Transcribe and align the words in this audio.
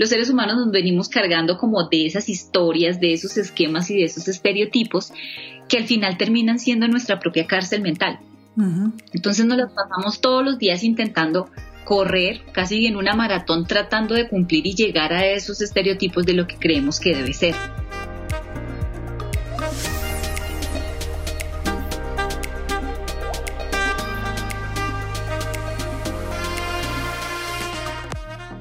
los 0.00 0.08
seres 0.08 0.30
humanos 0.30 0.56
nos 0.56 0.70
venimos 0.70 1.10
cargando 1.10 1.58
como 1.58 1.86
de 1.86 2.06
esas 2.06 2.30
historias, 2.30 3.00
de 3.00 3.12
esos 3.12 3.36
esquemas 3.36 3.90
y 3.90 3.96
de 3.96 4.04
esos 4.04 4.28
estereotipos 4.28 5.12
que 5.68 5.76
al 5.76 5.84
final 5.84 6.16
terminan 6.16 6.58
siendo 6.58 6.88
nuestra 6.88 7.20
propia 7.20 7.46
cárcel 7.46 7.82
mental. 7.82 8.18
Entonces 9.12 9.44
nos 9.44 9.58
las 9.58 9.70
pasamos 9.72 10.22
todos 10.22 10.42
los 10.42 10.58
días 10.58 10.84
intentando 10.84 11.50
correr 11.84 12.40
casi 12.52 12.86
en 12.86 12.96
una 12.96 13.14
maratón 13.14 13.66
tratando 13.66 14.14
de 14.14 14.26
cumplir 14.26 14.66
y 14.66 14.74
llegar 14.74 15.12
a 15.12 15.26
esos 15.26 15.60
estereotipos 15.60 16.24
de 16.24 16.32
lo 16.32 16.46
que 16.46 16.56
creemos 16.56 16.98
que 16.98 17.14
debe 17.14 17.34
ser. 17.34 17.54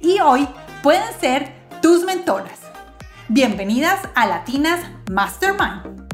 y 0.00 0.20
hoy 0.20 0.48
pueden 0.82 1.08
ser 1.20 1.52
tus 1.82 2.04
mentoras. 2.04 2.60
Bienvenidas 3.28 4.00
a 4.14 4.26
Latinas 4.26 4.80
Mastermind. 5.10 6.08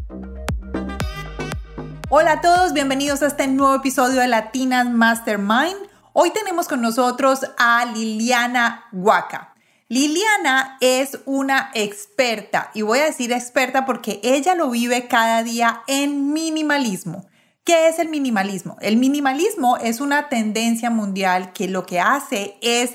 Hola 2.08 2.32
a 2.32 2.40
todos, 2.40 2.72
bienvenidos 2.72 3.22
a 3.22 3.26
este 3.26 3.46
nuevo 3.46 3.74
episodio 3.74 4.20
de 4.20 4.28
Latinas 4.28 4.88
Mastermind. 4.88 5.76
Hoy 6.12 6.30
tenemos 6.30 6.68
con 6.68 6.80
nosotros 6.80 7.40
a 7.58 7.84
Liliana 7.86 8.86
Huaca. 8.92 9.54
Liliana 9.88 10.78
es 10.80 11.18
una 11.26 11.70
experta, 11.74 12.70
y 12.72 12.82
voy 12.82 13.00
a 13.00 13.04
decir 13.04 13.32
experta 13.32 13.84
porque 13.84 14.20
ella 14.22 14.54
lo 14.54 14.70
vive 14.70 15.08
cada 15.08 15.42
día 15.42 15.82
en 15.86 16.32
minimalismo. 16.32 17.26
¿Qué 17.64 17.88
es 17.88 17.98
el 17.98 18.08
minimalismo? 18.08 18.76
El 18.80 18.96
minimalismo 18.96 19.76
es 19.76 20.00
una 20.00 20.28
tendencia 20.28 20.90
mundial 20.90 21.52
que 21.52 21.68
lo 21.68 21.86
que 21.86 22.00
hace 22.00 22.56
es 22.60 22.94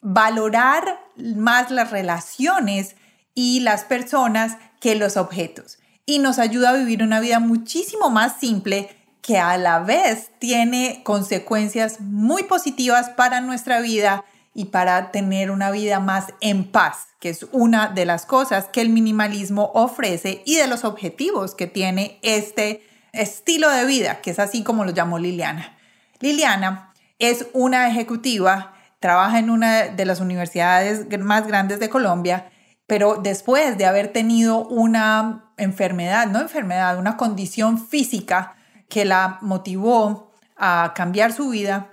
valorar 0.00 1.00
más 1.16 1.70
las 1.70 1.90
relaciones 1.90 2.96
y 3.34 3.60
las 3.60 3.84
personas 3.84 4.56
que 4.80 4.94
los 4.94 5.16
objetos. 5.16 5.78
Y 6.06 6.18
nos 6.18 6.38
ayuda 6.38 6.70
a 6.70 6.74
vivir 6.74 7.02
una 7.02 7.20
vida 7.20 7.38
muchísimo 7.38 8.10
más 8.10 8.38
simple 8.40 8.96
que 9.22 9.38
a 9.38 9.56
la 9.58 9.80
vez 9.80 10.30
tiene 10.38 11.02
consecuencias 11.04 12.00
muy 12.00 12.44
positivas 12.44 13.10
para 13.10 13.40
nuestra 13.40 13.80
vida 13.80 14.24
y 14.54 14.66
para 14.66 15.12
tener 15.12 15.50
una 15.50 15.70
vida 15.70 16.00
más 16.00 16.26
en 16.40 16.64
paz, 16.64 17.08
que 17.20 17.28
es 17.28 17.46
una 17.52 17.88
de 17.88 18.06
las 18.06 18.26
cosas 18.26 18.66
que 18.66 18.80
el 18.80 18.88
minimalismo 18.88 19.70
ofrece 19.74 20.42
y 20.44 20.56
de 20.56 20.66
los 20.66 20.84
objetivos 20.84 21.54
que 21.54 21.66
tiene 21.66 22.18
este 22.22 22.82
estilo 23.12 23.68
de 23.70 23.84
vida, 23.84 24.20
que 24.20 24.30
es 24.30 24.38
así 24.38 24.64
como 24.64 24.84
lo 24.84 24.90
llamó 24.90 25.18
Liliana. 25.18 25.76
Liliana 26.18 26.92
es 27.18 27.46
una 27.52 27.88
ejecutiva 27.88 28.74
trabaja 29.00 29.38
en 29.38 29.50
una 29.50 29.88
de 29.88 30.04
las 30.04 30.20
universidades 30.20 31.06
más 31.18 31.46
grandes 31.46 31.80
de 31.80 31.88
Colombia, 31.88 32.50
pero 32.86 33.16
después 33.16 33.76
de 33.78 33.86
haber 33.86 34.12
tenido 34.12 34.66
una 34.68 35.52
enfermedad, 35.56 36.26
no 36.26 36.40
enfermedad, 36.40 36.98
una 36.98 37.16
condición 37.16 37.78
física 37.84 38.54
que 38.88 39.04
la 39.04 39.38
motivó 39.40 40.32
a 40.56 40.92
cambiar 40.94 41.32
su 41.32 41.50
vida, 41.50 41.90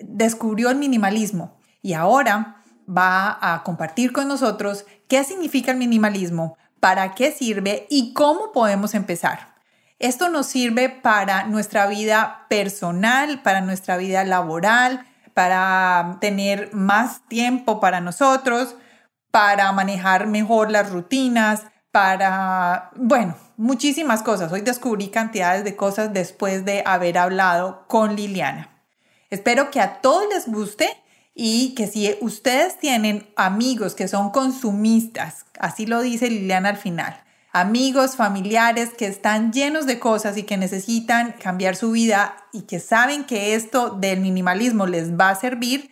descubrió 0.00 0.70
el 0.70 0.76
minimalismo 0.76 1.58
y 1.82 1.92
ahora 1.92 2.62
va 2.88 3.38
a 3.40 3.62
compartir 3.62 4.12
con 4.12 4.28
nosotros 4.28 4.86
qué 5.08 5.22
significa 5.24 5.72
el 5.72 5.78
minimalismo, 5.78 6.56
para 6.80 7.14
qué 7.14 7.32
sirve 7.32 7.86
y 7.90 8.12
cómo 8.14 8.52
podemos 8.52 8.94
empezar. 8.94 9.54
Esto 9.98 10.28
nos 10.28 10.46
sirve 10.46 10.88
para 10.88 11.44
nuestra 11.44 11.86
vida 11.88 12.46
personal, 12.48 13.42
para 13.42 13.60
nuestra 13.60 13.96
vida 13.96 14.24
laboral, 14.24 15.04
para 15.38 16.18
tener 16.20 16.74
más 16.74 17.20
tiempo 17.28 17.78
para 17.78 18.00
nosotros, 18.00 18.74
para 19.30 19.70
manejar 19.70 20.26
mejor 20.26 20.68
las 20.72 20.90
rutinas, 20.90 21.62
para, 21.92 22.90
bueno, 22.96 23.36
muchísimas 23.56 24.24
cosas. 24.24 24.50
Hoy 24.50 24.62
descubrí 24.62 25.10
cantidades 25.10 25.62
de 25.62 25.76
cosas 25.76 26.12
después 26.12 26.64
de 26.64 26.82
haber 26.84 27.18
hablado 27.18 27.86
con 27.86 28.16
Liliana. 28.16 28.82
Espero 29.30 29.70
que 29.70 29.80
a 29.80 30.00
todos 30.00 30.24
les 30.28 30.48
guste 30.48 30.88
y 31.36 31.72
que 31.76 31.86
si 31.86 32.16
ustedes 32.20 32.76
tienen 32.80 33.32
amigos 33.36 33.94
que 33.94 34.08
son 34.08 34.30
consumistas, 34.30 35.46
así 35.60 35.86
lo 35.86 36.00
dice 36.00 36.30
Liliana 36.30 36.70
al 36.70 36.78
final, 36.78 37.22
amigos, 37.52 38.16
familiares 38.16 38.90
que 38.96 39.06
están 39.06 39.52
llenos 39.52 39.86
de 39.86 39.98
cosas 39.98 40.36
y 40.36 40.42
que 40.42 40.56
necesitan 40.56 41.32
cambiar 41.32 41.76
su 41.76 41.90
vida 41.92 42.36
y 42.52 42.62
que 42.62 42.80
saben 42.80 43.24
que 43.24 43.54
esto 43.54 43.90
del 43.90 44.20
minimalismo 44.20 44.86
les 44.86 45.12
va 45.18 45.30
a 45.30 45.34
servir, 45.34 45.90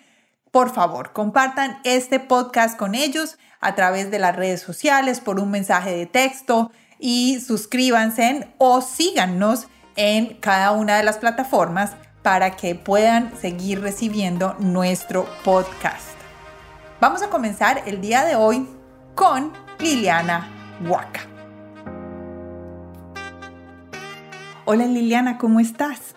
por 0.50 0.72
favor, 0.72 1.12
compartan 1.12 1.78
este 1.84 2.20
podcast 2.20 2.78
con 2.78 2.94
ellos 2.94 3.38
a 3.60 3.74
través 3.74 4.10
de 4.10 4.18
las 4.18 4.36
redes 4.36 4.60
sociales, 4.60 5.20
por 5.20 5.40
un 5.40 5.50
mensaje 5.50 5.90
de 5.90 6.06
texto 6.06 6.70
y 6.98 7.40
suscríbanse 7.40 8.48
o 8.58 8.80
síganos 8.80 9.66
en 9.96 10.34
cada 10.40 10.72
una 10.72 10.96
de 10.96 11.02
las 11.02 11.18
plataformas 11.18 11.92
para 12.22 12.56
que 12.56 12.74
puedan 12.74 13.36
seguir 13.40 13.80
recibiendo 13.80 14.56
nuestro 14.58 15.26
podcast. 15.44 16.16
Vamos 17.00 17.22
a 17.22 17.28
comenzar 17.28 17.82
el 17.86 18.00
día 18.00 18.24
de 18.24 18.36
hoy 18.36 18.66
con 19.14 19.52
Liliana 19.78 20.50
Huaca. 20.80 21.35
Hola 24.68 24.84
Liliana, 24.86 25.38
¿cómo 25.38 25.60
estás? 25.60 26.16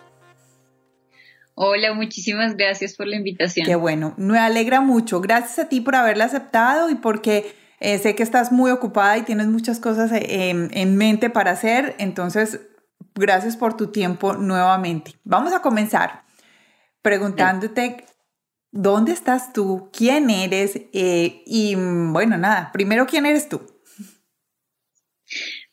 Hola, 1.53 1.93
muchísimas 1.93 2.57
gracias 2.57 2.95
por 2.95 3.05
la 3.05 3.15
invitación. 3.15 3.67
Qué 3.67 3.75
bueno, 3.75 4.15
me 4.17 4.39
alegra 4.39 4.81
mucho. 4.81 5.21
Gracias 5.21 5.59
a 5.59 5.69
ti 5.69 5.81
por 5.81 5.95
haberla 5.95 6.25
aceptado 6.25 6.89
y 6.89 6.95
porque 6.95 7.53
eh, 7.79 7.99
sé 7.99 8.15
que 8.15 8.23
estás 8.23 8.51
muy 8.51 8.71
ocupada 8.71 9.19
y 9.19 9.21
tienes 9.21 9.45
muchas 9.45 9.79
cosas 9.79 10.11
eh, 10.11 10.49
en, 10.49 10.97
mente 10.97 11.29
para 11.29 11.51
hacer. 11.51 11.95
Entonces, 11.99 12.59
gracias 13.13 13.55
por 13.55 13.77
tu 13.77 13.91
tiempo 13.91 14.33
nuevamente. 14.33 15.13
Vamos 15.23 15.53
a 15.53 15.61
comenzar 15.61 16.23
preguntándote 17.03 18.03
dónde 18.71 19.11
estás 19.11 19.53
tú, 19.53 19.91
quién 19.93 20.31
eres 20.31 20.75
eh, 20.91 21.43
y 21.45 21.75
bueno, 21.75 22.35
nada, 22.39 22.71
primero, 22.71 23.05
¿quién 23.05 23.27
eres 23.27 23.47
tú? 23.47 23.61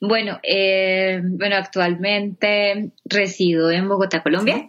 Bueno, 0.01 0.39
eh, 0.43 1.21
bueno, 1.23 1.57
actualmente 1.57 2.93
resido 3.05 3.71
en 3.71 3.89
Bogotá, 3.89 4.23
Colombia. 4.23 4.69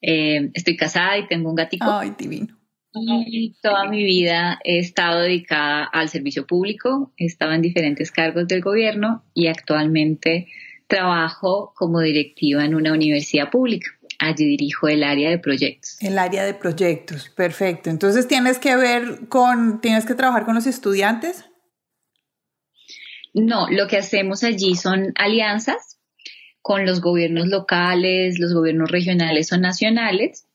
Eh, 0.00 0.50
estoy 0.54 0.76
casada 0.76 1.18
y 1.18 1.26
tengo 1.26 1.50
un 1.50 1.56
gatito. 1.56 1.86
Ay, 1.86 2.14
divino. 2.16 2.56
Y 2.92 3.56
toda 3.62 3.88
mi 3.88 4.02
vida 4.02 4.58
he 4.64 4.78
estado 4.78 5.20
dedicada 5.20 5.84
al 5.84 6.08
servicio 6.08 6.46
público, 6.46 7.12
he 7.16 7.26
estado 7.26 7.52
en 7.52 7.62
diferentes 7.62 8.10
cargos 8.10 8.48
del 8.48 8.62
gobierno 8.62 9.24
y 9.32 9.46
actualmente 9.46 10.48
trabajo 10.88 11.72
como 11.76 12.00
directiva 12.00 12.64
en 12.64 12.74
una 12.74 12.92
universidad 12.92 13.50
pública. 13.50 13.90
Allí 14.18 14.44
dirijo 14.44 14.88
el 14.88 15.04
área 15.04 15.30
de 15.30 15.38
proyectos. 15.38 15.96
El 16.00 16.18
área 16.18 16.44
de 16.44 16.52
proyectos, 16.52 17.30
perfecto. 17.30 17.90
Entonces 17.90 18.26
tienes 18.26 18.58
que 18.58 18.76
ver 18.76 19.28
con, 19.28 19.80
tienes 19.80 20.04
que 20.04 20.14
trabajar 20.14 20.44
con 20.44 20.56
los 20.56 20.66
estudiantes. 20.66 21.44
No, 23.34 23.68
lo 23.70 23.86
que 23.86 23.98
hacemos 23.98 24.42
allí 24.44 24.74
son 24.74 25.12
alianzas 25.16 25.98
con 26.62 26.84
los 26.84 27.00
gobiernos 27.00 27.48
locales, 27.48 28.38
los 28.38 28.52
gobiernos 28.52 28.90
regionales 28.90 29.52
o 29.52 29.58
nacionales, 29.58 30.46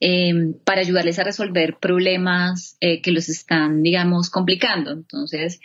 em, 0.00 0.54
para 0.64 0.80
ayudarles 0.80 1.18
a 1.18 1.24
resolver 1.24 1.76
problemas 1.80 2.76
eh, 2.80 3.02
que 3.02 3.12
los 3.12 3.28
están, 3.28 3.82
digamos, 3.82 4.30
complicando. 4.30 4.90
Entonces, 4.92 5.60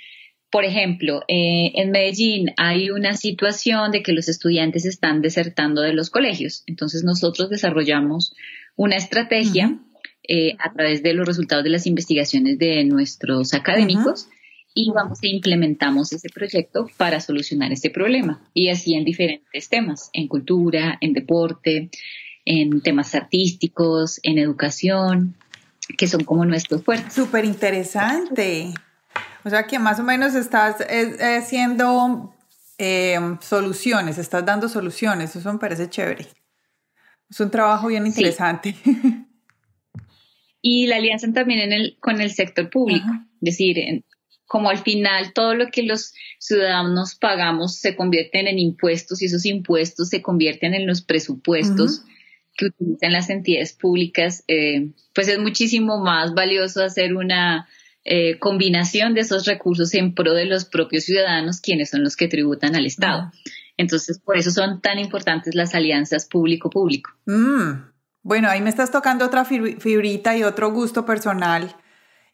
por 0.50 0.64
ejemplo, 0.64 1.22
eh, 1.28 1.72
en 1.76 1.92
Medellín 1.92 2.54
hay 2.58 2.90
una 2.90 3.16
situación 3.16 3.92
de 3.92 4.02
que 4.02 4.14
los 4.14 4.30
estudiantes 4.30 4.86
están 4.86 5.22
desertando 5.22 5.82
de 5.82 5.94
los 5.94 6.10
colegios. 6.10 6.64
Entonces, 6.68 7.04
nosotros 7.04 7.50
desarrollamos 7.50 8.34
una 8.76 8.96
estrategia 8.96 9.80
eh, 10.28 10.56
a 10.60 10.74
través 10.74 11.04
de 11.04 11.14
los 11.14 11.26
resultados 11.26 11.64
de 11.64 11.70
las 11.70 11.88
investigaciones 11.88 12.58
de 12.60 12.84
nuestros 12.84 13.54
académicos 13.54 14.28
y 14.78 14.92
vamos 14.92 15.18
e 15.24 15.28
implementamos 15.30 16.14
ese 16.14 16.30
proyecto 16.30 16.88
para 16.98 17.20
solucionar 17.20 17.72
este 17.72 17.90
problema. 17.90 18.40
Y 18.54 18.70
así 18.70 18.94
en 18.94 19.06
diferentes 19.06 19.70
temas, 19.70 20.12
en 20.14 20.28
cultura, 20.28 21.00
en 21.02 21.14
deporte, 21.14 21.90
en 22.46 22.82
temas 22.82 23.16
artísticos, 23.16 24.20
en 24.22 24.38
educación. 24.38 25.36
que 25.98 26.06
son 26.06 26.26
como 26.26 26.46
nuestros 26.46 26.84
fuertes. 26.84 27.14
Súper 27.14 27.46
interesante. 27.46 28.74
O 29.46 29.50
sea 29.50 29.66
que 29.66 29.80
más 29.80 30.00
o 30.00 30.04
menos 30.04 30.36
estás 30.36 30.76
haciendo 31.22 32.36
eh, 32.78 33.18
soluciones, 33.40 34.18
estás 34.18 34.46
dando 34.46 34.68
soluciones, 34.68 35.36
eso 35.36 35.54
me 35.54 35.60
parece 35.60 35.90
chévere. 35.90 36.28
Es 37.30 37.40
un 37.40 37.50
trabajo 37.50 37.88
bien 37.88 38.06
interesante. 38.06 38.76
Y 40.62 40.88
la 40.88 40.98
alianza 40.98 41.32
también 41.32 41.62
en 41.62 41.72
el, 41.72 41.98
con 42.02 42.20
el 42.20 42.32
sector 42.32 42.70
público, 42.70 43.08
es 43.36 43.40
decir, 43.40 43.78
como 44.48 44.70
al 44.70 44.80
final 44.80 45.34
todo 45.34 45.54
lo 45.54 45.68
que 45.68 45.84
los 45.84 46.14
ciudadanos 46.40 47.16
pagamos 47.16 47.76
se 47.76 47.96
convierten 47.96 48.48
en 48.48 48.58
impuestos 48.58 49.22
y 49.22 49.26
esos 49.26 49.46
impuestos 49.46 50.10
se 50.10 50.22
convierten 50.22 50.74
en 50.74 50.88
los 50.88 51.02
presupuestos 51.02 52.04
que 52.56 52.66
utilizan 52.66 53.12
las 53.12 53.30
entidades 53.30 53.74
públicas, 53.74 54.44
eh, 54.48 54.90
pues 55.14 55.28
es 55.28 55.38
muchísimo 55.38 56.00
más 56.00 56.34
valioso 56.34 56.84
hacer 56.84 57.16
una 57.16 57.68
eh, 58.04 58.40
combinación 58.40 59.14
de 59.14 59.22
esos 59.22 59.46
recursos 59.46 59.94
en 59.94 60.16
pro 60.16 60.34
de 60.34 60.46
los 60.46 60.66
propios 60.66 61.04
ciudadanos, 61.04 61.62
quienes 61.62 61.92
son 61.92 62.04
los 62.04 62.16
que 62.16 62.28
tributan 62.28 62.76
al 62.76 62.86
Estado. 62.86 63.32
Entonces, 63.78 64.20
por 64.20 64.38
eso 64.38 64.50
son 64.50 64.82
tan 64.82 64.98
importantes 64.98 65.54
las 65.54 65.76
alianzas 65.76 66.26
público-público. 66.26 67.12
Mm. 67.26 67.92
Bueno, 68.24 68.50
ahí 68.50 68.60
me 68.60 68.70
estás 68.70 68.92
tocando 68.92 69.26
otra 69.26 69.46
fibrita 69.46 70.36
y 70.36 70.44
otro 70.44 70.72
gusto 70.72 71.06
personal, 71.06 71.76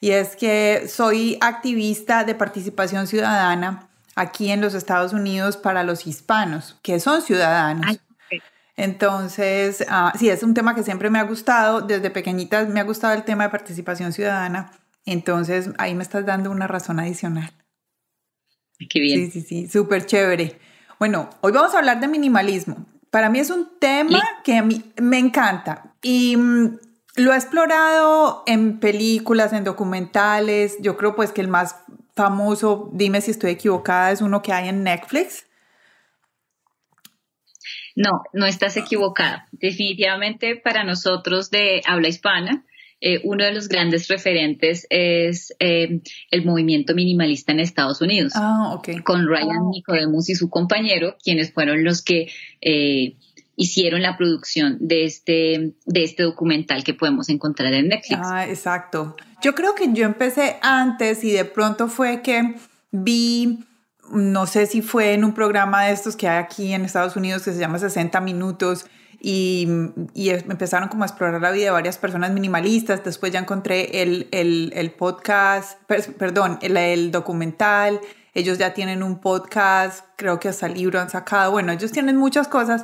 y 0.04 0.12
es 0.12 0.36
que 0.36 0.88
soy 0.88 1.38
activista 1.40 2.24
de 2.24 2.36
participación 2.36 3.08
ciudadana 3.08 3.88
aquí 4.16 4.52
en 4.52 4.60
los 4.60 4.74
Estados 4.74 5.14
Unidos 5.14 5.56
para 5.56 5.84
los 5.84 6.06
hispanos, 6.06 6.78
que 6.82 7.00
son 7.00 7.22
ciudadanos. 7.22 8.00
Entonces, 8.76 9.86
ah, 9.88 10.12
sí, 10.20 10.30
es 10.30 10.44
un 10.44 10.54
tema 10.54 10.76
que 10.76 10.84
siempre 10.84 11.10
me 11.10 11.20
ha 11.20 11.24
gustado. 11.24 11.82
Desde 11.82 12.10
pequeñita 12.10 12.66
me 12.66 12.80
ha 12.80 12.84
gustado 12.84 13.14
el 13.14 13.24
tema 13.24 13.44
de 13.44 13.50
participación 13.52 14.12
ciudadana 14.12 14.72
entonces, 15.06 15.70
ahí 15.78 15.96
me 15.96 16.04
estás 16.04 16.26
dando 16.26 16.52
una 16.52 16.68
razón 16.68 17.00
adicional. 17.00 17.52
Qué 18.90 19.00
bien. 19.00 19.32
Sí, 19.32 19.42
sí, 19.42 19.48
sí, 19.48 19.68
súper 19.68 20.06
chévere. 20.06 20.60
Bueno, 21.00 21.30
hoy 21.42 21.52
vamos 21.52 21.74
a 21.74 21.80
hablar 21.80 22.00
de 22.00 22.08
minimalismo. 22.08 22.86
Para 23.10 23.30
mí 23.30 23.40
es 23.40 23.50
un 23.50 23.78
tema 23.80 24.22
que 24.44 24.58
a 24.58 24.64
mí 24.64 24.84
me 25.02 25.20
encanta 25.20 25.94
y 26.02 26.36
mm, 26.36 26.80
lo 27.16 27.34
he 27.34 27.36
explorado 27.36 28.44
en 28.48 28.80
películas, 28.80 29.54
en 29.54 29.64
documentales. 29.64 30.78
Yo 30.82 30.98
creo 30.98 31.16
pues 31.16 31.32
que 31.32 31.42
el 31.42 31.48
más 31.48 31.76
famoso, 32.16 32.90
dime 32.94 33.22
si 33.22 33.32
estoy 33.32 33.52
equivocada, 33.52 34.12
es 34.12 34.22
uno 34.22 34.42
que 34.42 34.54
hay 34.54 34.70
en 34.70 34.84
Netflix. 34.84 35.46
No, 37.96 38.24
no 38.34 38.46
estás 38.46 38.76
equivocada. 38.78 39.48
Definitivamente 39.52 40.56
para 40.56 40.84
nosotros 40.84 41.52
de 41.52 41.82
habla 41.86 42.08
hispana, 42.08 42.66
eh, 43.06 43.20
uno 43.26 43.44
de 43.44 43.52
los 43.52 43.68
grandes 43.68 44.08
referentes 44.08 44.88
es 44.90 45.54
eh, 45.60 46.00
el 46.32 46.46
movimiento 46.46 46.96
minimalista 46.96 47.52
en 47.52 47.60
Estados 47.60 48.02
Unidos. 48.02 48.32
Ah, 48.34 48.82
Con 49.04 49.28
Ryan 49.28 49.70
Nicodemus 49.72 50.30
y 50.30 50.36
su 50.36 50.50
compañero, 50.50 51.18
quienes 51.22 51.52
fueron 51.52 51.84
los 51.84 52.02
que 52.02 52.32
eh, 52.62 53.18
hicieron 53.56 54.02
la 54.02 54.18
producción 54.18 54.78
de 54.80 55.06
este, 55.06 55.74
de 55.86 56.04
este 56.04 56.24
documental 56.24 56.84
que 56.84 56.94
podemos 56.94 57.30
encontrar 57.30 57.74
en 57.74 57.90
Netflix. 57.90 58.22
Ah, 58.24 58.48
exacto. 58.48 59.16
Yo 59.42 59.54
creo 59.56 59.76
que 59.76 59.92
yo 59.94 60.06
empecé 60.06 60.58
antes 60.62 61.24
y 61.24 61.32
de 61.32 61.46
pronto 61.46 61.88
fue 61.88 62.22
que 62.22 62.56
vi 62.92 63.60
no 64.12 64.46
sé 64.46 64.66
si 64.66 64.82
fue 64.82 65.14
en 65.14 65.24
un 65.24 65.34
programa 65.34 65.86
de 65.86 65.94
estos 65.94 66.16
que 66.16 66.28
hay 66.28 66.38
aquí 66.38 66.74
en 66.74 66.86
Estados 66.86 67.16
Unidos 67.16 67.44
que 67.44 67.52
se 67.52 67.60
llama 67.60 67.80
60 67.80 68.20
minutos 68.22 68.86
y, 69.26 69.68
y, 70.14 70.32
empezaron 70.32 70.90
como 70.90 71.04
a 71.04 71.08
explorar 71.08 71.42
la 71.42 71.52
vida 71.52 71.66
de 71.66 71.72
varias 71.72 71.98
personas 71.98 72.32
minimalistas. 72.32 73.06
Después 73.06 73.32
ya 73.32 73.40
encontré 73.40 74.02
el, 74.02 74.28
el, 74.32 74.74
el 74.76 74.92
podcast, 74.92 75.80
perdón, 75.88 76.60
el, 76.62 76.76
el, 76.76 77.10
documental. 77.10 78.02
Ellos 78.34 78.58
ya 78.58 78.74
tienen 78.74 79.02
un 79.02 79.22
podcast, 79.22 80.06
creo 80.18 80.42
que 80.42 80.50
hasta 80.50 80.66
el 80.66 80.74
libro 80.74 81.00
han 81.00 81.10
sacado. 81.10 81.52
Bueno, 81.52 81.72
ellos 81.72 81.94
tienen 81.94 82.18
muchas 82.18 82.50
cosas, 82.50 82.84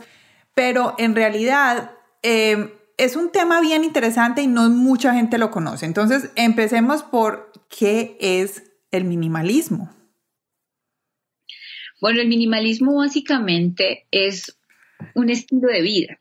pero 0.60 0.94
en 0.98 1.16
realidad 1.16 1.92
eh, 2.22 2.74
es 2.98 3.16
un 3.16 3.32
tema 3.32 3.62
bien 3.62 3.86
interesante 3.86 4.42
y 4.42 4.48
no 4.48 4.70
mucha 4.70 5.14
gente 5.14 5.38
lo 5.38 5.52
conoce. 5.52 5.86
Entonces, 5.86 6.32
empecemos 6.36 7.02
por 7.02 7.54
qué 7.70 8.18
es 8.20 8.64
el 8.92 9.06
minimalismo. 9.06 9.90
Bueno, 12.02 12.20
el 12.20 12.28
minimalismo 12.28 12.98
básicamente 12.98 14.06
es 14.12 14.60
un 15.16 15.30
estilo 15.30 15.70
de 15.70 15.82
vida. 15.82 16.20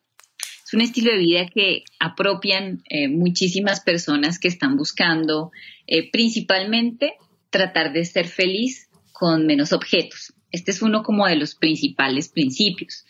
Es 0.64 0.72
un 0.72 0.82
estilo 0.82 1.10
de 1.10 1.18
vida 1.18 1.48
que 1.52 1.82
apropian 1.98 2.84
eh, 2.88 3.08
muchísimas 3.08 3.80
personas 3.80 4.38
que 4.38 4.46
están 4.46 4.76
buscando 4.76 5.50
eh, 5.88 6.12
principalmente 6.12 7.14
tratar 7.50 7.92
de 7.92 8.04
ser 8.04 8.28
feliz 8.28 8.88
con 9.10 9.46
menos 9.46 9.72
objetos. 9.72 10.32
Este 10.52 10.70
es 10.70 10.80
uno 10.80 11.02
como 11.02 11.26
de 11.26 11.34
los 11.34 11.56
principales 11.56 12.28
principios. 12.28 13.04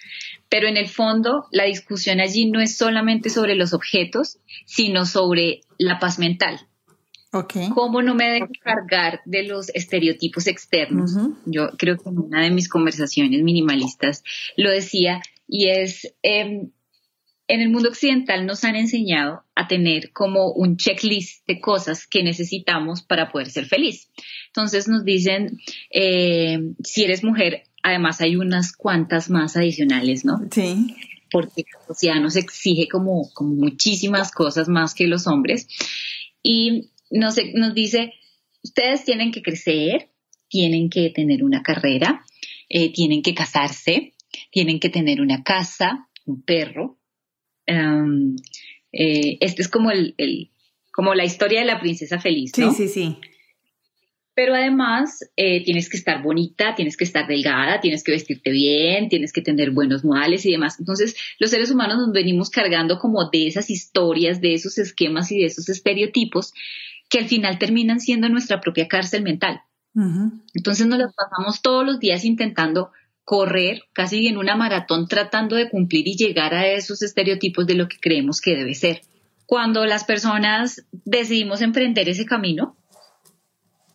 Pero 0.48 0.68
en 0.68 0.76
el 0.76 0.88
fondo, 0.88 1.46
la 1.52 1.64
discusión 1.64 2.20
allí 2.20 2.50
no 2.50 2.60
es 2.60 2.76
solamente 2.76 3.30
sobre 3.30 3.54
los 3.54 3.72
objetos, 3.74 4.38
sino 4.64 5.04
sobre 5.04 5.60
la 5.78 5.98
paz 5.98 6.18
mental. 6.18 6.60
Okay. 7.30 7.68
¿Cómo 7.70 8.00
no 8.00 8.14
me 8.14 8.30
debo 8.30 8.48
cargar 8.62 9.20
de 9.26 9.42
los 9.42 9.68
estereotipos 9.74 10.46
externos? 10.46 11.12
Yo 11.44 11.68
creo 11.76 11.98
que 11.98 12.08
en 12.08 12.18
una 12.18 12.42
de 12.42 12.50
mis 12.50 12.70
conversaciones 12.70 13.42
minimalistas 13.42 14.24
lo 14.56 14.70
decía, 14.70 15.20
y 15.46 15.68
es 15.68 16.14
em, 16.22 16.70
en 17.48 17.60
el 17.60 17.70
mundo 17.70 17.88
occidental 17.88 18.46
nos 18.46 18.62
han 18.64 18.76
enseñado 18.76 19.42
a 19.54 19.66
tener 19.68 20.12
como 20.12 20.52
un 20.52 20.76
checklist 20.76 21.46
de 21.46 21.60
cosas 21.60 22.06
que 22.06 22.22
necesitamos 22.22 23.02
para 23.02 23.30
poder 23.30 23.50
ser 23.50 23.66
feliz. 23.66 24.10
Entonces 24.48 24.86
nos 24.86 25.04
dicen, 25.04 25.58
eh, 25.90 26.58
si 26.84 27.04
eres 27.04 27.24
mujer, 27.24 27.64
además 27.82 28.20
hay 28.20 28.36
unas 28.36 28.72
cuantas 28.72 29.30
más 29.30 29.56
adicionales, 29.56 30.24
¿no? 30.24 30.40
Sí. 30.50 30.94
Porque 31.30 31.64
la 31.72 31.86
sociedad 31.86 32.20
nos 32.20 32.36
exige 32.36 32.88
como, 32.88 33.30
como 33.34 33.54
muchísimas 33.54 34.32
cosas 34.32 34.68
más 34.68 34.94
que 34.94 35.06
los 35.06 35.26
hombres. 35.26 35.68
Y 36.42 36.90
nos, 37.10 37.36
nos 37.54 37.74
dice, 37.74 38.14
ustedes 38.62 39.04
tienen 39.04 39.32
que 39.32 39.42
crecer, 39.42 40.10
tienen 40.48 40.88
que 40.88 41.10
tener 41.10 41.44
una 41.44 41.62
carrera, 41.62 42.24
eh, 42.68 42.92
tienen 42.92 43.22
que 43.22 43.34
casarse, 43.34 44.14
tienen 44.50 44.80
que 44.80 44.88
tener 44.88 45.20
una 45.20 45.42
casa, 45.42 46.08
un 46.26 46.42
perro, 46.42 46.98
eh, 48.92 49.38
este 49.40 49.62
es 49.62 49.68
como 49.68 49.90
el, 49.90 50.14
como 50.92 51.14
la 51.14 51.24
historia 51.24 51.60
de 51.60 51.66
la 51.66 51.80
princesa 51.80 52.18
feliz, 52.18 52.52
¿no? 52.58 52.72
Sí, 52.72 52.88
sí, 52.88 52.92
sí. 52.92 53.16
Pero 54.38 54.54
además 54.54 55.28
eh, 55.34 55.64
tienes 55.64 55.88
que 55.88 55.96
estar 55.96 56.22
bonita, 56.22 56.76
tienes 56.76 56.96
que 56.96 57.02
estar 57.02 57.26
delgada, 57.26 57.80
tienes 57.80 58.04
que 58.04 58.12
vestirte 58.12 58.52
bien, 58.52 59.08
tienes 59.08 59.32
que 59.32 59.42
tener 59.42 59.72
buenos 59.72 60.04
modales 60.04 60.46
y 60.46 60.52
demás. 60.52 60.78
Entonces, 60.78 61.16
los 61.40 61.50
seres 61.50 61.72
humanos 61.72 61.96
nos 61.98 62.12
venimos 62.12 62.48
cargando 62.48 63.00
como 63.00 63.28
de 63.30 63.48
esas 63.48 63.68
historias, 63.68 64.40
de 64.40 64.54
esos 64.54 64.78
esquemas 64.78 65.32
y 65.32 65.40
de 65.40 65.46
esos 65.46 65.68
estereotipos 65.68 66.54
que 67.08 67.18
al 67.18 67.24
final 67.26 67.58
terminan 67.58 67.98
siendo 67.98 68.28
nuestra 68.28 68.60
propia 68.60 68.86
cárcel 68.86 69.24
mental. 69.24 69.60
Entonces 70.54 70.86
nos 70.86 71.00
las 71.00 71.12
pasamos 71.16 71.60
todos 71.60 71.84
los 71.84 71.98
días 71.98 72.24
intentando 72.24 72.92
correr 73.24 73.82
casi 73.92 74.28
en 74.28 74.36
una 74.36 74.54
maratón 74.54 75.08
tratando 75.08 75.56
de 75.56 75.68
cumplir 75.68 76.06
y 76.06 76.16
llegar 76.16 76.54
a 76.54 76.68
esos 76.68 77.02
estereotipos 77.02 77.66
de 77.66 77.74
lo 77.74 77.88
que 77.88 77.98
creemos 78.00 78.40
que 78.40 78.54
debe 78.54 78.74
ser. 78.74 79.00
Cuando 79.46 79.84
las 79.84 80.04
personas 80.04 80.86
decidimos 80.92 81.60
emprender 81.60 82.08
ese 82.08 82.24
camino, 82.24 82.77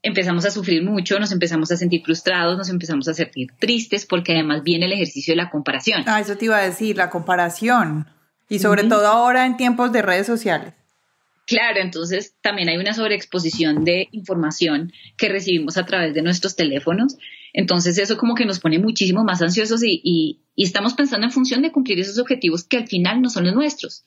empezamos 0.03 0.45
a 0.45 0.51
sufrir 0.51 0.83
mucho, 0.83 1.19
nos 1.19 1.31
empezamos 1.31 1.71
a 1.71 1.77
sentir 1.77 2.03
frustrados, 2.03 2.57
nos 2.57 2.69
empezamos 2.69 3.07
a 3.07 3.13
sentir 3.13 3.51
tristes 3.57 4.05
porque 4.05 4.33
además 4.33 4.61
viene 4.63 4.85
el 4.85 4.93
ejercicio 4.93 5.31
de 5.31 5.37
la 5.37 5.49
comparación. 5.49 6.03
Ah, 6.05 6.19
eso 6.19 6.37
te 6.37 6.45
iba 6.45 6.57
a 6.57 6.63
decir, 6.63 6.95
la 6.95 7.09
comparación. 7.09 8.07
Y 8.49 8.59
sobre 8.59 8.83
todo 8.83 9.07
ahora 9.07 9.47
en 9.47 9.57
tiempos 9.57 9.91
de 9.91 10.03
redes 10.03 10.27
sociales. 10.27 10.73
Claro, 11.47 11.79
entonces 11.79 12.35
también 12.41 12.69
hay 12.69 12.77
una 12.77 12.93
sobreexposición 12.93 13.83
de 13.83 14.07
información 14.11 14.93
que 15.17 15.29
recibimos 15.29 15.77
a 15.77 15.85
través 15.85 16.13
de 16.13 16.21
nuestros 16.21 16.55
teléfonos 16.55 17.17
entonces 17.53 17.99
eso 17.99 18.17
como 18.17 18.33
que 18.33 18.45
nos 18.45 18.59
pone 18.59 18.79
muchísimo 18.79 19.23
más 19.23 19.41
ansiosos 19.41 19.81
y, 19.83 20.39
estamos 20.55 20.93
pensando 20.93 21.25
en 21.25 21.31
función 21.31 21.63
de 21.63 21.71
cumplir 21.71 21.99
esos 21.99 22.19
objetivos 22.19 22.63
que 22.63 22.77
al 22.77 22.87
final 22.87 23.21
no 23.21 23.29
son 23.29 23.45
los 23.45 23.55
nuestros. 23.55 24.03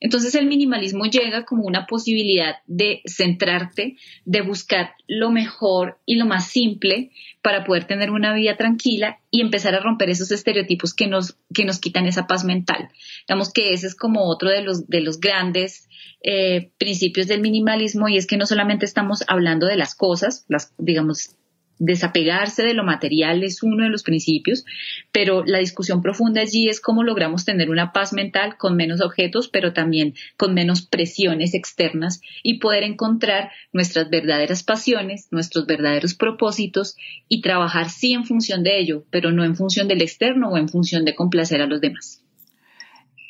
Entonces 0.00 0.34
el 0.34 0.46
minimalismo 0.46 1.04
llega 1.06 1.44
como 1.44 1.64
una 1.64 1.86
posibilidad 1.86 2.56
de 2.66 3.02
centrarte, 3.06 3.96
de 4.24 4.42
buscar 4.42 4.94
lo 5.08 5.30
mejor 5.30 5.98
y 6.06 6.16
lo 6.16 6.26
más 6.26 6.48
simple 6.48 7.10
para 7.42 7.64
poder 7.64 7.86
tener 7.86 8.10
una 8.10 8.32
vida 8.32 8.56
tranquila 8.56 9.20
y 9.30 9.40
empezar 9.40 9.74
a 9.74 9.80
romper 9.80 10.10
esos 10.10 10.30
estereotipos 10.30 10.94
que 10.94 11.08
nos, 11.08 11.36
que 11.52 11.64
nos 11.64 11.80
quitan 11.80 12.06
esa 12.06 12.26
paz 12.26 12.44
mental. 12.44 12.90
Digamos 13.26 13.52
que 13.52 13.72
ese 13.72 13.88
es 13.88 13.96
como 13.96 14.28
otro 14.28 14.50
de 14.50 14.62
los, 14.62 14.88
de 14.88 15.00
los 15.00 15.18
grandes 15.18 15.88
eh, 16.22 16.70
principios 16.78 17.26
del 17.26 17.40
minimalismo 17.40 18.08
y 18.08 18.16
es 18.16 18.26
que 18.26 18.36
no 18.36 18.46
solamente 18.46 18.84
estamos 18.84 19.24
hablando 19.26 19.66
de 19.66 19.76
las 19.76 19.94
cosas, 19.94 20.44
las, 20.48 20.72
digamos, 20.78 21.36
desapegarse 21.78 22.62
de 22.62 22.74
lo 22.74 22.84
material 22.84 23.42
es 23.42 23.62
uno 23.62 23.84
de 23.84 23.90
los 23.90 24.02
principios, 24.02 24.64
pero 25.12 25.44
la 25.44 25.58
discusión 25.58 26.02
profunda 26.02 26.40
allí 26.40 26.68
es 26.68 26.80
cómo 26.80 27.02
logramos 27.02 27.44
tener 27.44 27.70
una 27.70 27.92
paz 27.92 28.12
mental 28.12 28.56
con 28.56 28.76
menos 28.76 29.00
objetos, 29.00 29.48
pero 29.48 29.72
también 29.72 30.14
con 30.36 30.54
menos 30.54 30.82
presiones 30.82 31.54
externas 31.54 32.20
y 32.42 32.58
poder 32.58 32.82
encontrar 32.82 33.50
nuestras 33.72 34.10
verdaderas 34.10 34.62
pasiones, 34.62 35.28
nuestros 35.30 35.66
verdaderos 35.66 36.14
propósitos 36.14 36.96
y 37.28 37.40
trabajar 37.42 37.90
sí 37.90 38.12
en 38.12 38.24
función 38.24 38.62
de 38.62 38.78
ello, 38.78 39.04
pero 39.10 39.32
no 39.32 39.44
en 39.44 39.56
función 39.56 39.88
del 39.88 40.02
externo 40.02 40.50
o 40.50 40.56
en 40.56 40.68
función 40.68 41.04
de 41.04 41.14
complacer 41.14 41.62
a 41.62 41.66
los 41.66 41.80
demás. 41.80 42.22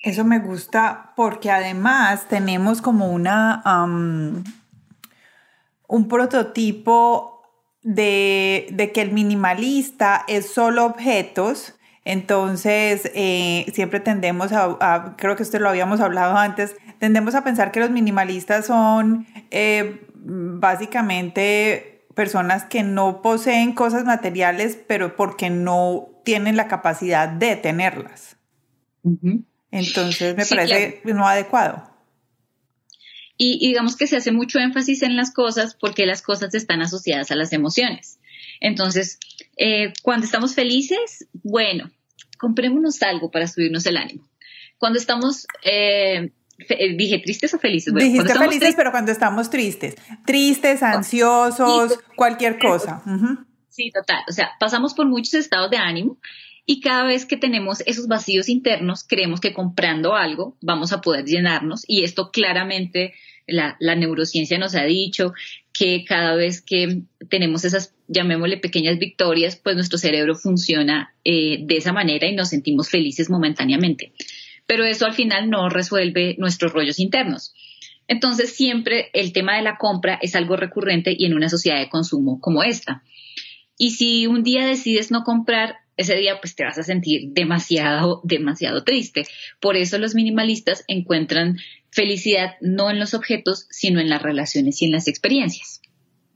Eso 0.03 0.25
me 0.25 0.39
gusta 0.39 1.13
porque 1.17 1.51
además 1.51 2.29
tenemos 2.29 2.81
como 2.81 3.11
una 3.11 3.63
un 5.89 6.07
prototipo 6.07 7.38
de, 7.89 8.91
que 8.93 9.01
el 9.01 9.13
minimalista 9.13 10.25
es 10.29 10.51
solo 10.51 10.85
objetos, 10.85 11.75
entonces 12.05 13.11
eh, 13.15 13.65
siempre 13.73 14.01
tendemos 14.01 14.53
a, 14.53 15.15
creo 15.17 15.37
que 15.37 15.43
esto 15.43 15.59
lo 15.59 15.71
habíamos 15.71 16.01
hablado 16.01 16.37
antes, 16.37 16.77
tendemos 16.99 17.35
a 17.35 17.45
pensar 17.45 17.73
que 17.73 17.81
los 17.81 17.91
minimalistas 17.91 18.67
son 18.67 19.27
eh, 19.51 20.07
básicamente 20.15 22.05
personas 22.15 22.65
que 22.65 22.83
no 22.83 23.23
poseen 23.23 23.73
cosas 23.73 24.05
materiales, 24.05 24.79
pero 24.87 25.17
porque 25.17 25.49
no 25.49 26.09
tienen 26.25 26.57
la 26.57 26.69
capacidad 26.69 27.27
de 27.27 27.57
tenerlas. 27.57 28.37
Entonces 29.71 30.37
me 30.37 30.45
parece 30.45 31.01
no 31.05 31.27
adecuado. 31.27 31.88
Y, 33.41 33.69
digamos 33.69 33.97
que 33.97 34.09
se 34.09 34.17
hace 34.17 34.33
mucho 34.33 34.59
énfasis 34.59 35.03
en 35.03 35.17
las 35.17 35.33
cosas 35.33 35.77
porque 35.81 36.07
las 36.07 36.23
cosas 36.23 36.55
están 36.55 36.83
asociadas 36.83 37.31
a 37.31 37.37
las 37.37 37.53
emociones. 37.53 38.19
Entonces, 38.61 39.21
eh, 39.57 39.93
cuando 40.03 40.27
estamos 40.27 40.57
felices, 40.57 41.29
bueno, 41.45 41.89
comprémonos 42.37 43.01
algo 43.03 43.31
para 43.31 43.47
subirnos 43.47 43.87
el 43.87 43.97
ánimo. 43.97 44.29
Cuando 44.77 44.99
estamos, 44.99 45.47
eh, 45.63 46.33
eh, 46.69 46.97
dije 46.97 47.21
tristes 47.21 47.55
o 47.55 47.61
felices. 47.61 47.93
Bueno, 47.93 48.09
Dijiste 48.11 48.35
felices, 48.35 48.75
pero 48.77 48.91
cuando 48.91 49.13
estamos 49.13 49.49
tristes. 49.51 49.95
Tristes, 50.27 50.83
ansiosos, 50.83 51.97
cualquier 52.17 52.59
cosa. 52.59 53.03
Sí, 53.69 53.93
total. 53.95 54.25
O 54.29 54.33
sea, 54.33 54.51
pasamos 54.59 54.95
por 54.95 55.07
muchos 55.07 55.35
estados 55.35 55.71
de 55.71 55.77
ánimo 55.77 56.19
y 56.71 56.81
cada 56.81 57.05
vez 57.05 57.25
que 57.25 57.39
tenemos 57.39 57.81
esos 57.87 58.09
vacíos 58.09 58.51
internos, 58.51 59.03
creemos 59.03 59.41
que 59.41 59.55
comprando 59.55 60.15
algo 60.15 60.59
vamos 60.61 60.93
a 60.93 61.01
poder 61.01 61.25
llenarnos 61.25 61.83
y 61.87 62.05
esto 62.05 62.31
claramente 62.31 63.15
la, 63.47 63.79
neurociencia 63.81 64.59
nos 64.59 64.75
ha 64.75 64.85
dicho 64.85 65.33
que 65.73 66.05
cada 66.05 66.35
vez 66.35 66.61
que 66.61 67.05
tenemos 67.31 67.65
esas, 67.65 67.95
llamémosle 68.07 68.59
pequeñas 68.59 68.99
victorias, 68.99 69.57
pues 69.57 69.77
nuestro 69.77 69.97
cerebro 69.97 70.35
funciona 70.35 71.15
eh, 71.25 71.61
de 71.63 71.79
esa 71.79 71.95
manera 71.95 72.29
y 72.29 72.35
nos 72.35 72.51
sentimos 72.51 72.91
felices 72.91 73.31
momentáneamente. 73.31 74.13
Pero 74.67 74.85
eso 74.85 75.07
al 75.07 75.15
final 75.15 75.49
no 75.49 75.71
resuelve 75.71 76.37
nuestros 76.37 76.75
rollos 76.75 76.99
internos. 76.99 77.55
Entonces 78.09 78.55
siempre 78.55 79.09
el 79.15 79.33
tema 79.33 79.57
de 79.57 79.63
la 79.63 79.79
compra 79.79 80.19
es 80.21 80.35
algo 80.35 80.57
recurrente 80.57 81.17
y 81.19 81.25
en 81.25 81.33
una 81.33 81.49
sociedad 81.49 81.79
de 81.79 81.89
consumo 81.89 82.43
como 82.43 82.63
esta. 82.63 83.03
Y 83.79 83.93
si 83.93 84.27
un 84.27 84.43
día 84.43 84.67
decides 84.67 85.11
no 85.11 85.23
comprar, 85.23 85.77
ese 85.99 86.15
día 86.15 86.41
pues 86.41 86.55
te 86.55 86.65
vas 86.65 86.79
a 86.79 86.83
sentir 86.83 87.33
demasiado, 87.33 88.23
demasiado 88.25 88.85
triste. 88.85 89.25
Por 89.61 89.77
eso 89.77 89.99
los 89.99 90.15
minimalistas 90.15 90.85
encuentran 90.89 91.59
felicidad 91.91 92.53
no 92.61 92.91
en 92.91 92.99
los 92.99 93.13
objetos, 93.13 93.67
sino 93.71 94.01
en 94.01 94.09
las 94.09 94.23
relaciones 94.23 94.81
y 94.81 94.87
en 94.87 94.93
las 94.93 95.09
experiencias. 95.09 95.83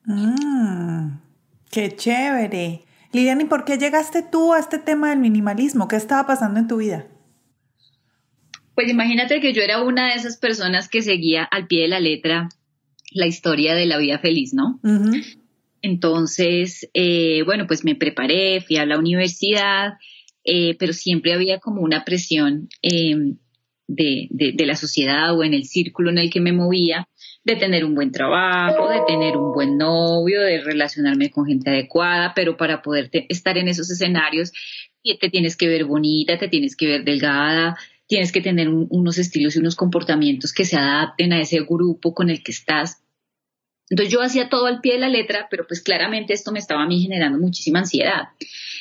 Mm, 0.04 1.18
qué 1.70 1.96
chévere. 1.96 2.82
Liliana, 3.12 3.42
¿y 3.42 3.46
por 3.46 3.64
qué 3.64 3.78
llegaste 3.78 4.22
tú 4.22 4.52
a 4.52 4.58
este 4.58 4.78
tema 4.78 5.10
del 5.10 5.20
minimalismo? 5.20 5.88
¿Qué 5.88 5.96
estaba 5.96 6.26
pasando 6.26 6.58
en 6.58 6.68
tu 6.68 6.78
vida? 6.78 7.06
Pues 8.74 8.90
imagínate 8.90 9.40
que 9.40 9.52
yo 9.52 9.62
era 9.62 9.82
una 9.82 10.08
de 10.08 10.14
esas 10.14 10.38
personas 10.38 10.88
que 10.88 11.02
seguía 11.02 11.44
al 11.44 11.66
pie 11.66 11.82
de 11.82 11.88
la 11.88 12.00
letra 12.00 12.48
la 13.14 13.26
historia 13.26 13.74
de 13.74 13.86
la 13.86 13.98
vida 13.98 14.18
feliz, 14.18 14.54
¿no? 14.54 14.80
Entonces, 15.82 16.88
eh, 16.94 17.42
bueno, 17.44 17.66
pues 17.66 17.84
me 17.84 17.94
preparé, 17.94 18.60
fui 18.60 18.76
a 18.76 18.86
la 18.86 18.98
universidad, 18.98 19.94
eh, 20.44 20.76
pero 20.78 20.92
siempre 20.92 21.34
había 21.34 21.58
como 21.58 21.82
una 21.82 22.04
presión 22.04 22.68
em, 22.80 23.36
de, 23.88 24.28
de, 24.30 24.66
la 24.66 24.76
sociedad 24.76 25.36
o 25.36 25.44
en 25.44 25.54
el 25.54 25.64
círculo 25.64 26.10
en 26.10 26.18
el 26.18 26.30
que 26.30 26.40
me 26.40 26.52
movía 26.52 27.08
de 27.44 27.56
tener 27.56 27.84
un 27.84 27.94
buen 27.94 28.12
trabajo, 28.12 28.88
de 28.88 29.00
tener 29.06 29.36
un 29.36 29.52
buen 29.52 29.76
novio, 29.76 30.40
de 30.40 30.62
relacionarme 30.62 31.30
con 31.30 31.44
gente 31.44 31.70
adecuada, 31.70 32.32
pero 32.34 32.56
para 32.56 32.80
poder 32.80 33.10
estar 33.28 33.58
en 33.58 33.68
esos 33.68 33.90
escenarios 33.90 34.52
te 35.20 35.30
tienes 35.30 35.56
que 35.56 35.68
ver 35.68 35.84
bonita, 35.84 36.38
te 36.38 36.48
tienes 36.48 36.76
que 36.76 36.86
ver 36.86 37.04
delgada, 37.04 37.76
tienes 38.06 38.32
que 38.32 38.40
tener 38.40 38.68
unos 38.68 39.18
estilos 39.18 39.56
y 39.56 39.58
unos 39.58 39.76
comportamientos 39.76 40.52
que 40.52 40.64
se 40.64 40.76
adapten 40.76 41.32
a 41.32 41.40
ese 41.40 41.60
grupo 41.60 42.14
con 42.14 42.30
el 42.30 42.42
que 42.42 42.52
estás. 42.52 43.01
Entonces 43.92 44.10
yo 44.10 44.22
hacía 44.22 44.48
todo 44.48 44.64
al 44.64 44.80
pie 44.80 44.94
de 44.94 45.00
la 45.00 45.10
letra, 45.10 45.48
pero 45.50 45.66
pues 45.66 45.82
claramente 45.82 46.32
esto 46.32 46.50
me 46.50 46.58
estaba 46.58 46.82
a 46.82 46.86
mí 46.86 47.02
generando 47.02 47.38
muchísima 47.38 47.80
ansiedad. 47.80 48.28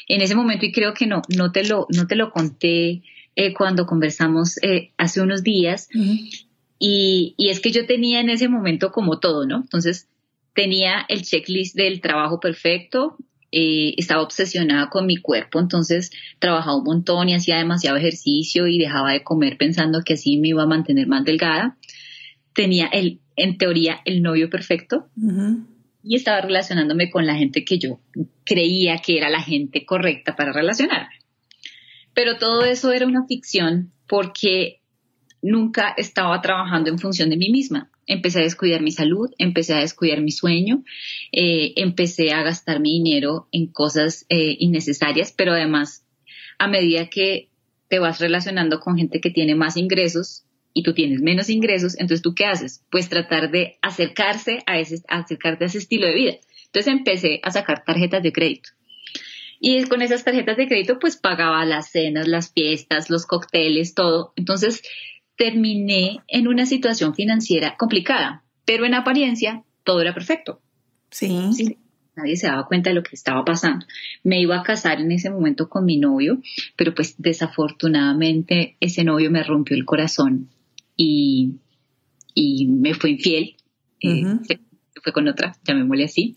En 0.07 0.21
ese 0.21 0.35
momento, 0.35 0.65
y 0.65 0.71
creo 0.71 0.93
que 0.93 1.05
no, 1.05 1.21
no 1.35 1.51
te 1.51 1.65
lo, 1.65 1.85
no 1.89 2.07
te 2.07 2.15
lo 2.15 2.31
conté 2.31 3.03
eh, 3.35 3.53
cuando 3.53 3.85
conversamos 3.85 4.57
eh, 4.63 4.91
hace 4.95 5.19
unos 5.19 5.43
días, 5.43 5.89
y, 6.79 7.35
y 7.35 7.49
es 7.49 7.59
que 7.59 7.71
yo 7.71 7.85
tenía 7.85 8.21
en 8.21 8.29
ese 8.29 8.47
momento 8.47 8.93
como 8.93 9.19
todo, 9.19 9.45
¿no? 9.45 9.57
Entonces 9.57 10.07
tenía 10.55 11.05
el 11.09 11.23
checklist 11.23 11.75
del 11.75 11.99
trabajo 11.99 12.39
perfecto, 12.39 13.17
eh, 13.51 13.95
estaba 13.97 14.21
obsesionada 14.21 14.89
con 14.89 15.05
mi 15.05 15.17
cuerpo, 15.17 15.59
entonces 15.59 16.11
trabajaba 16.39 16.77
un 16.77 16.85
montón 16.85 17.27
y 17.27 17.35
hacía 17.35 17.57
demasiado 17.57 17.97
ejercicio 17.97 18.65
y 18.65 18.79
dejaba 18.79 19.11
de 19.11 19.25
comer 19.25 19.57
pensando 19.57 20.03
que 20.05 20.13
así 20.13 20.37
me 20.37 20.47
iba 20.47 20.63
a 20.63 20.67
mantener 20.67 21.07
más 21.07 21.25
delgada. 21.25 21.75
Tenía 22.53 22.87
el 22.87 23.19
en 23.41 23.57
teoría, 23.57 24.01
el 24.05 24.21
novio 24.21 24.49
perfecto. 24.49 25.07
Y 26.03 26.15
estaba 26.15 26.41
relacionándome 26.41 27.09
con 27.09 27.25
la 27.25 27.35
gente 27.35 27.63
que 27.63 27.77
yo 27.77 27.99
creía 28.45 28.97
que 28.97 29.17
era 29.17 29.29
la 29.29 29.41
gente 29.41 29.85
correcta 29.85 30.35
para 30.35 30.53
relacionarme. 30.53 31.13
Pero 32.13 32.37
todo 32.37 32.65
eso 32.65 32.91
era 32.91 33.05
una 33.05 33.25
ficción 33.25 33.91
porque 34.07 34.81
nunca 35.41 35.93
estaba 35.97 36.41
trabajando 36.41 36.89
en 36.89 36.99
función 36.99 37.29
de 37.29 37.37
mí 37.37 37.49
misma. 37.49 37.89
Empecé 38.05 38.39
a 38.39 38.43
descuidar 38.43 38.81
mi 38.81 38.91
salud, 38.91 39.29
empecé 39.37 39.73
a 39.73 39.79
descuidar 39.79 40.21
mi 40.21 40.31
sueño, 40.31 40.83
eh, 41.31 41.73
empecé 41.77 42.33
a 42.33 42.43
gastar 42.43 42.79
mi 42.79 43.01
dinero 43.01 43.47
en 43.51 43.67
cosas 43.67 44.25
eh, 44.29 44.55
innecesarias, 44.59 45.33
pero 45.35 45.53
además, 45.53 46.05
a 46.57 46.67
medida 46.67 47.09
que 47.09 47.49
te 47.87 47.99
vas 47.99 48.19
relacionando 48.19 48.79
con 48.79 48.97
gente 48.97 49.21
que 49.21 49.31
tiene 49.31 49.55
más 49.55 49.77
ingresos, 49.77 50.45
y 50.73 50.83
tú 50.83 50.93
tienes 50.93 51.21
menos 51.21 51.49
ingresos, 51.49 51.93
entonces 51.93 52.21
tú 52.21 52.33
qué 52.33 52.45
haces? 52.45 52.83
Pues 52.89 53.09
tratar 53.09 53.51
de 53.51 53.77
acercarse 53.81 54.63
a 54.65 54.79
ese, 54.79 55.01
acercarte 55.07 55.65
a 55.65 55.67
ese 55.67 55.79
estilo 55.79 56.07
de 56.07 56.13
vida. 56.13 56.33
Entonces 56.65 56.93
empecé 56.93 57.39
a 57.43 57.51
sacar 57.51 57.83
tarjetas 57.83 58.23
de 58.23 58.31
crédito. 58.31 58.69
Y 59.59 59.83
con 59.83 60.01
esas 60.01 60.23
tarjetas 60.23 60.57
de 60.57 60.67
crédito 60.67 60.97
pues 60.99 61.17
pagaba 61.17 61.63
las 61.65 61.91
cenas, 61.91 62.27
las 62.27 62.51
fiestas, 62.51 63.09
los 63.09 63.25
cócteles, 63.25 63.93
todo. 63.93 64.33
Entonces 64.35 64.81
terminé 65.35 66.19
en 66.27 66.47
una 66.47 66.65
situación 66.65 67.13
financiera 67.13 67.75
complicada, 67.77 68.43
pero 68.65 68.85
en 68.85 68.93
apariencia 68.93 69.63
todo 69.83 70.01
era 70.01 70.13
perfecto. 70.13 70.61
Sí. 71.09 71.77
Nadie 72.15 72.35
se 72.35 72.47
daba 72.47 72.67
cuenta 72.67 72.89
de 72.89 72.95
lo 72.95 73.03
que 73.03 73.15
estaba 73.15 73.43
pasando. 73.45 73.85
Me 74.23 74.39
iba 74.41 74.59
a 74.59 74.63
casar 74.63 74.99
en 74.99 75.11
ese 75.11 75.29
momento 75.29 75.69
con 75.69 75.85
mi 75.85 75.97
novio, 75.97 76.41
pero 76.75 76.93
pues 76.93 77.15
desafortunadamente 77.17 78.75
ese 78.79 79.03
novio 79.03 79.31
me 79.31 79.43
rompió 79.43 79.75
el 79.77 79.85
corazón 79.85 80.49
y, 81.01 81.55
y 82.35 82.67
me 82.67 82.93
fue 82.93 83.11
infiel. 83.11 83.55
Eh, 83.99 84.23
fue 85.03 85.13
con 85.13 85.27
otra, 85.27 85.55
llamémosle 85.63 86.03
así. 86.03 86.35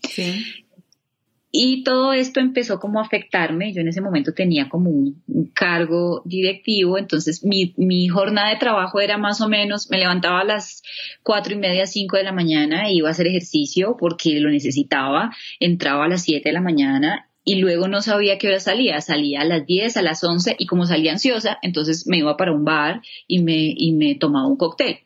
Y 1.51 1.83
todo 1.83 2.13
esto 2.13 2.39
empezó 2.39 2.79
como 2.79 2.99
a 2.99 3.03
afectarme. 3.03 3.71
Yo 3.73 3.81
en 3.81 3.87
ese 3.87 4.01
momento 4.01 4.33
tenía 4.33 4.67
como 4.67 4.89
un, 4.89 5.23
cargo 5.53 6.21
directivo, 6.25 6.97
entonces 6.97 7.45
mi, 7.45 7.73
mi, 7.77 8.07
jornada 8.07 8.49
de 8.49 8.57
trabajo 8.57 8.99
era 8.99 9.17
más 9.17 9.39
o 9.39 9.47
menos, 9.47 9.89
me 9.89 9.99
levantaba 9.99 10.41
a 10.41 10.43
las 10.43 10.81
cuatro 11.23 11.53
y 11.53 11.57
media, 11.57 11.87
cinco 11.87 12.17
de 12.17 12.23
la 12.23 12.33
mañana, 12.33 12.89
e 12.89 12.95
iba 12.95 13.07
a 13.07 13.11
hacer 13.11 13.27
ejercicio 13.27 13.95
porque 13.97 14.39
lo 14.39 14.49
necesitaba, 14.49 15.31
entraba 15.59 16.05
a 16.05 16.07
las 16.09 16.23
siete 16.23 16.49
de 16.49 16.53
la 16.53 16.61
mañana 16.61 17.29
y 17.45 17.55
luego 17.55 17.87
no 17.87 18.01
sabía 18.01 18.39
qué 18.39 18.47
hora 18.47 18.59
salía, 18.59 18.99
salía 19.01 19.41
a 19.41 19.45
las 19.45 19.65
10, 19.67 19.97
a 19.97 20.01
las 20.01 20.23
11 20.23 20.55
y 20.57 20.65
como 20.65 20.87
salía 20.87 21.11
ansiosa, 21.11 21.59
entonces 21.61 22.07
me 22.07 22.17
iba 22.17 22.35
para 22.35 22.51
un 22.51 22.65
bar 22.65 23.03
y 23.27 23.43
me, 23.43 23.71
y 23.77 23.93
me 23.93 24.15
tomaba 24.15 24.47
un 24.47 24.57
cóctel. 24.57 24.97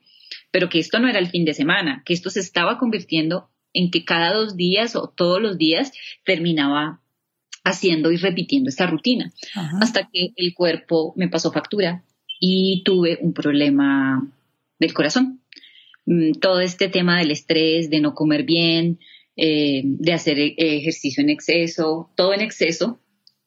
Pero 0.50 0.70
que 0.70 0.80
esto 0.80 1.00
no 1.00 1.10
era 1.10 1.20
el 1.20 1.28
fin 1.28 1.44
de 1.44 1.54
semana, 1.54 2.02
que 2.06 2.14
esto 2.14 2.30
se 2.30 2.40
estaba 2.40 2.78
convirtiendo 2.80 3.50
en 3.74 3.92
que 3.92 4.06
cada 4.06 4.34
dos 4.34 4.56
días 4.56 4.96
o 4.96 5.10
todos 5.10 5.42
los 5.42 5.58
días 5.58 5.92
terminaba 6.24 7.02
haciendo 7.66 8.12
y 8.12 8.18
repitiendo 8.18 8.70
esta 8.70 8.88
rutina, 8.88 9.32
hasta 9.82 10.10
que 10.12 10.32
el 10.38 10.54
cuerpo 10.54 11.14
me 11.18 11.28
pasó 11.28 11.52
factura 11.52 12.04
y 12.40 12.84
tuve 12.84 13.20
un 13.22 13.34
problema 13.34 14.26
del 14.80 14.94
corazón. 14.94 15.42
Mm, 16.06 16.40
todo 16.40 16.62
este 16.62 16.88
tema 16.88 17.20
del 17.20 17.32
estrés, 17.32 17.90
de 17.90 18.00
no 18.00 18.16
comer 18.16 18.44
bien, 18.44 19.00
eh, 19.42 19.84
de 19.86 20.14
hacer 20.14 20.38
e-, 20.38 20.56
ejercicio 20.58 21.24
en 21.24 21.30
exceso, 21.30 22.12
todo 22.16 22.34
en 22.34 22.42
exceso, 22.42 23.00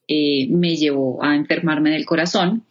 eh, 0.08 0.48
me 0.48 0.76
llevó 0.76 1.22
a 1.22 1.36
enfermarme 1.36 1.90
del 1.90 2.06
corazón 2.06 2.64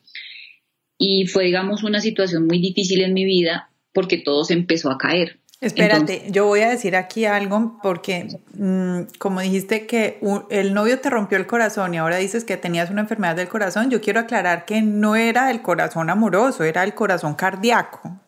y 0.97 1.27
fue, 1.27 1.45
digamos, 1.45 1.83
una 1.83 2.01
situación 2.01 2.47
muy 2.47 2.59
difícil 2.59 3.01
en 3.03 3.13
mi 3.13 3.23
vida 3.25 3.69
porque 3.93 4.17
todo 4.17 4.43
se 4.43 4.53
empezó 4.53 4.89
a 4.89 4.97
caer. 4.97 5.39
Espérate, 5.59 6.23
yo 6.31 6.47
voy 6.47 6.61
a 6.61 6.69
decir 6.71 6.95
aquí 6.95 7.25
algo 7.25 7.77
porque, 7.83 8.27
mm, 8.55 9.01
como 9.19 9.41
dijiste 9.41 9.85
que 9.85 10.19
el 10.49 10.73
novio 10.73 10.99
te 10.99 11.11
rompió 11.11 11.37
el 11.37 11.45
corazón 11.45 11.93
y 11.93 11.97
ahora 11.97 12.17
dices 12.17 12.43
que 12.43 12.57
tenías 12.57 12.89
una 12.89 13.01
enfermedad 13.01 13.35
del 13.35 13.47
corazón, 13.47 13.91
yo 13.91 14.01
quiero 14.01 14.19
aclarar 14.19 14.65
que 14.65 14.81
no 14.81 15.15
era 15.15 15.51
el 15.51 15.61
corazón 15.61 16.09
amoroso, 16.09 16.63
era 16.63 16.83
el 16.83 16.95
corazón 16.95 17.35
cardíaco. 17.35 18.19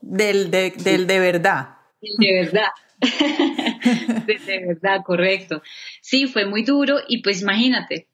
del, 0.00 0.50
de, 0.50 0.70
del 0.70 1.06
de 1.06 1.18
verdad. 1.18 1.68
De 2.00 2.42
verdad. 2.42 2.68
de, 4.26 4.66
verdad, 4.66 5.02
correcto. 5.04 5.62
Sí, 6.00 6.26
fue 6.26 6.46
muy 6.46 6.62
duro 6.62 6.98
y 7.08 7.22
pues 7.22 7.42
imagínate, 7.42 8.08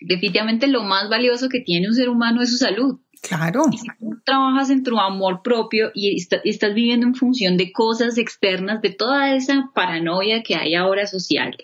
definitivamente 0.00 0.66
lo 0.66 0.82
más 0.82 1.08
valioso 1.08 1.48
que 1.48 1.60
tiene 1.60 1.88
un 1.88 1.94
ser 1.94 2.08
humano 2.08 2.42
es 2.42 2.50
su 2.50 2.58
salud. 2.58 3.00
Claro. 3.20 3.64
Y 3.72 3.78
si 3.78 3.88
tú 3.98 4.20
trabajas 4.24 4.70
en 4.70 4.84
tu 4.84 4.98
amor 4.98 5.42
propio 5.42 5.90
y, 5.94 6.16
estás 6.16 6.74
viviendo 6.74 7.06
en 7.06 7.14
función 7.14 7.56
de 7.56 7.72
cosas 7.72 8.16
externas, 8.16 8.80
de 8.80 8.90
toda 8.90 9.34
esa 9.34 9.70
paranoia 9.74 10.42
que 10.42 10.54
hay 10.54 10.74
ahora 10.74 11.06
social, 11.06 11.56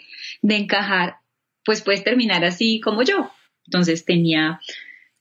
de 0.43 0.57
encajar, 0.57 1.19
pues 1.65 1.83
puedes 1.83 2.03
terminar 2.03 2.45
así 2.45 2.81
como 2.81 3.03
yo. 3.03 3.31
Entonces 3.67 4.05
tenía 4.05 4.61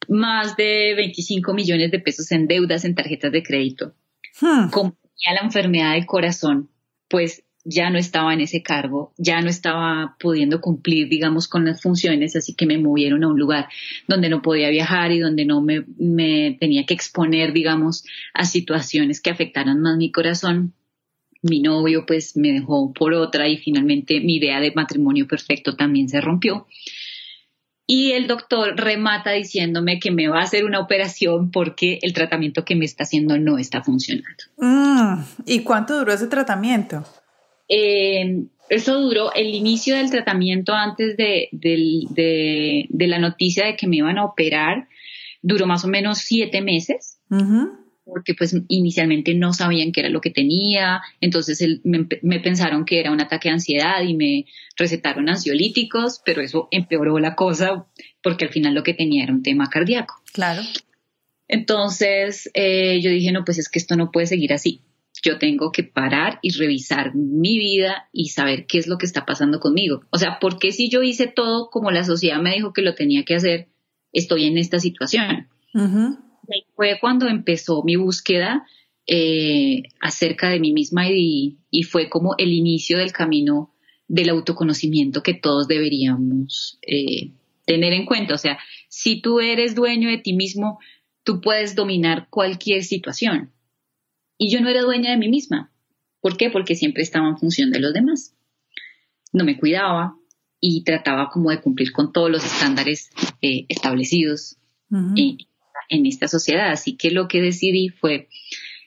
más 0.07 0.57
de 0.57 0.93
25 0.95 1.53
millones 1.53 1.91
de 1.91 1.99
pesos 1.99 2.31
en 2.31 2.47
deudas 2.47 2.83
en 2.83 2.95
tarjetas 2.95 3.31
de 3.31 3.43
crédito. 3.43 3.93
Hmm. 4.41 4.69
Como 4.71 4.91
tenía 4.93 5.39
la 5.39 5.45
enfermedad 5.45 5.93
del 5.93 6.05
corazón, 6.05 6.69
pues 7.13 7.43
ya 7.63 7.91
no 7.91 7.99
estaba 7.99 8.33
en 8.33 8.41
ese 8.41 8.63
cargo, 8.63 9.13
ya 9.19 9.39
no 9.39 9.47
estaba 9.47 10.17
pudiendo 10.19 10.61
cumplir, 10.61 11.09
digamos, 11.09 11.47
con 11.47 11.63
las 11.63 11.79
funciones, 11.79 12.35
así 12.35 12.55
que 12.55 12.65
me 12.65 12.79
movieron 12.79 13.23
a 13.23 13.27
un 13.27 13.37
lugar 13.37 13.67
donde 14.07 14.29
no 14.29 14.41
podía 14.41 14.71
viajar 14.71 15.11
y 15.11 15.19
donde 15.19 15.45
no 15.45 15.61
me, 15.61 16.57
tenía 16.59 16.87
que 16.87 16.95
exponer, 16.95 17.53
digamos, 17.53 18.03
a 18.33 18.45
situaciones 18.45 19.21
que 19.21 19.29
afectaran 19.29 19.79
más 19.79 19.95
mi 19.95 20.11
corazón. 20.11 20.73
Mi 21.43 21.61
novio 21.61 22.05
pues 22.07 22.35
me 22.35 22.51
dejó 22.51 22.91
por 22.93 23.13
otra 23.13 23.47
y 23.47 23.57
finalmente 23.57 24.19
mi 24.19 24.37
idea 24.37 24.59
de 24.59 24.71
matrimonio 24.71 25.27
perfecto 25.27 25.75
también 25.75 26.09
se 26.09 26.19
rompió. 26.19 26.65
Y 27.85 28.13
el 28.13 28.27
doctor 28.27 28.75
remata 28.77 29.31
diciéndome 29.31 29.99
que 29.99 30.11
me 30.11 30.29
va 30.29 30.39
a 30.39 30.43
hacer 30.43 30.63
una 30.63 30.79
operación 30.79 31.51
porque 31.51 31.99
el 32.01 32.13
tratamiento 32.13 32.63
que 32.63 32.75
me 32.75 32.85
está 32.85 33.03
haciendo 33.03 33.37
no 33.37 33.57
está 33.57 33.83
funcionando. 33.83 34.43
Mm, 34.57 35.21
¿Y 35.45 35.59
cuánto 35.63 35.97
duró 35.97 36.13
ese 36.13 36.27
tratamiento? 36.27 37.03
Eh, 37.67 38.45
eso 38.69 38.99
duró 38.99 39.33
el 39.33 39.53
inicio 39.53 39.95
del 39.95 40.09
tratamiento 40.09 40.73
antes 40.73 41.17
de, 41.17 41.49
la 42.89 43.19
noticia 43.19 43.65
de 43.65 43.75
que 43.75 43.87
me 43.87 43.97
iban 43.97 44.17
a 44.17 44.25
operar, 44.25 44.87
duró 45.41 45.67
más 45.67 45.83
o 45.83 45.87
menos 45.87 46.19
siete 46.19 46.61
meses. 46.61 47.19
Porque 48.05 48.33
pues 48.33 48.55
inicialmente 48.67 49.33
no 49.33 49.53
sabían 49.53 49.91
qué 49.91 50.01
era 50.01 50.09
lo 50.09 50.21
que 50.21 50.29
tenía, 50.29 51.01
entonces 51.21 51.81
me, 51.83 52.39
pensaron 52.39 52.85
que 52.85 52.99
era 52.99 53.11
un 53.11 53.21
ataque 53.21 53.49
de 53.49 53.53
ansiedad 53.53 54.01
y 54.03 54.15
me 54.15 54.45
recetaron 54.77 55.29
ansiolíticos, 55.29 56.21
pero 56.25 56.41
eso 56.41 56.67
empeoró 56.71 57.19
la 57.19 57.35
cosa 57.35 57.87
porque 58.21 58.45
al 58.45 58.51
final 58.51 58.73
lo 58.73 58.83
que 58.83 58.93
tenía 58.93 59.23
era 59.23 59.33
un 59.33 59.43
tema 59.43 59.69
cardíaco. 59.69 60.21
Claro. 60.33 60.61
Entonces 61.47 62.49
eh, 62.53 62.99
yo 63.01 63.09
dije, 63.09 63.31
no, 63.31 63.45
pues 63.45 63.57
es 63.57 63.69
que 63.69 63.79
esto 63.79 63.95
no 63.95 64.11
puede 64.11 64.27
seguir 64.27 64.53
así 64.53 64.81
yo 65.23 65.39
tengo 65.39 65.71
que 65.71 65.83
parar 65.83 66.39
y 66.41 66.51
revisar 66.51 67.15
mi 67.15 67.57
vida 67.57 68.09
y 68.11 68.29
saber 68.29 68.65
qué 68.67 68.77
es 68.77 68.87
lo 68.87 68.97
que 68.97 69.05
está 69.05 69.25
pasando 69.25 69.59
conmigo. 69.59 70.01
O 70.09 70.17
sea, 70.17 70.37
¿por 70.39 70.59
qué 70.59 70.71
si 70.71 70.89
yo 70.89 71.01
hice 71.01 71.27
todo 71.27 71.69
como 71.69 71.91
la 71.91 72.03
sociedad 72.03 72.41
me 72.41 72.53
dijo 72.53 72.73
que 72.73 72.81
lo 72.81 72.93
tenía 72.93 73.23
que 73.23 73.35
hacer, 73.35 73.69
estoy 74.11 74.45
en 74.45 74.57
esta 74.57 74.79
situación? 74.79 75.47
Fue 76.75 76.97
cuando 76.99 77.27
empezó 77.27 77.83
mi 77.83 77.95
búsqueda 77.95 78.65
eh, 79.05 79.83
acerca 79.99 80.49
de 80.49 80.59
mí 80.59 80.71
misma 80.71 81.09
y, 81.09 81.57
fue 81.89 82.09
como 82.09 82.35
el 82.37 82.53
inicio 82.53 82.97
del 82.97 83.11
camino 83.11 83.73
del 84.07 84.29
autoconocimiento 84.29 85.23
que 85.23 85.33
todos 85.33 85.67
deberíamos 85.67 86.79
eh, 86.81 87.31
tener 87.65 87.93
en 87.93 88.05
cuenta. 88.05 88.35
O 88.35 88.37
sea, 88.37 88.59
si 88.87 89.21
tú 89.21 89.39
eres 89.39 89.75
dueño 89.75 90.09
de 90.09 90.19
ti 90.19 90.33
mismo, 90.33 90.79
tú 91.23 91.41
puedes 91.41 91.75
dominar 91.75 92.27
cualquier 92.29 92.83
situación. 92.83 93.51
Y 94.37 94.51
yo 94.51 94.61
no 94.61 94.69
era 94.69 94.81
dueña 94.81 95.11
de 95.11 95.17
mí 95.17 95.29
misma. 95.29 95.71
¿Por 96.21 96.37
qué? 96.37 96.49
Porque 96.49 96.75
siempre 96.75 97.03
estaba 97.03 97.27
en 97.27 97.37
función 97.37 97.71
de 97.71 97.79
los 97.79 97.93
demás. 97.93 98.35
No 99.31 99.43
me 99.43 99.57
cuidaba 99.57 100.15
y 100.59 100.83
trataba 100.83 101.29
como 101.29 101.49
de 101.49 101.59
cumplir 101.59 101.91
con 101.91 102.13
todos 102.13 102.31
los 102.31 102.45
estándares 102.45 103.09
eh, 103.41 103.65
establecidos 103.67 104.57
en, 105.93 106.05
esta 106.05 106.27
sociedad. 106.27 106.71
Así 106.71 106.95
que 106.95 107.11
lo 107.11 107.27
que 107.27 107.41
decidí 107.41 107.89
fue, 107.89 108.27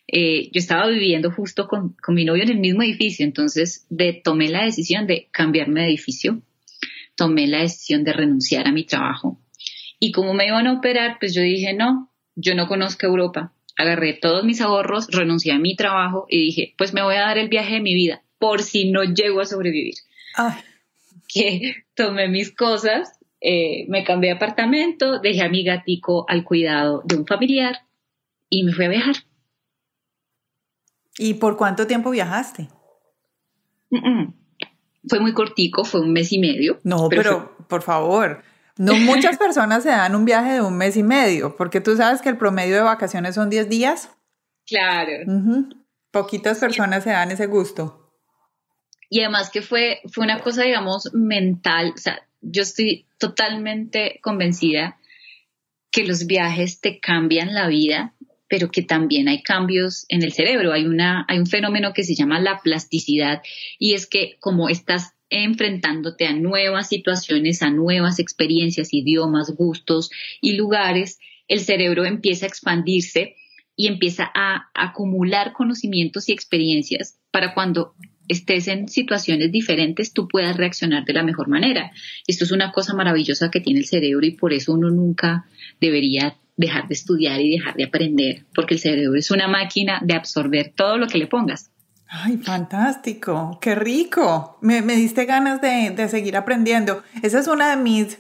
eh, 0.09 0.51
yo 0.53 0.59
estaba 0.59 0.89
viviendo 0.89 1.31
justo 1.31 1.69
con, 1.69 1.97
con, 2.03 2.15
mi 2.15 2.25
novio 2.25 2.43
en 2.43 2.51
el 2.51 2.59
mismo 2.59 2.83
edificio, 2.83 3.25
entonces 3.25 3.87
de, 3.91 4.13
tomé 4.13 4.49
la 4.49 4.65
decisión 4.65 5.07
de 5.07 5.29
cambiarme 5.33 5.83
de 5.83 5.89
edificio, 5.89 6.43
tomé 7.17 7.47
la 7.47 7.61
decisión 7.61 8.05
de 8.05 8.13
renunciar 8.13 8.69
a 8.69 8.73
mi 8.73 8.85
trabajo. 8.85 9.41
Y 9.99 10.13
como 10.13 10.35
me 10.35 10.47
iban 10.47 10.67
a 10.67 10.75
operar, 10.75 11.17
pues 11.19 11.35
yo 11.35 11.43
dije, 11.43 11.73
no, 11.73 12.11
yo 12.35 12.55
no 12.55 12.67
conozco 12.67 13.07
Europa, 13.07 13.53
agarré 13.77 14.15
todos 14.15 14.45
mis 14.45 14.61
ahorros, 14.61 15.09
renuncié 15.11 15.53
a 15.53 15.59
mi 15.59 15.75
trabajo 15.77 16.27
y 16.29 16.39
dije, 16.39 16.75
pues 16.77 16.93
me 16.93 17.03
voy 17.03 17.17
a 17.17 17.21
dar 17.21 17.39
el 17.39 17.49
viaje 17.49 17.75
de 17.75 17.81
mi 17.81 17.95
vida 17.95 18.23
por 18.39 18.63
si 18.63 18.91
no 18.91 19.05
llego 19.05 19.41
a 19.41 19.47
sobrevivir. 19.47 19.95
Que 21.29 21.75
tomé 21.97 22.29
mis 22.29 22.55
cosas, 22.55 23.19
eh, 23.49 23.87
me 23.89 24.03
cambié 24.03 24.31
de 24.31 24.37
apartamento, 24.37 25.21
dejé 25.21 25.43
a 25.43 25.49
mi 25.49 25.63
gatico 25.63 26.25
al 26.29 26.43
cuidado 26.43 27.03
de 27.05 27.15
un 27.15 27.27
familiar 27.27 27.87
y 28.51 28.65
me 28.65 28.73
fui 28.73 28.87
a 28.87 28.89
viajar. 28.89 29.15
¿Y 31.17 31.35
por 31.35 31.57
cuánto 31.57 31.87
tiempo 31.87 32.11
viajaste? 32.11 32.69
Fue 35.09 35.21
muy 35.21 35.33
cortico, 35.33 35.85
fue 35.85 36.01
un 36.01 36.13
mes 36.13 36.33
y 36.33 36.41
medio. 36.41 36.81
No, 36.83 37.09
pero, 37.09 37.57
por 37.69 37.83
favor, 37.83 38.43
no 38.79 38.95
muchas 38.97 39.39
personas 39.39 39.85
se 39.85 39.91
dan 39.91 40.17
un 40.17 40.25
viaje 40.25 40.55
de 40.55 40.61
un 40.61 40.77
mes 40.77 40.97
y 40.97 41.05
medio, 41.05 41.57
porque 41.57 41.81
tú 41.81 41.97
sabes 41.97 42.23
que 42.23 42.29
el 42.29 42.39
promedio 42.39 42.75
de 42.75 42.83
vacaciones 42.83 43.37
son 43.37 43.49
10 43.49 43.69
días. 43.69 44.11
Claro. 44.67 45.13
Poquitas 46.11 46.59
personas 46.59 47.05
se 47.05 47.11
dan 47.11 47.31
ese 47.31 47.47
gusto. 47.47 48.11
Y 49.09 49.21
además 49.21 49.51
que 49.51 49.63
fue, 49.63 50.01
fue 50.13 50.25
una 50.25 50.41
cosa, 50.41 50.63
digamos, 50.63 51.11
mental. 51.15 51.93
O 51.95 51.99
sea, 51.99 52.26
yo 52.41 52.63
estoy 52.63 53.07
totalmente 53.19 54.19
convencida 54.23 54.99
que 55.91 56.05
los 56.05 56.27
viajes 56.27 56.81
te 56.81 57.01
cambian 57.01 57.55
la 57.55 57.69
vida, 57.69 58.15
pero 58.49 58.71
que 58.71 58.83
también 58.83 59.29
hay 59.29 59.43
cambios 59.43 60.05
en 60.09 60.23
el 60.23 60.33
cerebro. 60.33 60.73
Hay, 60.73 60.85
una, 60.85 61.25
hay 61.29 61.39
un 61.39 61.47
fenómeno 61.47 61.93
que 61.95 62.05
se 62.05 62.15
llama 62.15 62.41
la 62.41 62.61
plasticidad 62.61 63.43
y 63.79 63.95
es 63.95 64.07
que 64.07 64.37
como 64.41 64.69
estás 64.69 65.15
enfrentándote 65.31 66.27
a 66.27 66.33
nuevas 66.33 66.89
situaciones, 66.89 67.63
a 67.63 67.71
nuevas 67.71 68.19
experiencias, 68.19 68.93
idiomas, 68.93 69.51
gustos 69.57 70.11
y 70.41 70.53
lugares, 70.53 71.19
el 71.49 71.61
cerebro 71.61 72.05
empieza 72.05 72.47
a 72.47 72.49
expandirse 72.49 73.37
y 73.75 73.89
empieza 73.89 74.31
a 74.35 74.71
acumular 74.75 75.53
conocimientos 75.53 76.29
y 76.29 76.33
experiencias 76.33 77.19
para 77.31 77.55
cuando 77.55 77.95
estés 78.29 78.69
en 78.69 78.89
situaciones 78.89 79.53
diferentes, 79.53 80.13
tú 80.13 80.29
puedas 80.29 80.57
reaccionar 80.57 81.05
de 81.05 81.13
la 81.13 81.23
mejor 81.23 81.49
manera. 81.49 81.93
Esto 82.27 82.45
es 82.45 82.53
una 82.53 82.73
cosa 82.73 82.95
maravillosa 82.95 83.51
que 83.51 83.61
tiene 83.61 83.81
el 83.81 83.87
cerebro 83.87 84.27
y 84.27 84.33
por 84.33 84.53
eso 84.53 84.73
uno 84.73 84.91
nunca 84.91 85.47
debería 85.81 86.37
dejar 86.57 86.89
de 86.89 86.95
estudiar 86.95 87.41
y 87.41 87.51
dejar 87.51 87.75
de 87.75 87.85
aprender, 87.85 88.47
porque 88.55 88.75
el 88.75 88.81
cerebro 88.81 89.19
es 89.19 89.31
una 89.31 89.49
máquina 89.49 90.01
de 90.03 90.15
absorber 90.15 90.73
todo 90.75 90.97
lo 90.97 91.07
que 91.07 91.19
le 91.19 91.27
pongas. 91.27 91.71
Ay, 92.09 92.39
fantástico, 92.39 93.59
qué 93.61 93.75
rico. 93.75 94.59
Me, 94.63 94.81
diste 94.83 95.27
ganas 95.27 95.61
de, 95.61 96.09
seguir 96.09 96.37
aprendiendo. 96.37 97.03
Esa 97.23 97.41
es 97.41 97.49
una 97.49 97.71
de 97.71 97.77
mis, 97.77 98.19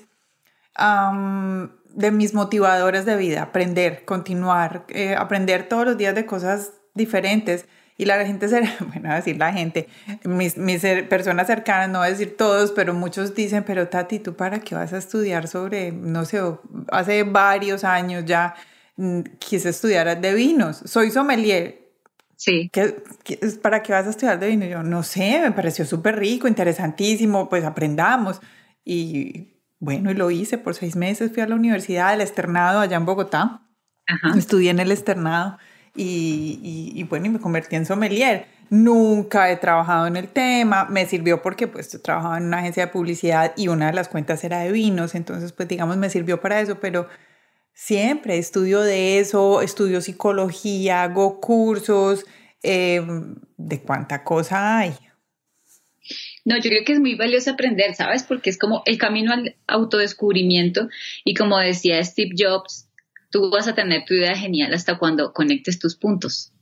de 1.94 2.10
mis 2.10 2.34
motivadores 2.34 3.04
de 3.04 3.16
vida, 3.16 3.42
aprender, 3.42 4.04
continuar, 4.04 4.86
eh, 4.88 5.14
aprender 5.16 5.68
todos 5.68 5.86
los 5.86 5.98
días 5.98 6.14
de 6.14 6.26
cosas 6.26 6.72
diferentes. 6.94 7.66
Y 7.98 8.04
la 8.04 8.24
gente, 8.26 8.46
bueno, 8.92 9.10
a 9.10 9.16
decir 9.16 9.36
la 9.38 9.52
gente, 9.52 9.88
mis, 10.24 10.56
mis 10.56 10.82
personas 11.08 11.46
cercanas, 11.46 11.88
no 11.88 11.98
voy 11.98 12.08
a 12.08 12.10
decir 12.10 12.36
todos, 12.36 12.72
pero 12.72 12.94
muchos 12.94 13.34
dicen, 13.34 13.64
pero 13.64 13.88
Tati, 13.88 14.18
¿tú 14.18 14.34
para 14.34 14.60
qué 14.60 14.74
vas 14.74 14.92
a 14.92 14.98
estudiar 14.98 15.48
sobre, 15.48 15.92
no 15.92 16.24
sé, 16.24 16.40
hace 16.90 17.22
varios 17.22 17.84
años 17.84 18.24
ya 18.26 18.54
mm, 18.96 19.20
quise 19.38 19.70
estudiar 19.70 20.20
de 20.20 20.34
vinos, 20.34 20.82
soy 20.84 21.10
sommelier, 21.10 21.86
Sí. 22.36 22.68
¿Qué, 22.70 22.94
para 23.62 23.82
qué 23.82 23.92
vas 23.92 24.06
a 24.06 24.10
estudiar 24.10 24.38
de 24.38 24.48
vino? 24.48 24.66
Yo 24.66 24.82
no 24.82 25.02
sé, 25.02 25.40
me 25.40 25.52
pareció 25.52 25.84
súper 25.84 26.18
rico, 26.18 26.46
interesantísimo, 26.46 27.48
pues 27.48 27.64
aprendamos. 27.64 28.40
Y 28.84 29.54
bueno, 29.78 30.10
y 30.10 30.14
lo 30.14 30.30
hice 30.30 30.58
por 30.58 30.74
seis 30.74 30.96
meses, 30.96 31.32
fui 31.32 31.42
a 31.42 31.48
la 31.48 31.54
universidad 31.54 32.10
del 32.10 32.20
externado 32.20 32.80
allá 32.80 32.96
en 32.96 33.06
Bogotá. 33.06 33.62
Ajá. 34.06 34.38
Estudié 34.38 34.70
en 34.70 34.80
el 34.80 34.92
externado 34.92 35.58
y, 35.96 37.02
bueno, 37.08 37.26
y 37.26 37.28
me 37.30 37.40
convertí 37.40 37.76
en 37.76 37.86
sommelier. 37.86 38.46
Nunca 38.68 39.50
he 39.50 39.56
trabajado 39.56 40.06
en 40.06 40.16
el 40.16 40.28
tema, 40.28 40.86
me 40.86 41.06
sirvió 41.06 41.40
porque 41.40 41.68
pues 41.68 41.88
trabajaba 42.02 42.38
en 42.38 42.44
una 42.44 42.58
agencia 42.58 42.86
de 42.86 42.92
publicidad 42.92 43.52
y 43.56 43.68
una 43.68 43.86
de 43.86 43.92
las 43.92 44.08
cuentas 44.08 44.42
era 44.42 44.60
de 44.60 44.72
vinos, 44.72 45.14
entonces 45.14 45.52
pues 45.52 45.68
digamos 45.68 45.96
me 45.96 46.10
sirvió 46.10 46.40
para 46.40 46.60
eso, 46.60 46.80
pero 46.80 47.08
siempre 47.72 48.38
estudio 48.38 48.80
de 48.80 49.20
eso, 49.20 49.62
estudio 49.62 50.00
psicología, 50.00 51.04
hago 51.04 51.40
cursos, 51.40 52.24
eh, 52.62 53.00
de 53.56 53.82
cuánta 53.82 54.24
cosa 54.24 54.78
hay. 54.78 54.96
No, 56.44 56.56
yo 56.56 56.70
creo 56.70 56.84
que 56.84 56.92
es 56.92 57.00
muy 57.00 57.16
valioso 57.16 57.50
aprender, 57.50 57.94
¿sabes? 57.94 58.22
Porque 58.22 58.50
es 58.50 58.58
como 58.58 58.82
el 58.86 58.98
camino 58.98 59.32
al 59.32 59.56
autodescubrimiento 59.66 60.88
y 61.24 61.34
como 61.34 61.58
decía 61.58 62.02
Steve 62.04 62.34
Jobs, 62.38 62.85
tú 63.36 63.50
vas 63.50 63.68
a 63.68 63.74
tener 63.74 64.04
tu 64.06 64.14
idea 64.14 64.34
genial 64.34 64.72
hasta 64.72 64.96
cuando 64.96 65.34
conectes 65.34 65.78
tus 65.78 65.94
puntos. 65.94 66.52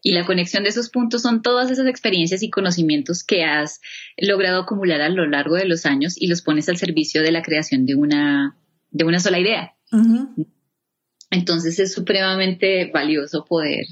Y 0.00 0.12
la 0.12 0.24
conexión 0.24 0.62
de 0.62 0.68
esos 0.68 0.88
puntos 0.88 1.22
son 1.22 1.42
todas 1.42 1.72
esas 1.72 1.88
experiencias 1.88 2.42
y 2.44 2.50
conocimientos 2.50 3.24
que 3.24 3.42
has 3.42 3.80
logrado 4.16 4.62
acumular 4.62 5.00
a 5.00 5.08
lo 5.08 5.26
largo 5.26 5.56
de 5.56 5.64
los 5.64 5.86
años 5.86 6.14
y 6.16 6.28
los 6.28 6.42
pones 6.42 6.68
al 6.68 6.76
servicio 6.76 7.22
de 7.22 7.32
la 7.32 7.42
creación 7.42 7.84
de 7.84 7.96
una, 7.96 8.56
de 8.90 9.04
una 9.04 9.18
sola 9.18 9.40
idea. 9.40 9.74
Entonces 11.30 11.80
es 11.80 11.92
supremamente 11.92 12.92
valioso 12.92 13.44
poder, 13.44 13.86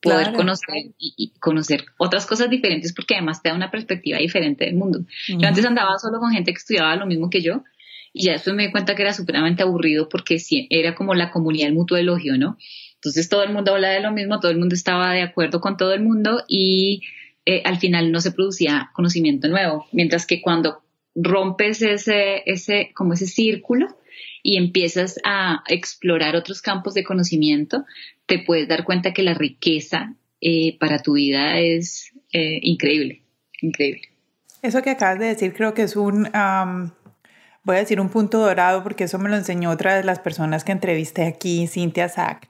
poder 0.00 0.32
conocer 0.32 0.92
y, 0.98 1.32
conocer 1.40 1.84
otras 1.98 2.26
cosas 2.26 2.48
diferentes 2.48 2.92
porque 2.92 3.14
además 3.16 3.42
te 3.42 3.48
da 3.48 3.56
una 3.56 3.72
perspectiva 3.72 4.18
diferente 4.18 4.66
del 4.66 4.76
mundo. 4.76 5.00
Yo 5.26 5.48
antes 5.48 5.64
andaba 5.64 5.98
solo 5.98 6.20
con 6.20 6.30
gente 6.30 6.52
que 6.52 6.58
estudiaba 6.58 6.94
lo 6.94 7.06
mismo 7.06 7.28
que 7.28 7.40
yo 7.40 7.64
y 8.12 8.26
ya 8.26 8.32
después 8.32 8.56
me 8.56 8.66
di 8.66 8.72
cuenta 8.72 8.94
que 8.94 9.02
era 9.02 9.12
supremamente 9.12 9.62
aburrido 9.62 10.08
porque 10.08 10.38
era 10.70 10.94
como 10.94 11.14
la 11.14 11.30
comunidad 11.30 11.66
del 11.66 11.74
mutuo 11.74 11.96
elogio, 11.96 12.36
¿no? 12.36 12.56
Entonces 12.94 13.28
todo 13.28 13.44
el 13.44 13.52
mundo 13.52 13.74
habla 13.74 13.90
de 13.90 14.00
lo 14.00 14.12
mismo, 14.12 14.40
todo 14.40 14.50
el 14.50 14.58
mundo 14.58 14.74
estaba 14.74 15.12
de 15.12 15.22
acuerdo 15.22 15.60
con 15.60 15.76
todo 15.76 15.94
el 15.94 16.02
mundo 16.02 16.44
y 16.48 17.02
eh, 17.46 17.62
al 17.64 17.78
final 17.78 18.12
no 18.12 18.20
se 18.20 18.32
producía 18.32 18.90
conocimiento 18.94 19.48
nuevo. 19.48 19.86
Mientras 19.92 20.26
que 20.26 20.42
cuando 20.42 20.82
rompes 21.14 21.82
ese, 21.82 22.42
ese, 22.46 22.92
como 22.94 23.14
ese 23.14 23.26
círculo 23.26 23.86
y 24.42 24.58
empiezas 24.58 25.18
a 25.24 25.62
explorar 25.68 26.36
otros 26.36 26.62
campos 26.62 26.94
de 26.94 27.04
conocimiento, 27.04 27.84
te 28.26 28.38
puedes 28.38 28.68
dar 28.68 28.84
cuenta 28.84 29.12
que 29.12 29.22
la 29.22 29.34
riqueza 29.34 30.14
eh, 30.40 30.78
para 30.78 31.00
tu 31.00 31.14
vida 31.14 31.58
es 31.58 32.12
eh, 32.32 32.58
increíble, 32.62 33.22
increíble. 33.62 34.02
Eso 34.62 34.82
que 34.82 34.90
acabas 34.90 35.18
de 35.18 35.26
decir 35.26 35.54
creo 35.54 35.72
que 35.72 35.82
es 35.82 35.96
un, 35.96 36.28
voy 37.64 37.76
a 37.76 37.78
decir 37.80 38.00
un 38.00 38.08
punto 38.08 38.38
dorado 38.38 38.82
porque 38.82 39.04
eso 39.04 39.18
me 39.18 39.28
lo 39.28 39.36
enseñó 39.36 39.70
otra 39.70 39.94
de 39.96 40.04
las 40.04 40.18
personas 40.18 40.64
que 40.64 40.72
entrevisté 40.72 41.26
aquí, 41.26 41.66
Cynthia 41.66 42.08
Sack 42.08 42.48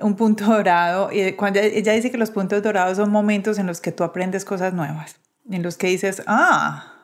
un 0.00 0.16
punto 0.16 0.44
dorado. 0.46 1.10
Y 1.12 1.32
cuando 1.32 1.60
ella 1.60 1.92
dice 1.92 2.10
que 2.10 2.18
los 2.18 2.30
puntos 2.30 2.62
dorados 2.62 2.96
son 2.96 3.10
momentos 3.10 3.58
en 3.58 3.66
los 3.66 3.80
que 3.80 3.92
tú 3.92 4.04
aprendes 4.04 4.44
cosas 4.44 4.72
nuevas, 4.72 5.20
en 5.50 5.62
los 5.62 5.76
que 5.76 5.88
dices, 5.88 6.22
ah, 6.26 6.94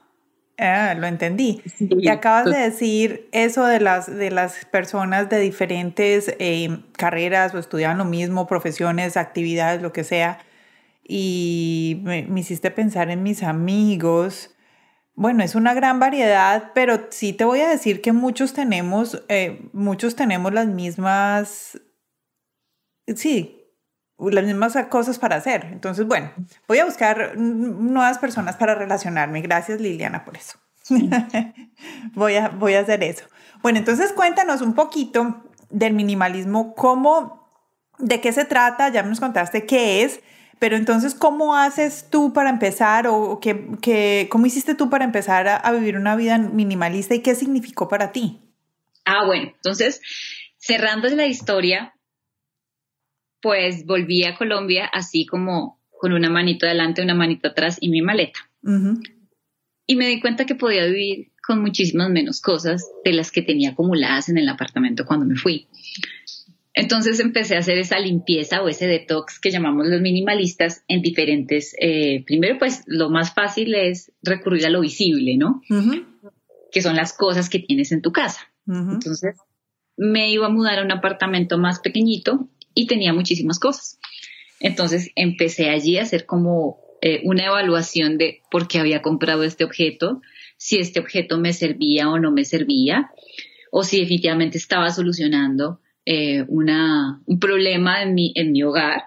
eh, 0.57 0.95
lo 0.97 1.07
entendí. 1.07 1.63
y 1.79 2.09
acabas 2.09 2.47
de 2.47 2.59
decir 2.59 3.29
eso 3.33 3.65
de 3.65 3.81
las, 3.81 4.07
de 4.07 4.31
las 4.31 4.65
personas 4.67 5.29
de 5.29 5.41
diferentes 5.41 6.35
eh, 6.39 6.79
carreras 6.97 7.55
o 7.55 7.59
estudian 7.59 7.99
lo 7.99 8.05
mismo, 8.05 8.47
profesiones, 8.47 9.17
actividades, 9.17 9.83
lo 9.83 9.93
que 9.93 10.05
sea. 10.05 10.39
Y 11.07 12.01
me, 12.03 12.27
hiciste 12.37 12.71
pensar 12.71 13.11
en 13.11 13.23
mis 13.23 13.43
amigos. 13.43 14.54
Bueno, 15.15 15.45
es 15.45 15.55
una 15.55 15.75
gran 15.75 16.01
variedad, 16.01 16.73
pero 16.75 17.07
sí 17.11 17.33
te 17.33 17.45
voy 17.45 17.61
a 17.61 17.69
decir 17.69 18.03
que 18.03 18.13
muchos 18.13 18.53
tenemos, 18.53 19.23
eh, 19.29 19.69
muchos 19.73 20.17
tenemos 20.17 20.53
las 20.53 20.67
mismas 20.67 21.79
sí, 23.15 23.61
las 24.19 24.45
mismas 24.45 24.77
cosas 24.89 25.19
para 25.19 25.37
hacer. 25.37 25.67
Entonces, 25.73 26.07
bueno, 26.07 26.33
voy 26.69 26.79
a 26.79 26.85
buscar 26.85 27.37
nuevas 27.37 28.19
personas 28.19 28.57
para 28.57 28.75
relacionarme. 28.75 29.41
Gracias, 29.43 29.81
Liliana, 29.81 30.25
por 30.25 30.37
eso. 30.37 30.59
voy, 32.15 32.37
a, 32.37 32.49
voy 32.49 32.75
a 32.75 32.81
hacer 32.81 33.03
eso. 33.03 33.25
Bueno, 33.63 33.79
entonces 33.79 34.13
cuéntanos 34.13 34.61
un 34.61 34.75
poquito 34.75 35.45
del 35.71 35.95
minimalismo, 35.95 36.75
cómo, 36.75 37.49
de 37.99 38.21
qué 38.21 38.33
se 38.33 38.45
trata, 38.45 38.89
ya 38.91 39.03
nos 39.03 39.21
contaste 39.21 39.67
qué 39.67 40.03
es, 40.03 40.21
pero 40.65 40.79
entonces, 40.79 41.15
¿cómo 41.15 41.55
haces 41.55 42.09
tú 42.11 42.33
para 42.33 42.49
empezar 42.49 43.07
o 43.07 43.39
qué, 43.39 44.29
cómo 44.31 44.47
hiciste 44.47 44.75
tú 44.75 44.89
para 44.89 45.05
empezar 45.05 45.47
a, 45.47 45.57
a 45.57 45.73
vivir 45.73 45.99
una 45.99 46.17
vida 46.17 46.39
minimalista 46.39 47.15
y 47.15 47.21
qué 47.21 47.35
significó 47.35 47.87
para 47.87 48.13
ti? 48.13 48.41
Ah, 49.05 49.27
bueno, 49.27 49.53
entonces, 49.55 50.01
cerrando 50.57 51.07
la 51.11 51.27
historia, 51.27 51.95
pues 53.43 53.85
volví 53.85 54.25
a 54.25 54.37
Colombia 54.37 54.87
así 54.87 55.27
como 55.27 55.83
con 55.91 56.15
una 56.15 56.31
manito 56.31 56.65
adelante, 56.65 57.03
una 57.03 57.15
manito 57.15 57.49
atrás 57.49 57.77
y 57.79 57.91
mi 57.91 58.01
maleta. 58.01 58.51
Y 59.87 59.97
me 59.97 60.09
di 60.09 60.19
cuenta 60.19 60.47
que 60.47 60.55
podía 60.55 60.87
vivir 60.87 61.33
con 61.47 61.61
muchísimas 61.61 62.09
menos 62.09 62.41
cosas 62.41 62.91
de 63.05 63.13
las 63.13 63.31
que 63.31 63.43
tenía 63.43 63.73
acumuladas 63.73 64.31
en 64.31 64.39
el 64.39 64.49
apartamento 64.49 65.05
cuando 65.05 65.27
me 65.27 65.37
fui. 65.37 65.69
Entonces 66.75 67.21
empecé 67.21 67.55
a 67.55 67.61
hacer 67.61 67.79
esa 67.79 68.01
limpieza 68.01 68.61
o 68.61 68.69
ese 68.69 68.89
detox 68.89 69.39
que 69.39 69.53
llamamos 69.53 69.87
los 69.87 70.01
minimalistas 70.01 70.83
en 70.89 71.03
diferentes, 71.03 71.75
eh, 71.81 72.25
primero 72.27 72.59
pues 72.59 72.83
lo 72.87 73.11
más 73.11 73.33
fácil 73.33 73.75
es 73.75 74.13
recurrir 74.23 74.67
a 74.67 74.71
lo 74.71 74.81
visible, 74.81 75.37
¿no? 75.37 75.63
Que 76.73 76.83
son 76.83 76.97
las 76.97 77.13
cosas 77.13 77.49
que 77.49 77.61
tienes 77.61 77.93
en 77.93 78.03
tu 78.03 78.11
casa. 78.11 78.53
Entonces 78.67 79.37
me 79.97 80.33
iba 80.33 80.47
a 80.47 80.51
mudar 80.51 80.81
a 80.81 80.83
un 80.83 80.91
apartamento 80.91 81.59
más 81.59 81.79
pequeñito 81.79 82.49
y 82.75 82.89
tenía 82.89 83.13
muchísimas 83.13 83.61
cosas. 83.61 84.01
Entonces 84.59 85.11
empecé 85.15 85.71
allí 85.71 85.99
a 85.99 86.03
hacer 86.03 86.27
como 86.27 86.81
eh, 87.03 87.21
una 87.23 87.45
evaluación 87.45 88.19
de 88.19 88.43
por 88.51 88.67
qué 88.67 88.81
había 88.81 89.01
comprado 89.01 89.45
este 89.45 89.63
objeto, 89.63 90.23
si 90.57 90.79
este 90.79 90.99
objeto 90.99 91.39
me 91.39 91.53
servía 91.53 92.09
o 92.09 92.19
no 92.19 92.33
me 92.33 92.45
servía, 92.45 93.11
o 93.71 93.85
si 93.85 94.01
definitivamente 94.01 94.59
estaba 94.59 94.91
solucionando 94.91 95.81
eh, 96.07 96.45
un 96.49 97.39
problema 97.41 98.03
en 98.03 98.15
mi, 98.15 98.33
en 98.35 98.53
mi 98.53 98.63
hogar, 98.63 99.03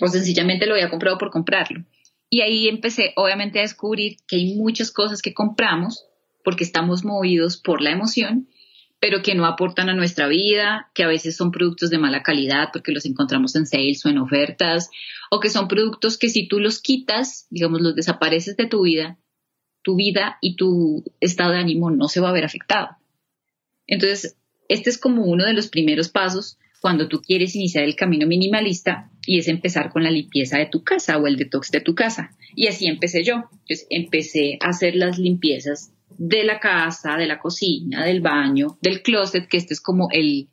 o 0.00 0.08
sencillamente 0.08 0.66
lo 0.66 0.74
había 0.74 0.90
comprado 0.90 1.18
por 1.18 1.30
comprarlo. 1.30 1.84
Y 2.28 2.40
ahí 2.40 2.68
empecé 2.68 3.12
obviamente 3.16 3.58
a 3.58 3.62
descubrir 3.62 4.16
que 4.26 4.36
hay 4.36 4.54
muchas 4.56 4.90
cosas 4.90 5.22
que 5.22 5.34
compramos 5.34 6.06
porque 6.44 6.64
estamos 6.64 7.04
movidos 7.04 7.56
por 7.56 7.80
la 7.80 7.90
emoción 7.92 8.48
pero 8.98 9.22
que 9.22 9.34
no 9.34 9.46
aportan 9.46 9.88
a 9.88 9.94
nuestra 9.94 10.26
vida, 10.26 10.90
que 10.94 11.04
a 11.04 11.08
veces 11.08 11.36
son 11.36 11.50
productos 11.50 11.90
de 11.90 11.98
mala 11.98 12.22
calidad 12.22 12.70
porque 12.72 12.92
los 12.92 13.04
encontramos 13.04 13.54
en 13.56 13.66
sales 13.66 14.04
o 14.04 14.08
en 14.08 14.18
ofertas, 14.18 14.90
o 15.30 15.40
que 15.40 15.50
son 15.50 15.68
productos 15.68 16.18
que 16.18 16.28
si 16.28 16.48
tú 16.48 16.60
los 16.60 16.80
quitas, 16.80 17.46
digamos, 17.50 17.80
los 17.80 17.94
desapareces 17.94 18.56
de 18.56 18.66
tu 18.66 18.82
vida, 18.82 19.18
tu 19.82 19.96
vida 19.96 20.38
y 20.40 20.56
tu 20.56 21.04
estado 21.20 21.52
de 21.52 21.58
ánimo 21.58 21.90
no 21.90 22.08
se 22.08 22.20
va 22.20 22.30
a 22.30 22.32
ver 22.32 22.44
afectado. 22.44 22.96
Entonces, 23.86 24.36
este 24.68 24.90
es 24.90 24.98
como 24.98 25.24
uno 25.24 25.44
de 25.44 25.52
los 25.52 25.68
primeros 25.68 26.08
pasos 26.08 26.58
cuando 26.80 27.08
tú 27.08 27.20
quieres 27.20 27.56
iniciar 27.56 27.84
el 27.84 27.96
camino 27.96 28.26
minimalista 28.26 29.10
y 29.26 29.38
es 29.38 29.48
empezar 29.48 29.90
con 29.90 30.04
la 30.04 30.10
limpieza 30.10 30.58
de 30.58 30.66
tu 30.66 30.84
casa 30.84 31.18
o 31.18 31.26
el 31.26 31.36
detox 31.36 31.70
de 31.70 31.80
tu 31.80 31.94
casa. 31.94 32.30
Y 32.54 32.68
así 32.68 32.86
empecé 32.86 33.24
yo. 33.24 33.44
Entonces, 33.50 33.86
empecé 33.90 34.58
a 34.60 34.68
hacer 34.68 34.94
las 34.94 35.18
limpiezas 35.18 35.92
de 36.18 36.44
la 36.44 36.60
casa, 36.60 37.16
de 37.16 37.26
la 37.26 37.38
cocina, 37.38 38.04
del 38.04 38.20
baño, 38.20 38.78
del 38.80 39.02
closet, 39.02 39.48
que 39.48 39.56
este 39.56 39.74
es 39.74 39.80
como 39.80 40.08
el, 40.12 40.48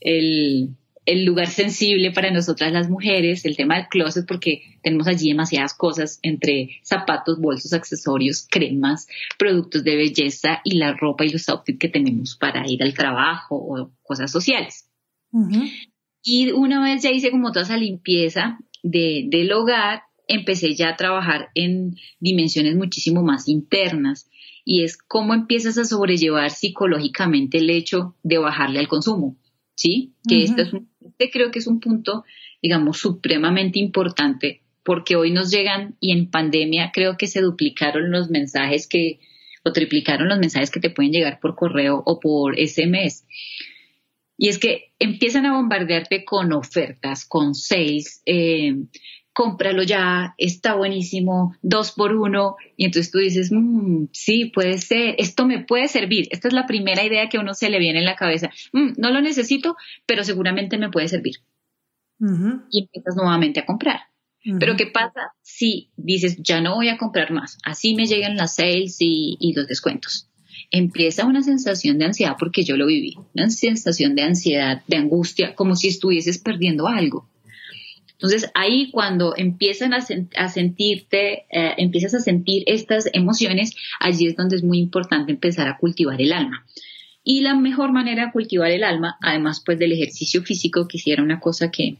el, 0.00 0.76
lugar 1.06 1.48
sensible 1.48 2.12
para 2.12 2.30
nosotras 2.30 2.72
las 2.72 2.88
mujeres, 2.88 3.44
el 3.44 3.56
tema 3.56 3.76
del 3.76 3.88
closet, 3.88 4.26
porque 4.26 4.62
tenemos 4.82 5.06
allí 5.06 5.28
demasiadas 5.28 5.74
cosas 5.74 6.18
entre 6.22 6.80
zapatos, 6.82 7.38
bolsos, 7.38 7.72
accesorios, 7.72 8.46
cremas, 8.50 9.06
productos 9.38 9.84
de 9.84 9.96
belleza 9.96 10.60
y 10.64 10.76
la 10.76 10.94
ropa 10.94 11.24
y 11.24 11.30
los 11.30 11.48
outfits 11.48 11.78
que 11.78 11.88
tenemos 11.88 12.36
para 12.36 12.66
ir 12.66 12.82
al 12.82 12.94
trabajo 12.94 13.56
o 13.56 13.90
cosas 14.02 14.30
sociales. 14.30 14.88
Y 16.22 16.52
una 16.52 16.82
vez 16.82 17.02
ya 17.02 17.10
hice 17.10 17.30
como 17.30 17.52
toda 17.52 17.64
esa 17.64 17.76
limpieza 17.76 18.58
de, 18.82 19.26
del 19.28 19.52
hogar, 19.52 20.02
empecé 20.26 20.74
ya 20.74 20.90
a 20.90 20.96
trabajar 20.96 21.50
en 21.54 21.96
dimensiones 22.18 22.76
muchísimo 22.76 23.22
más 23.22 23.48
internas. 23.48 24.30
Y 24.64 24.84
es 24.84 24.96
cómo 24.96 25.34
empiezas 25.34 25.76
a 25.76 25.84
sobrellevar 25.84 26.50
psicológicamente 26.50 27.58
el 27.58 27.68
hecho 27.68 28.16
de 28.22 28.38
bajarle 28.38 28.78
al 28.80 28.88
consumo, 28.88 29.36
¿sí? 29.74 30.12
Que 30.28 30.44
este, 30.44 30.62
es 30.62 30.72
este 31.02 31.30
creo 31.30 31.50
que 31.50 31.58
es 31.58 31.66
un 31.66 31.80
punto, 31.80 32.24
digamos, 32.62 32.98
supremamente 32.98 33.78
importante 33.78 34.62
porque 34.84 35.16
hoy 35.16 35.32
nos 35.32 35.50
llegan 35.50 35.96
y 35.98 36.12
en 36.12 36.30
pandemia 36.30 36.92
creo 36.92 37.16
que 37.16 37.26
se 37.26 37.40
duplicaron 37.40 38.12
los 38.12 38.30
mensajes 38.30 38.86
que, 38.86 39.18
o 39.64 39.72
triplicaron 39.72 40.28
los 40.28 40.38
mensajes 40.38 40.70
que 40.70 40.80
te 40.80 40.90
pueden 40.90 41.10
llegar 41.10 41.40
por 41.40 41.56
correo 41.56 42.02
o 42.04 42.20
por 42.20 42.56
SMS. 42.56 43.24
Y 44.36 44.48
es 44.48 44.58
que 44.58 44.92
empiezan 44.98 45.46
a 45.46 45.54
bombardearte 45.54 46.24
con 46.24 46.52
ofertas, 46.52 47.24
con 47.24 47.54
seis, 47.54 48.22
eh, 48.26 48.74
cómpralo 49.34 49.82
ya, 49.82 50.34
está 50.38 50.74
buenísimo, 50.74 51.56
dos 51.60 51.92
por 51.92 52.14
uno. 52.14 52.56
Y 52.76 52.86
entonces 52.86 53.10
tú 53.10 53.18
dices, 53.18 53.50
mm, 53.52 54.06
sí, 54.12 54.46
puede 54.46 54.78
ser, 54.78 55.16
esto 55.18 55.44
me 55.44 55.64
puede 55.64 55.88
servir. 55.88 56.28
Esta 56.30 56.48
es 56.48 56.54
la 56.54 56.66
primera 56.66 57.04
idea 57.04 57.28
que 57.28 57.36
a 57.36 57.40
uno 57.40 57.52
se 57.52 57.68
le 57.68 57.78
viene 57.78 57.98
en 57.98 58.04
la 58.06 58.16
cabeza. 58.16 58.50
Mm, 58.72 58.92
no 58.96 59.10
lo 59.10 59.20
necesito, 59.20 59.76
pero 60.06 60.24
seguramente 60.24 60.78
me 60.78 60.88
puede 60.88 61.08
servir. 61.08 61.36
Y 62.70 62.84
empiezas 62.84 63.16
nuevamente 63.16 63.60
a 63.60 63.66
comprar. 63.66 64.00
Pero 64.60 64.76
¿qué 64.76 64.86
pasa 64.86 65.32
si 65.40 65.90
dices, 65.96 66.36
ya 66.38 66.60
no 66.60 66.74
voy 66.74 66.88
a 66.90 66.98
comprar 66.98 67.32
más? 67.32 67.58
Así 67.64 67.94
me 67.94 68.06
llegan 68.06 68.36
las 68.36 68.56
sales 68.56 68.96
y, 69.00 69.36
y 69.40 69.54
los 69.54 69.66
descuentos. 69.66 70.30
Empieza 70.70 71.24
una 71.24 71.42
sensación 71.42 71.98
de 71.98 72.04
ansiedad 72.04 72.36
porque 72.38 72.62
yo 72.62 72.76
lo 72.76 72.86
viví, 72.86 73.16
una 73.34 73.48
sensación 73.48 74.14
de 74.14 74.22
ansiedad, 74.22 74.82
de 74.86 74.98
angustia, 74.98 75.54
como 75.54 75.76
si 75.76 75.88
estuvieses 75.88 76.38
perdiendo 76.38 76.88
algo. 76.88 77.28
Entonces 78.14 78.50
ahí 78.54 78.90
cuando 78.90 79.34
empiezan 79.36 79.92
a, 79.92 80.00
sentirte, 80.00 81.46
eh, 81.50 81.74
empiezas 81.78 82.14
a 82.14 82.20
sentir 82.20 82.62
estas 82.66 83.08
emociones, 83.12 83.74
allí 84.00 84.26
es 84.26 84.36
donde 84.36 84.56
es 84.56 84.62
muy 84.62 84.78
importante 84.78 85.32
empezar 85.32 85.68
a 85.68 85.76
cultivar 85.78 86.20
el 86.20 86.32
alma. 86.32 86.64
Y 87.24 87.40
la 87.40 87.54
mejor 87.54 87.92
manera 87.92 88.26
de 88.26 88.32
cultivar 88.32 88.70
el 88.70 88.84
alma, 88.84 89.16
además 89.20 89.62
pues 89.64 89.78
del 89.78 89.92
ejercicio 89.92 90.42
físico, 90.42 90.86
que 90.86 90.98
era 91.06 91.22
una 91.22 91.40
cosa 91.40 91.70
que, 91.70 91.96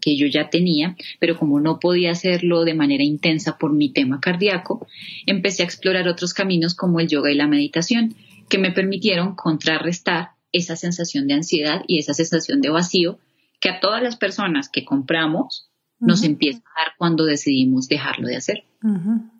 que 0.00 0.16
yo 0.16 0.26
ya 0.26 0.50
tenía, 0.50 0.96
pero 1.20 1.38
como 1.38 1.60
no 1.60 1.78
podía 1.80 2.12
hacerlo 2.12 2.64
de 2.64 2.74
manera 2.74 3.04
intensa 3.04 3.58
por 3.58 3.72
mi 3.72 3.90
tema 3.92 4.20
cardíaco, 4.20 4.86
empecé 5.26 5.62
a 5.62 5.66
explorar 5.66 6.08
otros 6.08 6.32
caminos 6.32 6.74
como 6.74 7.00
el 7.00 7.08
yoga 7.08 7.30
y 7.30 7.34
la 7.34 7.46
meditación, 7.46 8.14
que 8.48 8.58
me 8.58 8.72
permitieron 8.72 9.34
contrarrestar 9.34 10.30
esa 10.52 10.76
sensación 10.76 11.26
de 11.26 11.34
ansiedad 11.34 11.82
y 11.86 11.98
esa 11.98 12.14
sensación 12.14 12.60
de 12.60 12.70
vacío 12.70 13.18
que 13.62 13.70
a 13.70 13.80
todas 13.80 14.02
las 14.02 14.16
personas 14.16 14.68
que 14.68 14.84
compramos 14.84 15.70
nos 16.00 16.24
empieza 16.24 16.58
a 16.58 16.82
dar 16.82 16.92
cuando 16.98 17.24
decidimos 17.24 17.86
dejarlo 17.86 18.26
de 18.26 18.36
hacer. 18.36 18.64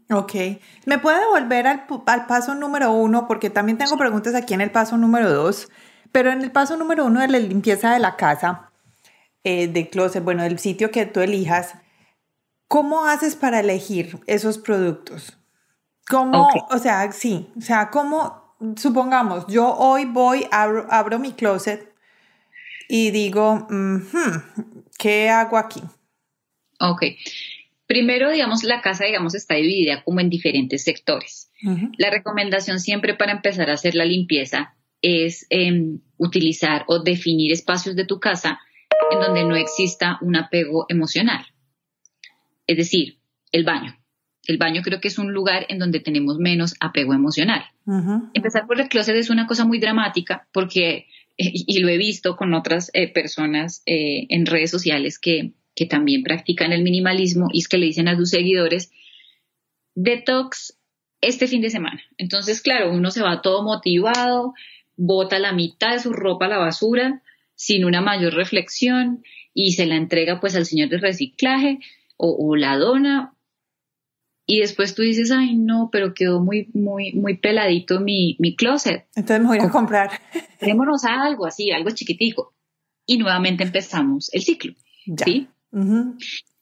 Ok. 0.09 0.33
¿Me 0.87 0.99
puede 0.99 1.27
volver 1.27 1.67
al, 1.67 1.87
paso 2.29 2.55
número 2.55 2.93
uno? 2.93 3.27
Porque 3.27 3.51
también 3.51 3.79
tengo 3.79 3.99
preguntas 3.99 4.37
aquí 4.37 4.55
en 4.55 4.61
el 4.61 4.71
paso 4.71 4.97
número 4.97 5.29
dos. 5.29 5.69
Pero 6.13 6.31
en 6.31 6.41
el 6.41 6.53
paso 6.53 6.77
número 6.77 7.05
uno 7.05 7.21
de 7.21 7.27
la 7.27 7.41
limpieza 7.41 7.93
de 7.93 7.99
la 7.99 8.15
casa, 8.15 8.71
eh, 9.43 9.67
de 9.67 9.91
closet, 9.91 10.23
bueno, 10.23 10.45
del 10.45 10.61
sitio 10.61 10.93
que 10.93 11.05
tú 11.05 11.19
elijas, 11.19 11.75
¿cómo 12.69 13.07
haces 13.07 13.35
para 13.35 13.59
elegir 13.59 14.21
esos 14.29 14.59
productos? 14.59 15.37
¿Cómo, 16.09 16.49
o 16.71 16.79
sea, 16.79 17.11
sí, 17.11 17.51
o 17.57 17.61
sea, 17.61 17.91
cómo, 17.91 18.55
supongamos, 18.77 19.47
yo 19.47 19.75
hoy 19.75 20.05
voy, 20.05 20.47
abro, 20.51 20.87
abro 20.91 21.19
mi 21.19 21.33
closet 21.33 21.91
y 22.94 23.11
digo, 23.11 23.66
¿qué 24.98 25.31
hago 25.31 25.57
aquí? 25.57 25.81
Ok. 26.78 27.05
Primero, 27.87 28.31
digamos, 28.31 28.64
la 28.64 28.83
casa, 28.83 29.07
digamos, 29.07 29.35
está 29.35 29.55
dividida 29.55 30.05
como 30.05 30.20
en 30.20 30.28
diferentes 30.28 30.85
sectores. 30.85 31.50
La 31.96 32.11
recomendación 32.11 32.81
siempre 32.81 33.14
para 33.14 33.33
empezar 33.33 33.70
a 33.70 33.74
hacer 33.74 33.94
la 33.94 34.05
limpieza 34.05 34.74
es 35.00 35.46
em, 35.48 36.00
utilizar 36.18 36.85
o 36.87 37.02
definir 37.02 37.50
espacios 37.50 37.96
de 37.96 38.05
tu 38.05 38.20
casa 38.20 38.61
en 39.11 39.20
donde 39.20 39.44
no 39.44 39.57
exista 39.57 40.18
un 40.20 40.37
apego 40.37 40.85
emocional. 40.90 41.46
Es 42.66 42.76
decir, 42.76 43.20
el 43.52 43.64
baño. 43.64 43.96
El 44.46 44.59
baño 44.59 44.83
creo 44.83 45.00
que 45.00 45.09
es 45.09 45.18
un 45.18 45.33
lugar 45.33 45.64
en 45.70 45.78
donde 45.78 46.00
tenemos 46.00 46.37
menos 46.37 46.74
apego 46.78 47.14
emocional. 47.14 47.64
Empezar 48.35 48.66
por 48.66 48.78
el 48.78 48.88
closet 48.90 49.16
es 49.16 49.31
una 49.31 49.46
cosa 49.46 49.64
muy 49.64 49.78
dramática 49.78 50.46
porque 50.52 51.07
y 51.52 51.78
lo 51.78 51.88
he 51.88 51.98
visto 51.98 52.37
con 52.37 52.55
otras 52.55 52.90
eh, 52.94 53.12
personas 53.12 53.83
eh, 53.87 54.26
en 54.28 54.46
redes 54.46 54.70
sociales 54.70 55.18
que, 55.18 55.52
que 55.74 55.87
también 55.87 56.22
practican 56.22 56.72
el 56.72 56.83
minimalismo 56.83 57.48
y 57.52 57.61
es 57.61 57.68
que 57.68 57.78
le 57.78 57.87
dicen 57.87 58.09
a 58.09 58.16
sus 58.16 58.31
seguidores, 58.31 58.90
detox 59.94 60.78
este 61.20 61.46
fin 61.46 61.62
de 61.62 61.70
semana. 61.70 62.02
Entonces, 62.18 62.61
claro, 62.61 62.92
uno 62.92 63.11
se 63.11 63.22
va 63.22 63.42
todo 63.42 63.62
motivado, 63.62 64.55
bota 64.96 65.38
la 65.38 65.52
mitad 65.52 65.92
de 65.92 66.00
su 66.00 66.12
ropa 66.12 66.46
a 66.46 66.48
la 66.48 66.59
basura 66.59 67.22
sin 67.55 67.85
una 67.85 68.00
mayor 68.00 68.35
reflexión 68.35 69.22
y 69.55 69.72
se 69.72 69.87
la 69.87 69.96
entrega 69.96 70.40
pues 70.40 70.57
al 70.57 70.66
señor 70.66 70.88
de 70.88 70.98
reciclaje 70.98 71.78
o, 72.16 72.37
o 72.38 72.57
la 72.57 72.76
dona 72.76 73.35
y 74.55 74.61
después 74.61 74.95
tú 74.95 75.01
dices, 75.01 75.31
ay, 75.31 75.57
no, 75.57 75.88
pero 75.91 76.12
quedó 76.12 76.38
muy, 76.43 76.69
muy, 76.75 77.15
muy 77.15 77.38
peladito 77.38 78.01
mi, 78.01 78.37
mi 78.38 78.55
closet. 78.55 79.07
Entonces 79.15 79.41
me 79.41 79.47
voy 79.47 79.59
a 79.61 79.71
comprar. 79.71 80.11
Démonos 80.61 81.07
algo 81.07 81.47
así, 81.47 81.71
algo 81.71 81.88
chiquitico. 81.88 82.53
Y 83.07 83.17
nuevamente 83.17 83.65
empezamos 83.65 84.29
el 84.35 84.43
ciclo. 84.43 84.75
¿sí? 85.25 85.49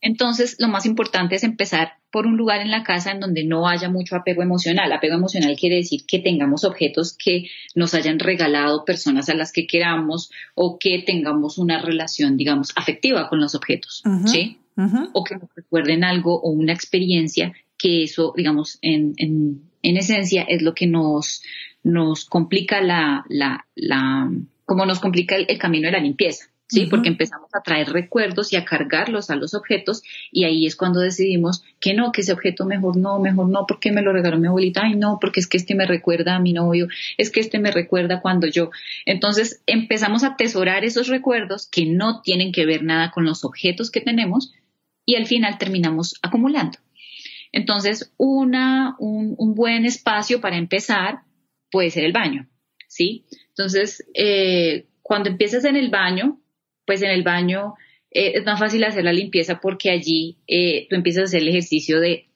Entonces, 0.00 0.54
lo 0.60 0.68
más 0.68 0.86
importante 0.86 1.34
es 1.34 1.42
empezar 1.42 1.94
por 2.12 2.28
un 2.28 2.36
lugar 2.36 2.60
en 2.60 2.70
la 2.70 2.84
casa 2.84 3.10
en 3.10 3.18
donde 3.18 3.42
no 3.42 3.66
haya 3.66 3.88
mucho 3.88 4.14
apego 4.14 4.44
emocional. 4.44 4.92
Apego 4.92 5.16
emocional 5.16 5.56
quiere 5.58 5.74
decir 5.74 6.02
que 6.06 6.20
tengamos 6.20 6.62
objetos 6.62 7.16
que 7.18 7.46
nos 7.74 7.94
hayan 7.94 8.20
regalado 8.20 8.84
personas 8.84 9.28
a 9.30 9.34
las 9.34 9.50
que 9.50 9.66
queramos 9.66 10.30
o 10.54 10.78
que 10.78 11.02
tengamos 11.04 11.58
una 11.58 11.82
relación, 11.82 12.36
digamos, 12.36 12.70
afectiva 12.76 13.28
con 13.28 13.40
los 13.40 13.56
objetos, 13.56 14.04
¿sí? 14.26 14.58
O 15.12 15.24
que 15.24 15.34
nos 15.34 15.52
recuerden 15.56 16.04
algo 16.04 16.40
o 16.40 16.50
una 16.50 16.72
experiencia 16.72 17.52
que 17.80 18.02
eso, 18.02 18.34
digamos, 18.36 18.78
en, 18.82 19.14
en, 19.16 19.62
en 19.82 19.96
esencia 19.96 20.42
es 20.42 20.60
lo 20.60 20.74
que 20.74 20.86
nos, 20.86 21.42
nos 21.82 22.26
complica 22.26 22.82
la, 22.82 23.24
la, 23.28 23.66
la 23.74 24.30
como 24.66 24.84
nos 24.84 25.00
complica 25.00 25.34
el, 25.34 25.58
camino 25.58 25.86
de 25.86 25.92
la 25.92 26.00
limpieza. 26.00 26.46
¿sí? 26.68 26.86
Porque 26.86 27.08
empezamos 27.08 27.48
a 27.52 27.62
traer 27.62 27.88
recuerdos 27.88 28.52
y 28.52 28.56
a 28.56 28.64
cargarlos 28.64 29.30
a 29.30 29.34
los 29.34 29.54
objetos 29.54 30.02
y 30.30 30.44
ahí 30.44 30.66
es 30.66 30.76
cuando 30.76 31.00
decidimos 31.00 31.64
que 31.80 31.94
no, 31.94 32.12
que 32.12 32.20
ese 32.20 32.32
objeto 32.32 32.66
mejor 32.66 32.96
no, 32.96 33.18
mejor 33.18 33.48
no, 33.48 33.64
porque 33.66 33.90
me 33.90 34.02
lo 34.02 34.12
regaló 34.12 34.38
mi 34.38 34.46
abuelita, 34.46 34.82
ay 34.84 34.94
no, 34.94 35.18
porque 35.20 35.40
es 35.40 35.48
que 35.48 35.56
este 35.56 35.74
me 35.74 35.86
recuerda 35.86 36.36
a 36.36 36.38
mi 36.38 36.52
novio, 36.52 36.86
es 37.16 37.30
que 37.30 37.40
este 37.40 37.58
me 37.58 37.72
recuerda 37.72 38.20
cuando 38.20 38.46
yo. 38.46 38.70
Entonces 39.06 39.62
empezamos 39.66 40.22
a 40.22 40.28
atesorar 40.28 40.84
esos 40.84 41.08
recuerdos 41.08 41.66
que 41.66 41.86
no 41.86 42.20
tienen 42.20 42.52
que 42.52 42.66
ver 42.66 42.84
nada 42.84 43.10
con 43.10 43.24
los 43.24 43.44
objetos 43.44 43.90
que 43.90 44.02
tenemos 44.02 44.52
y 45.04 45.16
al 45.16 45.26
final 45.26 45.58
terminamos 45.58 46.14
acumulando. 46.22 46.78
Entonces, 47.52 48.12
una, 48.16 48.96
un, 48.98 49.54
buen 49.54 49.84
espacio 49.84 50.40
para 50.40 50.56
empezar 50.56 51.22
puede 51.70 51.90
ser 51.90 52.04
el 52.04 52.12
baño, 52.12 52.48
¿sí? 52.86 53.24
Entonces, 53.48 54.04
eh, 54.14 54.86
cuando 55.02 55.28
empiezas 55.28 55.64
en 55.64 55.76
el 55.76 55.90
baño, 55.90 56.40
pues 56.86 57.02
en 57.02 57.10
el 57.10 57.22
baño 57.22 57.74
eh, 58.10 58.32
es 58.36 58.44
más 58.44 58.58
fácil 58.58 58.84
hacer 58.84 59.04
la 59.04 59.12
limpieza 59.12 59.60
porque 59.60 59.90
allí 59.90 60.38
eh, 60.46 60.86
tú 60.88 60.96
empiezas 60.96 61.22
a 61.22 61.24
hacer 61.24 61.42
el 61.42 61.48
ejercicio 61.48 62.00
de 62.00 62.28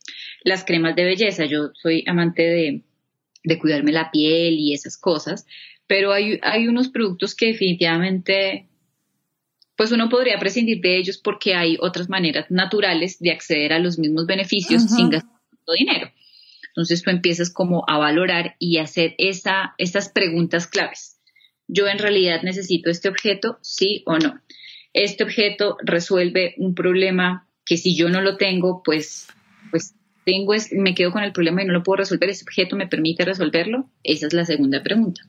las 0.42 0.64
cremas 0.64 0.96
de 0.96 1.04
belleza. 1.04 1.44
Yo 1.44 1.70
soy 1.74 2.04
amante 2.06 2.42
de, 2.42 2.82
de 3.44 3.58
cuidarme 3.58 3.92
la 3.92 4.10
piel 4.10 4.54
y 4.58 4.74
esas 4.74 4.96
cosas, 4.96 5.46
pero 5.86 6.12
hay, 6.12 6.38
hay 6.42 6.66
unos 6.66 6.88
productos 6.88 7.34
que 7.34 7.46
definitivamente 7.46 8.68
pues 9.76 9.92
uno 9.92 10.08
podría 10.08 10.38
prescindir 10.38 10.80
de 10.80 10.96
ellos 10.96 11.18
porque 11.18 11.54
hay 11.54 11.76
otras 11.80 12.08
maneras 12.08 12.46
naturales 12.50 13.18
de 13.18 13.32
acceder 13.32 13.72
a 13.72 13.78
los 13.78 13.98
mismos 13.98 14.26
beneficios 14.26 14.84
sin 14.84 15.10
gastar 15.10 15.32
dinero. 15.76 16.10
Entonces 16.68 17.02
tú 17.02 17.10
empiezas 17.10 17.50
como 17.50 17.84
a 17.88 17.98
valorar 17.98 18.56
y 18.58 18.78
hacer 18.78 19.14
esa, 19.18 19.74
estas 19.78 20.08
preguntas 20.08 20.66
claves. 20.66 21.20
Yo 21.68 21.86
en 21.86 21.98
realidad 21.98 22.42
necesito 22.42 22.90
este 22.90 23.08
objeto, 23.08 23.58
sí 23.62 24.02
o 24.06 24.18
no. 24.18 24.40
Este 24.92 25.24
objeto 25.24 25.76
resuelve 25.82 26.54
un 26.58 26.74
problema 26.74 27.48
que 27.64 27.76
si 27.76 27.96
yo 27.96 28.08
no 28.08 28.20
lo 28.20 28.36
tengo, 28.36 28.82
pues, 28.84 29.28
pues 29.70 29.94
tengo, 30.24 30.52
me 30.72 30.94
quedo 30.94 31.12
con 31.12 31.22
el 31.22 31.32
problema 31.32 31.62
y 31.62 31.66
no 31.66 31.72
lo 31.72 31.82
puedo 31.82 31.98
resolver. 31.98 32.28
¿Ese 32.28 32.44
objeto 32.44 32.76
me 32.76 32.88
permite 32.88 33.24
resolverlo? 33.24 33.88
Esa 34.02 34.26
es 34.26 34.32
la 34.32 34.44
segunda 34.44 34.82
pregunta. 34.82 35.22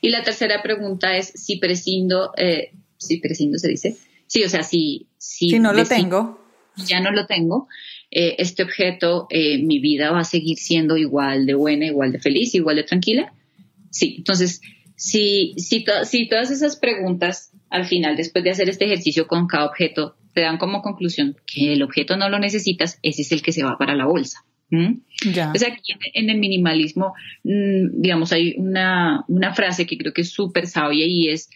Y 0.00 0.10
la 0.10 0.22
tercera 0.22 0.62
pregunta 0.62 1.16
es 1.16 1.32
si 1.34 1.56
prescindo 1.56 2.32
eh, 2.36 2.72
si 3.00 3.18
prescindo 3.18 3.58
se 3.58 3.68
dice. 3.68 3.96
Sí, 4.26 4.44
o 4.44 4.48
sea, 4.48 4.62
si... 4.62 5.08
Si, 5.18 5.58
no 5.58 5.72
lo 5.72 5.84
tengo. 5.84 6.40
Ya 6.86 7.00
no 7.00 7.10
lo 7.10 7.26
tengo. 7.26 7.68
Eh, 8.10 8.36
este 8.38 8.62
objeto, 8.62 9.26
eh, 9.30 9.58
mi 9.62 9.80
vida 9.80 10.12
va 10.12 10.20
a 10.20 10.24
seguir 10.24 10.58
siendo 10.58 10.96
igual 10.96 11.46
de 11.46 11.54
buena, 11.54 11.86
igual 11.86 12.12
de 12.12 12.20
feliz, 12.20 12.54
igual 12.54 12.76
de 12.76 12.84
tranquila. 12.84 13.32
Sí, 13.90 14.16
entonces, 14.18 14.60
si, 14.96 15.54
si, 15.56 15.84
si 16.04 16.28
todas 16.28 16.50
esas 16.50 16.76
preguntas 16.76 17.52
al 17.70 17.86
final, 17.86 18.16
después 18.16 18.44
de 18.44 18.50
hacer 18.50 18.68
este 18.68 18.84
ejercicio 18.84 19.26
con 19.26 19.46
cada 19.46 19.66
objeto, 19.66 20.16
te 20.32 20.42
dan 20.42 20.58
como 20.58 20.82
conclusión 20.82 21.36
que 21.46 21.72
el 21.72 21.82
objeto 21.82 22.16
no 22.16 22.28
lo 22.28 22.38
necesitas, 22.38 22.98
ese 23.02 23.22
es 23.22 23.32
el 23.32 23.42
que 23.42 23.52
se 23.52 23.64
va 23.64 23.76
para 23.78 23.94
la 23.94 24.06
bolsa. 24.06 24.44
Entonces 24.70 25.66
aquí 25.66 25.92
en, 26.14 26.30
el 26.30 26.38
minimalismo, 26.38 27.14
mm, 27.42 28.00
digamos, 28.00 28.32
hay 28.32 28.54
una, 28.56 29.24
una 29.26 29.52
frase 29.52 29.86
que 29.86 29.98
creo 29.98 30.12
que 30.12 30.22
es 30.22 30.30
súper 30.30 30.68
sabia 30.68 31.06
y 31.06 31.28
es 31.28 31.50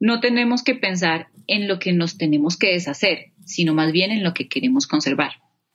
no 0.00 0.20
tenemos 0.20 0.64
que 0.64 0.74
pensar 0.74 1.28
en 1.46 1.68
lo 1.68 1.78
que 1.78 1.92
nos 1.92 2.18
tenemos 2.18 2.56
que 2.56 2.72
deshacer, 2.72 3.32
sino 3.44 3.74
más 3.74 3.92
bien 3.92 4.10
en 4.10 4.24
lo 4.24 4.34
que 4.34 4.48
queremos 4.48 4.86
conservar. 4.86 5.32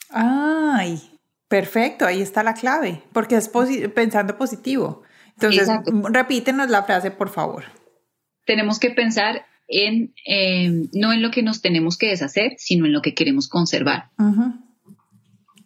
Ay, 0.10 1.00
perfecto, 1.48 2.06
ahí 2.06 2.22
está 2.22 2.44
la 2.44 2.56
clave, 2.56 3.02
porque 3.14 3.36
es 3.36 3.50
pensando 3.94 4.38
positivo. 4.38 5.04
Entonces, 5.34 5.70
repítenos 6.12 6.70
la 6.70 6.84
frase, 6.84 7.12
por 7.12 7.30
favor. 7.30 7.66
Tenemos 8.46 8.80
que 8.80 8.90
pensar 8.90 9.46
en, 9.68 10.14
em, 10.26 10.88
no 10.94 11.12
en 11.14 11.22
lo 11.22 11.32
que 11.32 11.44
nos 11.44 11.62
tenemos 11.62 11.98
que 11.98 12.08
deshacer, 12.08 12.54
sino 12.58 12.86
en 12.86 12.94
lo 12.94 13.02
que 13.02 13.14
queremos 13.14 13.48
conservar. 13.48 14.10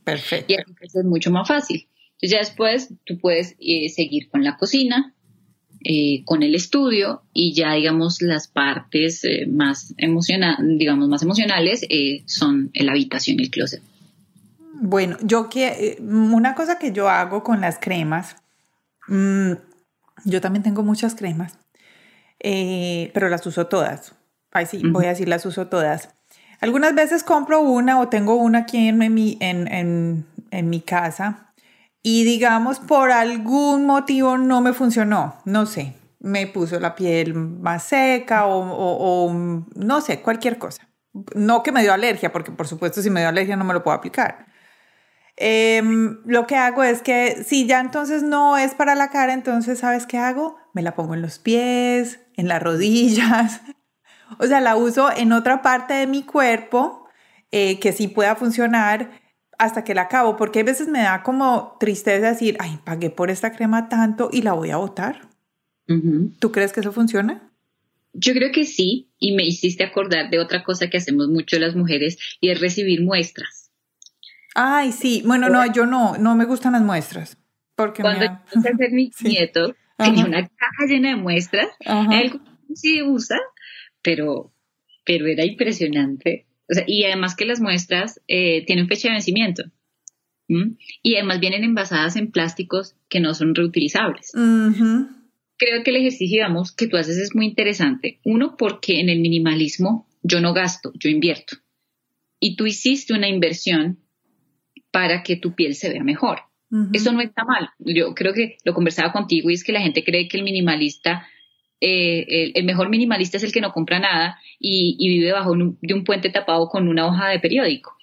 Perfecto. 0.03 0.53
Y 0.53 0.55
es 0.55 1.05
mucho 1.05 1.31
más 1.31 1.47
fácil. 1.47 1.87
Entonces 2.13 2.31
ya 2.31 2.39
después 2.39 2.93
tú 3.05 3.19
puedes 3.19 3.55
eh, 3.59 3.89
seguir 3.89 4.29
con 4.29 4.43
la 4.43 4.57
cocina, 4.57 5.15
eh, 5.81 6.23
con 6.25 6.43
el 6.43 6.55
estudio 6.55 7.21
y 7.33 7.53
ya 7.53 7.73
digamos 7.73 8.21
las 8.21 8.47
partes 8.47 9.23
eh, 9.23 9.47
más 9.47 9.93
digamos 9.97 11.07
más 11.07 11.21
emocionales 11.21 11.85
son 12.25 12.71
la 12.73 12.91
habitación 12.91 13.39
y 13.39 13.43
el 13.43 13.49
closet. 13.49 13.81
Bueno, 14.81 15.17
yo 15.21 15.49
que 15.49 15.97
una 16.01 16.55
cosa 16.55 16.79
que 16.79 16.91
yo 16.91 17.09
hago 17.09 17.43
con 17.43 17.61
las 17.61 17.79
cremas, 17.79 18.37
mm, 19.07 19.51
yo 20.25 20.41
también 20.41 20.63
tengo 20.63 20.83
muchas 20.83 21.15
cremas, 21.15 21.57
pero 22.39 23.29
las 23.29 23.45
uso 23.45 23.67
todas. 23.67 24.13
Ay, 24.51 24.65
sí, 24.65 24.81
voy 24.83 25.05
a 25.05 25.09
decir 25.09 25.27
las 25.27 25.45
uso 25.45 25.67
todas. 25.67 26.09
Algunas 26.61 26.95
veces 26.95 27.23
compro 27.23 27.61
una 27.61 27.99
o 27.99 28.09
tengo 28.09 28.35
una 28.35 28.59
aquí 28.59 28.87
en 28.87 29.13
mi, 29.13 29.37
en, 29.41 30.25
en 30.51 30.69
mi 30.69 30.81
casa 30.81 31.48
y 32.01 32.23
digamos 32.23 32.79
por 32.79 33.11
algún 33.11 33.85
motivo 33.85 34.37
no 34.37 34.61
me 34.61 34.73
funcionó, 34.73 35.35
no 35.45 35.65
sé, 35.65 35.95
me 36.19 36.47
puso 36.47 36.79
la 36.79 36.95
piel 36.95 37.33
más 37.33 37.83
seca 37.83 38.45
o, 38.45 39.31
no 39.75 40.01
sé, 40.01 40.21
cualquier 40.21 40.57
cosa. 40.57 40.87
No 41.35 41.63
que 41.63 41.71
me 41.71 41.81
dio 41.81 41.93
alergia, 41.93 42.31
porque 42.31 42.51
por 42.51 42.67
supuesto 42.67 43.01
si 43.01 43.09
me 43.09 43.21
dio 43.21 43.29
alergia 43.29 43.55
no 43.55 43.65
me 43.65 43.73
lo 43.73 43.83
puedo 43.83 43.97
aplicar. 43.97 44.45
Em, 45.37 46.19
lo 46.25 46.45
que 46.47 46.57
hago 46.57 46.83
es 46.83 47.01
que 47.01 47.43
si 47.45 47.65
ya 47.65 47.79
entonces 47.79 48.23
no 48.23 48.57
es 48.57 48.75
para 48.75 48.95
la 48.95 49.09
cara, 49.09 49.33
entonces 49.33 49.79
¿sabes 49.79 50.05
qué 50.05 50.17
hago? 50.17 50.57
Me 50.73 50.81
la 50.81 50.95
pongo 50.95 51.13
en 51.13 51.21
los 51.21 51.39
pies, 51.39 52.19
en 52.35 52.47
las 52.49 52.61
rodillas. 52.61 53.61
o 54.39 54.45
sea, 54.45 54.59
la 54.59 54.75
uso 54.75 55.09
en 55.15 55.31
otra 55.31 55.61
parte 55.61 55.93
de 55.93 56.07
mi 56.07 56.23
cuerpo 56.23 57.07
eh, 57.51 57.79
que 57.79 57.93
sí 57.93 58.07
pueda 58.07 58.35
funcionar 58.35 59.18
hasta 59.59 59.83
que 59.83 59.93
la 59.93 60.03
acabo, 60.03 60.37
porque 60.37 60.61
a 60.61 60.63
veces 60.63 60.87
me 60.87 61.01
da 61.01 61.21
como 61.21 61.75
tristeza 61.79 62.29
decir, 62.29 62.55
ay, 62.59 62.79
pagué 62.85 63.09
por 63.09 63.29
esta 63.29 63.51
crema 63.51 63.89
tanto 63.89 64.29
y 64.31 64.41
la 64.41 64.53
voy 64.53 64.71
a 64.71 64.77
botar. 64.77 65.27
¿Tú 66.39 66.51
crees 66.51 66.71
que 66.71 66.79
eso 66.79 66.91
funciona? 66.91 67.51
Yo 68.13 68.33
creo 68.33 68.51
que 68.51 68.63
sí, 68.63 69.09
y 69.17 69.33
me 69.33 69.43
hiciste 69.43 69.83
acordar 69.83 70.29
de 70.29 70.39
otra 70.39 70.63
cosa 70.63 70.89
que 70.89 70.97
hacemos 70.97 71.27
mucho 71.27 71.59
las 71.59 71.75
mujeres 71.75 72.17
y 72.39 72.51
es 72.51 72.61
recibir 72.61 73.03
muestras. 73.03 73.71
Ay, 74.55 74.93
sí, 74.93 75.23
bueno, 75.25 75.49
no, 75.49 75.71
yo 75.73 75.85
no, 75.85 76.17
no 76.17 76.35
me 76.35 76.45
gustan 76.45 76.73
las 76.73 76.81
muestras. 76.81 77.37
Porque 77.75 78.01
Cuando 78.01 78.25
yo 78.25 78.31
empecé 78.31 78.69
a 78.69 78.71
hacer 78.71 78.91
mi 78.91 79.11
nieto, 79.23 79.75
tenía 79.97 80.25
una 80.25 80.47
caja 80.47 80.85
llena 80.87 81.09
de 81.09 81.15
muestras, 81.17 81.67
él 82.11 82.39
sí 82.73 83.01
usa, 83.03 83.37
pero, 84.01 84.53
pero 85.05 85.27
era 85.27 85.43
impresionante 85.43 86.45
y 86.87 87.03
además 87.03 87.35
que 87.35 87.45
las 87.45 87.59
muestras 87.59 88.21
eh, 88.27 88.65
tienen 88.65 88.87
fecha 88.87 89.07
de 89.07 89.13
vencimiento. 89.13 89.63
Y 91.03 91.15
además 91.15 91.39
vienen 91.39 91.63
envasadas 91.63 92.15
en 92.15 92.31
plásticos 92.31 92.95
que 93.07 93.19
no 93.19 93.35
son 93.35 93.53
reutilizables. 93.53 94.31
Creo 95.57 95.83
que 95.83 95.91
el 95.91 95.97
ejercicio, 95.97 96.37
digamos, 96.37 96.71
que 96.71 96.87
tú 96.87 96.97
haces 96.97 97.17
es 97.17 97.35
muy 97.35 97.45
interesante. 97.45 98.19
Uno, 98.23 98.55
porque 98.57 98.99
en 98.99 99.09
el 99.09 99.19
minimalismo 99.19 100.07
yo 100.23 100.41
no 100.41 100.53
gasto, 100.53 100.91
yo 100.95 101.09
invierto. 101.09 101.57
Y 102.39 102.55
tú 102.55 102.65
hiciste 102.65 103.13
una 103.13 103.27
inversión 103.27 103.99
para 104.91 105.21
que 105.21 105.35
tu 105.35 105.53
piel 105.53 105.75
se 105.75 105.89
vea 105.89 106.03
mejor. 106.03 106.39
Eso 106.93 107.11
no 107.11 107.21
está 107.21 107.43
mal. 107.45 107.69
Yo 107.79 108.13
creo 108.13 108.33
que 108.33 108.57
lo 108.63 108.73
conversaba 108.73 109.11
contigo 109.11 109.49
y 109.49 109.53
es 109.53 109.63
que 109.63 109.71
la 109.71 109.81
gente 109.81 110.03
cree 110.03 110.27
que 110.27 110.37
el 110.37 110.43
minimalista 110.43 111.27
eh, 111.81 112.51
el, 112.55 112.65
mejor 112.65 112.89
minimalista 112.89 113.37
es 113.37 113.43
el 113.43 113.51
que 113.51 113.61
no 113.61 113.71
compra 113.71 113.99
nada 113.99 114.39
y, 114.59 114.97
vive 115.09 115.27
debajo 115.27 115.55
de 115.55 115.93
un 115.93 116.03
puente 116.03 116.29
tapado 116.29 116.67
con 116.69 116.87
una 116.87 117.07
hoja 117.07 117.29
de 117.29 117.39
periódico. 117.39 117.95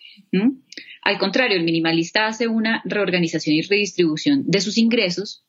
Al 1.02 1.18
contrario, 1.18 1.56
el 1.56 1.64
minimalista 1.64 2.26
hace 2.26 2.48
una 2.48 2.82
reorganización 2.84 3.54
y 3.54 3.62
redistribución 3.62 4.42
de 4.46 4.60
sus 4.60 4.76
ingresos 4.76 5.44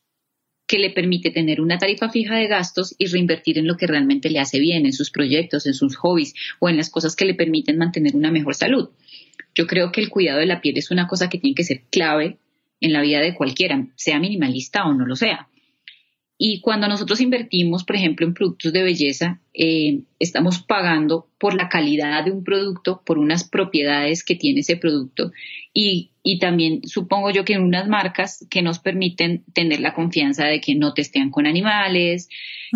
que 0.68 0.78
le 0.78 0.90
permite 0.90 1.30
tener 1.30 1.60
una 1.60 1.78
tarifa 1.78 2.10
fija 2.10 2.36
de 2.36 2.46
gastos 2.46 2.94
y 2.98 3.06
reinvertir 3.06 3.58
en 3.58 3.66
lo 3.66 3.76
que 3.76 3.86
realmente 3.86 4.28
le 4.28 4.38
hace 4.38 4.60
bien, 4.60 4.84
en 4.84 4.92
sus 4.92 5.10
proyectos, 5.10 5.66
en 5.66 5.74
sus 5.74 5.96
hobbies 5.96 6.34
o 6.60 6.68
en 6.68 6.76
las 6.76 6.90
cosas 6.90 7.16
que 7.16 7.24
le 7.24 7.34
permiten 7.34 7.78
mantener 7.78 8.14
una 8.14 8.30
mejor 8.30 8.54
salud. 8.54 8.90
Yo 9.54 9.66
creo 9.66 9.90
que 9.90 10.02
el 10.02 10.10
cuidado 10.10 10.38
de 10.40 10.46
la 10.46 10.60
piel 10.60 10.76
es 10.76 10.90
una 10.90 11.08
cosa 11.08 11.30
que 11.30 11.38
tiene 11.38 11.54
que 11.54 11.64
ser 11.64 11.84
clave 11.90 12.36
en 12.80 12.92
la 12.92 13.00
vida 13.00 13.20
de 13.20 13.34
cualquiera, 13.34 13.88
sea 13.96 14.20
minimalista 14.20 14.84
o 14.84 14.94
no 14.94 15.06
lo 15.06 15.16
sea. 15.16 15.48
Y 16.40 16.60
cuando 16.60 16.86
nosotros 16.86 17.20
invertimos, 17.20 17.82
por 17.82 17.96
ejemplo, 17.96 18.24
en 18.24 18.32
productos 18.32 18.72
de 18.72 18.84
belleza, 18.84 19.40
eh, 19.52 20.02
estamos 20.20 20.60
pagando 20.60 21.28
por 21.36 21.54
la 21.54 21.68
calidad 21.68 22.24
de 22.24 22.30
un 22.30 22.44
producto, 22.44 23.02
por 23.04 23.18
unas 23.18 23.42
propiedades 23.42 24.22
que 24.22 24.36
tiene 24.36 24.60
ese 24.60 24.76
producto 24.76 25.32
y, 25.74 26.12
y 26.22 26.38
también 26.38 26.82
supongo 26.84 27.30
yo 27.30 27.44
que 27.44 27.54
en 27.54 27.62
unas 27.62 27.88
marcas 27.88 28.46
que 28.50 28.62
nos 28.62 28.78
permiten 28.78 29.44
tener 29.52 29.80
la 29.80 29.94
confianza 29.94 30.44
de 30.46 30.60
que 30.60 30.76
no 30.76 30.94
testean 30.94 31.30
con 31.30 31.44
animales, 31.44 32.28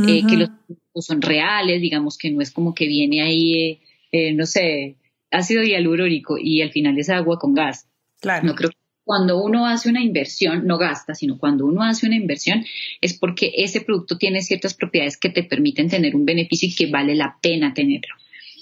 eh, 0.09 0.27
que 0.27 0.37
los 0.37 0.49
productos 0.49 1.07
son 1.07 1.23
reales, 1.23 1.81
digamos 1.81 2.19
que 2.19 2.33
no 2.33 2.41
es 2.41 2.51
como 2.51 2.75
que 2.75 2.89
viene 2.89 3.23
ahí, 3.23 3.81
eh, 4.11 4.33
no 4.33 4.45
sé, 4.45 4.97
ácido 5.31 5.63
hialurónico 5.63 6.37
y 6.37 6.63
al 6.63 6.73
final 6.73 6.99
es 6.99 7.11
agua 7.11 7.39
con 7.39 7.55
gas. 7.55 7.89
Claro. 8.21 8.45
No 8.45 8.55
creo 8.57 8.71
que 8.71 8.77
cuando 9.05 9.43
uno 9.43 9.67
hace 9.67 9.89
una 9.89 10.03
inversión, 10.03 10.67
no 10.67 10.79
gasta, 10.79 11.15
sino 11.15 11.39
cuando 11.39 11.67
uno 11.67 11.83
hace 11.83 12.07
una 12.07 12.17
inversión 12.17 12.65
es 13.01 13.15
porque 13.19 13.53
ese 13.57 13.81
producto 13.81 14.17
tiene 14.17 14.43
ciertas 14.43 14.75
propiedades 14.75 15.17
que 15.17 15.31
te 15.31 15.43
permiten 15.43 15.89
tener 15.89 16.15
un 16.15 16.25
beneficio 16.25 16.69
y 16.69 16.75
que 16.75 16.87
vale 16.87 17.15
la 17.15 17.37
pena 17.41 17.75
tenerlo. 17.75 18.15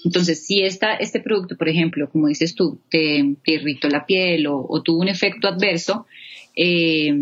Entonces, 0.03 0.45
si 0.45 0.63
esta, 0.63 0.95
este 0.95 1.19
producto, 1.19 1.55
por 1.57 1.69
ejemplo, 1.69 2.09
como 2.09 2.27
dices 2.27 2.55
tú, 2.55 2.81
te, 2.89 3.35
irritó 3.45 3.87
la 3.87 4.05
piel 4.07 4.47
o, 4.47 4.81
tuvo 4.83 4.99
un 5.01 5.09
efecto 5.09 5.47
adverso, 5.47 6.07
eh, 6.55 7.13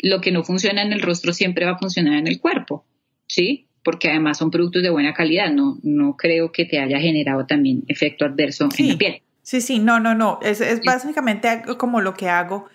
lo 0.00 0.20
que 0.20 0.30
no 0.30 0.44
funciona 0.44 0.82
en 0.82 0.92
el 0.92 1.00
rostro 1.00 1.32
siempre 1.32 1.64
va 1.64 1.72
a 1.72 1.78
funcionar 1.78 2.18
en 2.18 2.26
el 2.26 2.38
cuerpo, 2.38 2.84
¿sí? 3.26 3.66
Porque 3.82 4.10
además 4.10 4.36
son 4.36 4.50
productos 4.50 4.82
de 4.82 4.90
buena 4.90 5.14
calidad, 5.14 5.50
no, 5.50 5.78
no 5.82 6.16
creo 6.16 6.52
que 6.52 6.66
te 6.66 6.78
haya 6.78 7.00
generado 7.00 7.46
también 7.46 7.84
efecto 7.88 8.26
adverso 8.26 8.68
en 8.76 8.88
la 8.88 8.98
piel. 8.98 9.22
Sí, 9.48 9.62
sí, 9.62 9.78
no, 9.78 9.98
no, 9.98 10.14
no, 10.14 10.38
es, 10.42 10.60
es 10.60 10.82
básicamente 10.84 11.62
como 11.78 12.02
lo 12.02 12.12
que 12.12 12.28
hago. 12.28 12.66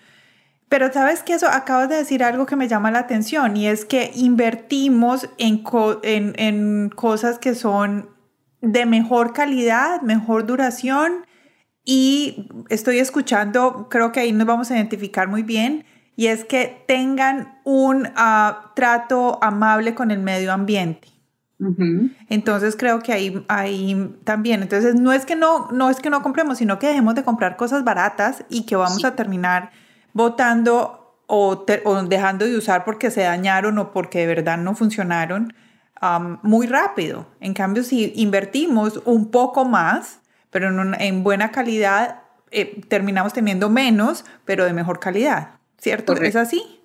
Pero 0.68 0.92
sabes 0.92 1.22
que 1.22 1.34
eso, 1.34 1.46
acabas 1.48 1.88
de 1.88 1.94
decir 1.94 2.24
algo 2.24 2.46
que 2.46 2.56
me 2.56 2.66
llama 2.66 2.90
la 2.90 2.98
atención 2.98 3.56
y 3.56 3.68
es 3.68 3.84
que 3.84 4.10
invertimos 4.16 5.28
en, 5.38 5.62
en, 6.02 6.34
en 6.36 6.90
cosas 6.90 7.38
que 7.38 7.54
son 7.54 8.10
de 8.60 8.86
mejor 8.86 9.32
calidad, 9.32 10.02
mejor 10.02 10.46
duración 10.46 11.24
y 11.84 12.48
estoy 12.70 12.98
escuchando, 12.98 13.86
creo 13.88 14.10
que 14.10 14.18
ahí 14.18 14.32
nos 14.32 14.48
vamos 14.48 14.72
a 14.72 14.74
identificar 14.74 15.28
muy 15.28 15.44
bien, 15.44 15.84
y 16.16 16.26
es 16.26 16.44
que 16.44 16.82
tengan 16.88 17.60
un 17.62 18.08
ah, 18.16 18.72
trato 18.74 19.38
amable 19.44 19.94
con 19.94 20.10
el 20.10 20.18
medio 20.18 20.52
ambiente. 20.52 21.13
Entonces 22.28 22.76
creo 22.76 23.00
que 23.00 23.12
ahí, 23.12 23.44
ahí 23.48 24.16
también, 24.24 24.62
entonces 24.62 24.96
no 24.96 25.12
es 25.12 25.24
que 25.24 25.36
no, 25.36 25.68
no 25.70 25.88
es 25.88 26.00
que 26.00 26.10
no 26.10 26.22
compremos, 26.22 26.58
sino 26.58 26.78
que 26.78 26.88
dejemos 26.88 27.14
de 27.14 27.22
comprar 27.22 27.56
cosas 27.56 27.84
baratas 27.84 28.44
y 28.48 28.66
que 28.66 28.76
vamos 28.76 29.04
a 29.04 29.14
terminar 29.14 29.70
botando 30.12 31.16
o, 31.26 31.64
dejando 32.08 32.44
de 32.44 32.56
usar 32.56 32.84
porque 32.84 33.10
se 33.10 33.22
dañaron 33.22 33.78
o 33.78 33.92
porque 33.92 34.20
de 34.20 34.26
verdad 34.26 34.58
no 34.58 34.74
funcionaron 34.74 35.54
muy 36.42 36.66
rápido. 36.66 37.26
En 37.40 37.54
cambio, 37.54 37.82
si 37.82 38.12
invertimos 38.16 39.00
un 39.06 39.30
poco 39.30 39.64
más, 39.64 40.20
pero 40.50 40.68
en, 40.98 41.22
buena 41.22 41.50
calidad, 41.50 42.22
eh, 42.50 42.82
terminamos 42.88 43.32
teniendo 43.32 43.70
menos, 43.70 44.26
pero 44.44 44.66
de 44.66 44.74
mejor 44.74 45.00
calidad, 45.00 45.56
¿cierto? 45.78 46.12
¿Es 46.14 46.36
así? 46.36 46.83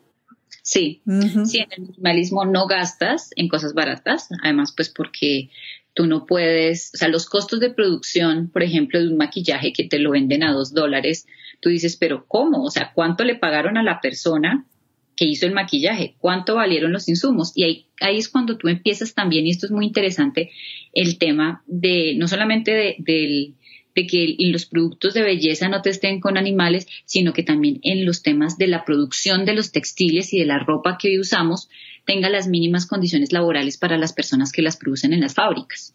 Sí, 0.70 1.02
sí, 1.46 1.58
en 1.58 1.68
el 1.72 1.82
minimalismo 1.82 2.46
no 2.46 2.68
gastas 2.68 3.32
en 3.36 3.48
cosas 3.48 3.74
baratas, 3.74 4.30
además 4.44 4.72
pues 4.78 4.90
porque 4.90 5.50
tú 5.96 6.06
no 6.06 6.28
puedes, 6.28 6.92
o 6.94 6.98
sea, 6.98 7.08
los 7.08 7.26
costos 7.26 7.60
de 7.60 7.72
producción, 7.72 8.52
por 8.52 8.62
ejemplo, 8.62 9.00
de 9.00 9.08
un 9.08 9.18
maquillaje 9.18 9.74
que 9.74 9.86
te 9.86 9.98
lo 9.98 10.12
venden 10.12 10.44
a 10.44 10.54
dos 10.54 10.72
dólares, 10.72 11.26
tú 11.60 11.70
dices, 11.70 11.98
pero 11.98 12.28
¿cómo? 12.28 12.64
O 12.64 12.70
sea, 12.70 12.92
¿cuánto 12.94 13.24
le 13.24 13.34
pagaron 13.34 13.78
a 13.78 13.84
la 13.84 14.00
persona 14.00 14.68
que 15.16 15.26
hizo 15.26 15.48
el 15.48 15.54
maquillaje? 15.54 16.14
¿Cuánto 16.20 16.54
valieron 16.54 16.94
los 16.94 17.10
insumos? 17.10 17.52
Y 17.56 17.64
ahí, 17.64 17.86
ahí 18.00 18.20
es 18.20 18.30
cuando 18.30 18.56
tú 18.56 18.68
empiezas 18.68 19.16
también, 19.16 19.48
y 19.48 19.50
esto 19.50 19.66
es 19.66 19.72
muy 19.72 19.88
interesante, 19.88 20.52
el 20.94 21.18
tema 21.18 21.64
de, 21.66 22.14
no 22.16 22.28
solamente 22.28 22.72
de, 22.74 22.96
del 23.00 23.56
de 24.00 24.08
que 24.08 24.36
los 24.40 24.66
productos 24.66 25.14
de 25.14 25.22
belleza 25.22 25.68
no 25.68 25.82
te 25.82 25.90
estén 25.90 26.20
con 26.22 26.38
animales, 26.38 26.88
sino 27.06 27.34
que 27.34 27.44
también 27.44 27.80
en 27.84 28.06
los 28.06 28.24
temas 28.24 28.58
de 28.58 28.68
la 28.68 28.86
producción 28.86 29.46
de 29.46 29.54
los 29.54 29.72
textiles 29.72 30.34
y 30.34 30.40
de 30.40 30.46
la 30.46 30.60
ropa 30.60 30.98
que 30.98 31.10
hoy 31.10 31.20
usamos 31.20 31.70
tenga 32.06 32.30
las 32.30 32.48
mínimas 32.48 32.86
condiciones 32.86 33.32
laborales 33.32 33.78
para 33.78 33.98
las 33.98 34.14
personas 34.14 34.52
que 34.52 34.62
las 34.62 34.78
producen 34.78 35.14
en 35.14 35.22
las 35.22 35.36
fábricas. 35.36 35.94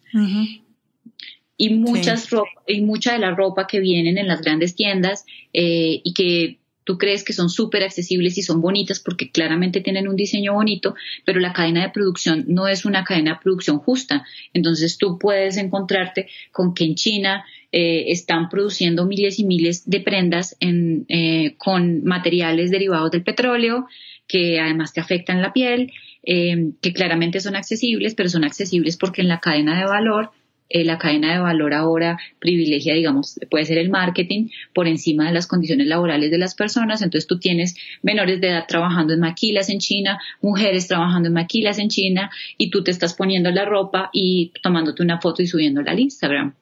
Y, 1.57 1.73
muchas 1.73 2.29
y 2.67 2.81
mucha 2.81 3.13
de 3.13 3.19
la 3.19 3.33
ropa 3.33 3.65
que 3.67 3.79
vienen 3.79 4.17
en 4.17 4.27
las 4.27 4.41
grandes 4.41 4.75
tiendas 4.75 5.25
eh, 5.53 6.01
y 6.03 6.13
que 6.13 6.59
tú 6.85 6.97
crees 6.97 7.25
que 7.25 7.33
son 7.33 7.49
súper 7.49 7.83
accesibles 7.83 8.37
y 8.37 8.43
son 8.43 8.61
bonitas 8.61 9.01
porque 9.01 9.29
claramente 9.29 9.81
tienen 9.81 10.07
un 10.07 10.15
diseño 10.15 10.53
bonito, 10.53 10.95
pero 11.25 11.41
la 11.41 11.51
cadena 11.51 11.81
de 11.81 11.89
producción 11.89 12.45
no 12.47 12.69
es 12.69 12.85
una 12.85 13.03
cadena 13.03 13.33
de 13.33 13.39
producción 13.43 13.79
justa. 13.79 14.25
Entonces 14.53 14.97
tú 14.97 15.19
puedes 15.19 15.57
encontrarte 15.57 16.29
con 16.51 16.73
que 16.73 16.85
en 16.85 16.95
China 16.95 17.43
eh, 17.73 18.11
están 18.11 18.47
produciendo 18.47 19.05
miles 19.05 19.39
y 19.39 19.43
miles 19.43 19.89
de 19.89 19.99
prendas 19.99 20.55
eh, 20.61 21.55
con 21.57 22.05
materiales 22.05 22.71
derivados 22.71 23.11
del 23.11 23.23
petróleo 23.23 23.87
que 24.27 24.59
además 24.59 24.93
te 24.93 25.01
afectan 25.01 25.41
la 25.41 25.53
piel 25.53 25.91
eh, 26.23 26.71
que 26.81 26.93
claramente 26.93 27.39
son 27.39 27.55
accesibles, 27.55 28.15
pero 28.15 28.29
son 28.29 28.43
accesibles 28.43 28.97
porque 28.97 29.21
en 29.21 29.27
la 29.27 29.39
cadena 29.39 29.77
de 29.77 29.85
valor 29.85 30.31
eh, 30.67 30.83
la 30.83 30.97
cadena 30.97 31.33
de 31.33 31.39
valor 31.39 31.73
ahora 31.73 32.19
privilegia, 32.39 32.95
digamos, 32.95 33.39
puede 33.51 33.65
ser 33.65 33.77
el 33.77 33.89
marketing 33.89 34.49
por 34.73 34.87
encima 34.87 35.27
de 35.27 35.33
las 35.33 35.45
condiciones 35.45 35.87
laborales 35.87 36.31
de 36.31 36.39
las 36.39 36.55
personas. 36.55 37.01
Entonces 37.01 37.27
tú 37.27 37.39
tienes 37.39 37.75
menores 38.01 38.41
de 38.41 38.49
edad 38.49 38.65
trabajando 38.67 39.13
en 39.13 39.19
maquilas 39.19 39.69
en 39.69 39.79
China, 39.79 40.19
mujeres 40.41 40.87
trabajando 40.87 41.27
en 41.27 41.33
maquilas 41.33 41.77
en 41.77 41.89
China 41.89 42.31
y 42.57 42.71
tú 42.71 42.83
te 42.83 42.91
estás 42.91 43.13
poniendo 43.13 43.51
la 43.51 43.65
ropa 43.65 44.09
y 44.11 44.53
tomándote 44.63 45.03
una 45.03 45.21
foto 45.21 45.43
y 45.43 45.47
subiéndola 45.47 45.91
al 45.91 45.99
Instagram. 45.99 46.55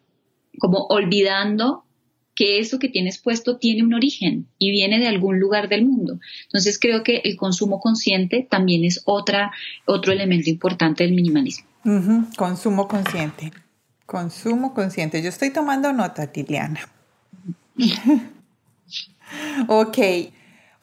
Como 0.59 0.85
olvidando 0.87 1.85
que 2.35 2.59
eso 2.59 2.79
que 2.79 2.89
tienes 2.89 3.19
puesto 3.19 3.57
tiene 3.57 3.83
un 3.83 3.93
origen 3.93 4.47
y 4.57 4.71
viene 4.71 4.99
de 4.99 5.07
algún 5.07 5.39
lugar 5.39 5.69
del 5.69 5.85
mundo. 5.85 6.19
Entonces 6.45 6.77
creo 6.79 7.03
que 7.03 7.21
el 7.23 7.37
consumo 7.37 7.79
consciente 7.79 8.45
también 8.49 8.83
es 8.83 9.01
otra, 9.05 9.51
otro 9.85 10.11
elemento 10.11 10.49
importante 10.49 11.03
del 11.03 11.13
minimalismo. 11.13 11.67
Consumo 12.35 12.87
consciente. 12.87 13.51
Consumo 14.05 14.73
consciente. 14.73 15.21
Yo 15.21 15.29
estoy 15.29 15.49
tomando 15.49 15.93
nota, 15.93 16.27
Tiliana. 16.27 16.81
ok. 19.67 19.97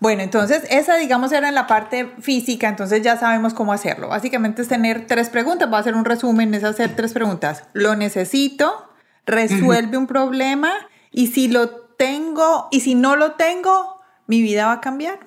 Bueno, 0.00 0.22
entonces 0.22 0.62
esa, 0.70 0.96
digamos, 0.96 1.30
era 1.30 1.48
en 1.48 1.54
la 1.54 1.66
parte 1.66 2.10
física, 2.20 2.68
entonces 2.68 3.02
ya 3.02 3.18
sabemos 3.18 3.52
cómo 3.52 3.74
hacerlo. 3.74 4.08
Básicamente 4.08 4.62
es 4.62 4.68
tener 4.68 5.06
tres 5.06 5.28
preguntas. 5.28 5.68
Voy 5.68 5.76
a 5.76 5.80
hacer 5.80 5.94
un 5.94 6.06
resumen, 6.06 6.54
es 6.54 6.64
hacer 6.64 6.96
tres 6.96 7.12
preguntas. 7.12 7.64
Lo 7.74 7.94
necesito, 7.96 8.90
resuelve 9.26 9.98
un 9.98 10.06
problema 10.06 10.72
y 11.10 11.26
si 11.26 11.48
lo 11.48 11.70
tengo 11.70 12.68
y 12.70 12.80
si 12.80 12.94
no 12.94 13.16
lo 13.16 13.32
tengo, 13.32 14.00
mi 14.26 14.40
vida 14.40 14.66
va 14.66 14.72
a 14.72 14.80
cambiar. 14.80 15.18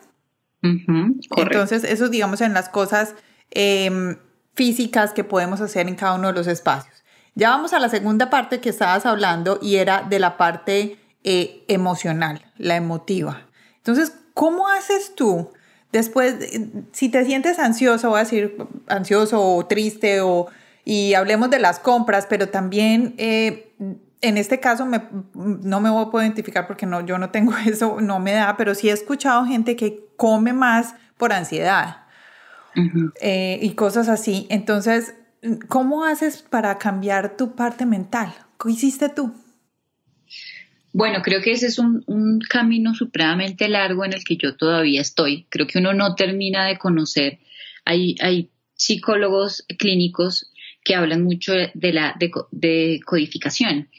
Entonces, 0.63 1.83
eso, 1.83 2.09
digamos, 2.09 2.41
en 2.41 2.53
las 2.53 2.69
cosas 2.69 3.15
em, 3.51 4.17
físicas 4.55 5.13
que 5.13 5.23
podemos 5.23 5.61
hacer 5.61 5.87
en 5.87 5.95
cada 5.95 6.15
uno 6.15 6.29
de 6.29 6.33
los 6.33 6.47
espacios. 6.47 6.92
Ya 7.35 7.49
vamos 7.49 7.73
a 7.73 7.79
la 7.79 7.89
segunda 7.89 8.29
parte 8.29 8.59
que 8.59 8.69
estabas 8.69 9.05
hablando 9.05 9.59
y 9.61 9.77
era 9.77 10.01
de 10.01 10.19
la 10.19 10.37
parte 10.37 10.97
eh, 11.23 11.63
emocional, 11.67 12.45
la 12.57 12.75
emotiva. 12.75 13.47
Entonces, 13.77 14.13
¿cómo 14.33 14.67
haces 14.67 15.15
tú 15.15 15.49
después, 15.93 16.35
si 16.91 17.09
te 17.09 17.23
sientes 17.23 17.59
ansioso, 17.59 18.09
voy 18.09 18.17
a 18.17 18.23
decir 18.23 18.57
ansioso 18.87 19.41
o 19.41 19.65
triste, 19.65 20.21
o, 20.21 20.47
y 20.83 21.13
hablemos 21.13 21.49
de 21.49 21.59
las 21.59 21.79
compras, 21.79 22.25
pero 22.27 22.49
también 22.49 23.13
eh, 23.17 23.73
en 24.21 24.37
este 24.37 24.59
caso 24.59 24.85
me, 24.85 25.03
no 25.33 25.79
me 25.79 25.89
voy 25.89 26.05
a 26.05 26.09
poder 26.09 26.27
identificar 26.27 26.65
porque 26.67 26.85
no, 26.85 27.05
yo 27.05 27.17
no 27.19 27.29
tengo 27.29 27.53
eso, 27.65 28.01
no 28.01 28.19
me 28.19 28.33
da, 28.33 28.57
pero 28.57 28.75
sí 28.75 28.89
he 28.89 28.91
escuchado 28.91 29.45
gente 29.45 29.75
que 29.75 30.05
come 30.17 30.51
más 30.51 30.95
por 31.17 31.31
ansiedad 31.31 32.03
eh, 33.21 33.59
y 33.61 33.75
cosas 33.75 34.09
así. 34.09 34.47
Entonces, 34.49 35.13
¿Cómo 35.67 36.05
haces 36.05 36.41
para 36.41 36.77
cambiar 36.77 37.35
tu 37.35 37.55
parte 37.55 37.85
mental? 37.85 38.33
¿Qué 38.61 38.71
hiciste 38.71 39.09
tú? 39.09 39.33
Bueno, 40.93 41.21
creo 41.23 41.41
que 41.41 41.51
ese 41.51 41.67
es 41.67 41.79
un, 41.79 42.39
camino 42.47 42.93
supremamente 42.93 43.67
largo 43.67 44.05
en 44.05 44.13
el 44.13 44.23
que 44.23 44.37
yo 44.37 44.55
todavía 44.55 45.01
estoy. 45.01 45.47
Creo 45.49 45.65
que 45.67 45.79
uno 45.79 45.93
no 45.93 46.15
termina 46.15 46.67
de 46.67 46.77
conocer. 46.77 47.39
Hay, 47.83 48.15
hay 48.21 48.51
psicólogos 48.75 49.65
clínicos 49.79 50.51
que 50.83 50.95
hablan 50.95 51.23
mucho 51.23 51.53
de 51.73 51.93
la 51.93 52.15
decodificación. 52.51 53.89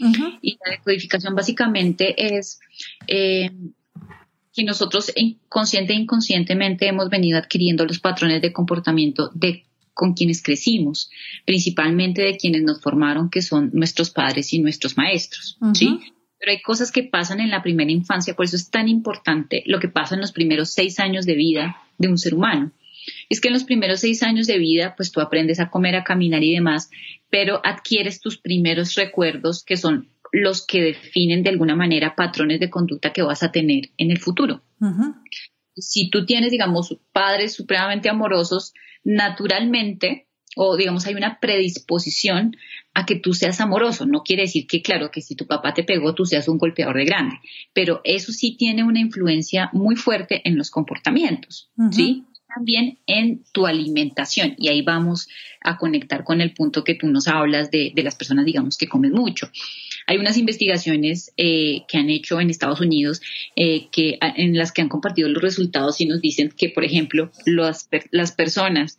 Y 0.41 0.59
la 0.65 0.73
decodificación 0.73 1.35
básicamente 1.35 2.37
es 2.37 2.61
eh, 3.09 3.51
que 4.53 4.65
nosotros 4.65 5.13
consciente 5.49 5.95
e 5.95 5.97
inconscientemente 5.97 6.87
hemos 6.87 7.09
venido 7.09 7.39
adquiriendo 7.39 7.87
los 7.87 7.99
patrones 7.99 8.41
de 8.41 8.53
comportamiento 8.53 9.31
de 9.35 9.65
con 9.95 10.15
quienes 10.15 10.43
crecimos, 10.43 11.11
principalmente 11.47 12.23
de 12.23 12.37
quienes 12.37 12.63
nos 12.63 12.83
formaron, 12.83 13.31
que 13.31 13.43
son 13.43 13.71
nuestros 13.73 14.11
padres 14.11 14.53
y 14.53 14.59
nuestros 14.59 14.97
maestros, 14.97 15.57
¿sí? 15.73 16.01
Pero 16.39 16.53
hay 16.53 16.61
cosas 16.61 16.93
que 16.93 17.05
pasan 17.05 17.41
en 17.41 17.51
la 17.51 17.63
primera 17.63 17.91
infancia, 17.91 18.35
por 18.35 18.45
eso 18.45 18.57
es 18.57 18.71
tan 18.71 18.89
importante 18.89 19.63
lo 19.67 19.81
que 19.81 19.89
pasa 19.89 20.15
en 20.15 20.21
los 20.21 20.33
primeros 20.33 20.73
seis 20.73 20.99
años 21.01 21.25
de 21.25 21.37
vida 21.37 21.77
de 21.97 22.09
un 22.09 22.19
ser 22.19 22.35
humano. 22.35 22.73
Es 23.29 23.41
que 23.41 23.49
en 23.49 23.55
los 23.55 23.65
primeros 23.65 24.01
seis 24.01 24.23
años 24.23 24.47
de 24.47 24.59
vida, 24.59 24.95
pues 24.97 25.13
tú 25.13 25.21
aprendes 25.21 25.61
a 25.61 25.71
comer, 25.71 25.95
a 25.95 26.05
caminar 26.05 26.43
y 26.43 26.55
demás, 26.55 26.91
pero 27.31 27.61
adquieres 27.65 28.21
tus 28.21 28.37
primeros 28.39 28.95
recuerdos 28.95 29.65
que 29.65 29.77
son 29.77 30.09
los 30.33 30.67
que 30.67 30.83
definen 30.83 31.45
de 31.45 31.51
alguna 31.51 31.77
manera 31.77 32.17
patrones 32.17 32.59
de 32.59 32.69
conducta 32.69 33.13
que 33.13 33.23
vas 33.23 33.43
a 33.43 33.53
tener 33.53 33.91
en 33.97 34.11
el 34.11 34.19
futuro. 34.19 34.63
Si 35.77 36.11
tú 36.11 36.27
tienes, 36.27 36.51
digamos, 36.51 36.97
padres 37.13 37.55
supremamente 37.55 38.09
amorosos, 38.09 38.75
naturalmente 39.05 40.27
o 40.57 40.77
digamos 40.77 41.07
hay 41.07 41.15
una 41.15 41.39
predisposición 41.41 42.57
a 42.95 43.07
que 43.07 43.17
tú 43.17 43.35
seas 43.35 43.61
amoroso. 43.61 44.07
No 44.07 44.23
quiere 44.23 44.43
decir 44.43 44.67
que, 44.67 44.83
claro, 44.83 45.11
que 45.11 45.21
si 45.21 45.35
tu 45.35 45.47
papá 45.47 45.75
te 45.75 45.83
pegó, 45.83 46.15
tú 46.15 46.25
seas 46.25 46.49
un 46.49 46.59
golpeador 46.59 46.97
de 46.97 47.05
grande, 47.05 47.37
pero 47.73 48.01
eso 48.05 48.33
sí 48.33 48.57
tiene 48.57 48.85
una 48.85 49.01
influencia 49.01 49.69
muy 49.73 49.97
fuerte 49.97 50.43
en 50.45 50.57
los 50.57 50.71
comportamientos, 50.71 51.71
¿sí? 51.91 52.25
También 52.55 52.99
en 53.07 53.43
tu 53.51 53.67
alimentación. 53.67 54.55
Y 54.59 54.69
ahí 54.69 54.83
vamos 54.83 55.29
a 55.61 55.77
conectar 55.77 56.23
con 56.23 56.41
el 56.41 56.55
punto 56.55 56.85
que 56.85 56.95
tú 56.95 57.09
nos 57.09 57.27
hablas 57.27 57.73
de, 57.73 57.93
las 57.97 58.15
personas, 58.15 58.45
digamos, 58.45 58.77
que 58.77 58.87
comen 58.87 59.13
mucho. 59.13 59.51
Hay 60.07 60.19
unas 60.19 60.37
investigaciones 60.37 61.33
eh, 61.37 61.83
que 61.89 61.99
han 61.99 62.11
hecho 62.11 62.41
en 62.41 62.51
Estados 62.51 62.81
Unidos 62.81 63.23
eh, 63.57 63.89
que, 63.91 64.19
en 64.21 64.57
las 64.57 64.73
que 64.73 64.83
han 64.83 64.89
compartido 64.89 65.29
los 65.29 65.43
resultados 65.43 66.01
y 66.01 66.07
nos 66.07 66.21
dicen 66.21 66.53
que, 66.55 66.69
por 66.69 66.85
ejemplo, 66.85 67.31
las, 67.47 67.89
las 68.11 68.33
personas 68.33 68.99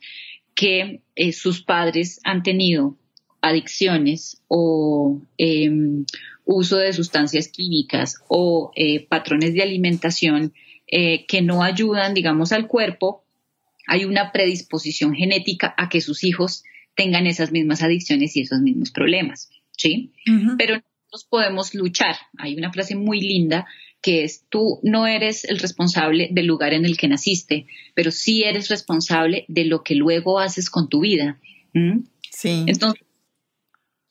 que 0.56 1.02
eh, 1.16 1.32
sus 1.32 1.62
padres 1.62 2.20
han 2.24 2.42
tenido 2.44 2.98
adicciones 3.42 4.42
o 4.48 5.22
em, 5.38 6.06
uso 6.46 6.78
de 6.78 6.94
sustancias 6.94 7.48
químicas 7.50 8.16
o 8.28 8.72
patrones 9.10 9.54
de 9.54 9.62
alimentación 9.62 10.54
que 10.88 11.42
no 11.44 11.64
ayudan, 11.64 12.14
digamos, 12.14 12.52
al 12.52 12.68
cuerpo, 12.68 13.24
hay 13.88 14.06
una 14.06 14.32
predisposición 14.32 15.14
genética 15.14 15.74
a 15.78 15.90
que 15.90 16.02
sus 16.02 16.24
hijos 16.24 16.64
tengan 16.96 17.28
esas 17.28 17.52
mismas 17.52 17.84
adicciones 17.84 18.36
y 18.36 18.42
esos 18.42 18.62
mismos 18.62 18.92
problemas, 18.92 19.50
¿sí? 19.72 20.12
Pero 20.58 20.82
nosotros 21.12 21.28
podemos 21.30 21.74
luchar. 21.74 22.16
Hay 22.38 22.56
una 22.56 22.72
frase 22.72 22.96
muy 22.96 23.22
linda 23.22 23.66
que 24.02 24.24
es, 24.24 24.46
tú 24.50 24.80
no 24.84 25.08
eres 25.08 25.46
el 25.46 25.58
responsable 25.60 26.30
del 26.32 26.46
lugar 26.46 26.74
en 26.74 26.86
el 26.86 26.98
que 26.98 27.08
naciste, 27.08 27.68
pero 27.96 28.12
sí 28.12 28.44
eres 28.44 28.70
responsable 28.70 29.46
de 29.48 29.66
lo 29.66 29.84
que 29.84 29.96
luego 29.96 30.40
haces 30.40 30.70
con 30.70 30.90
tu 30.90 31.00
vida. 31.00 31.40
Sí. 32.32 32.64
Entonces, 32.68 33.02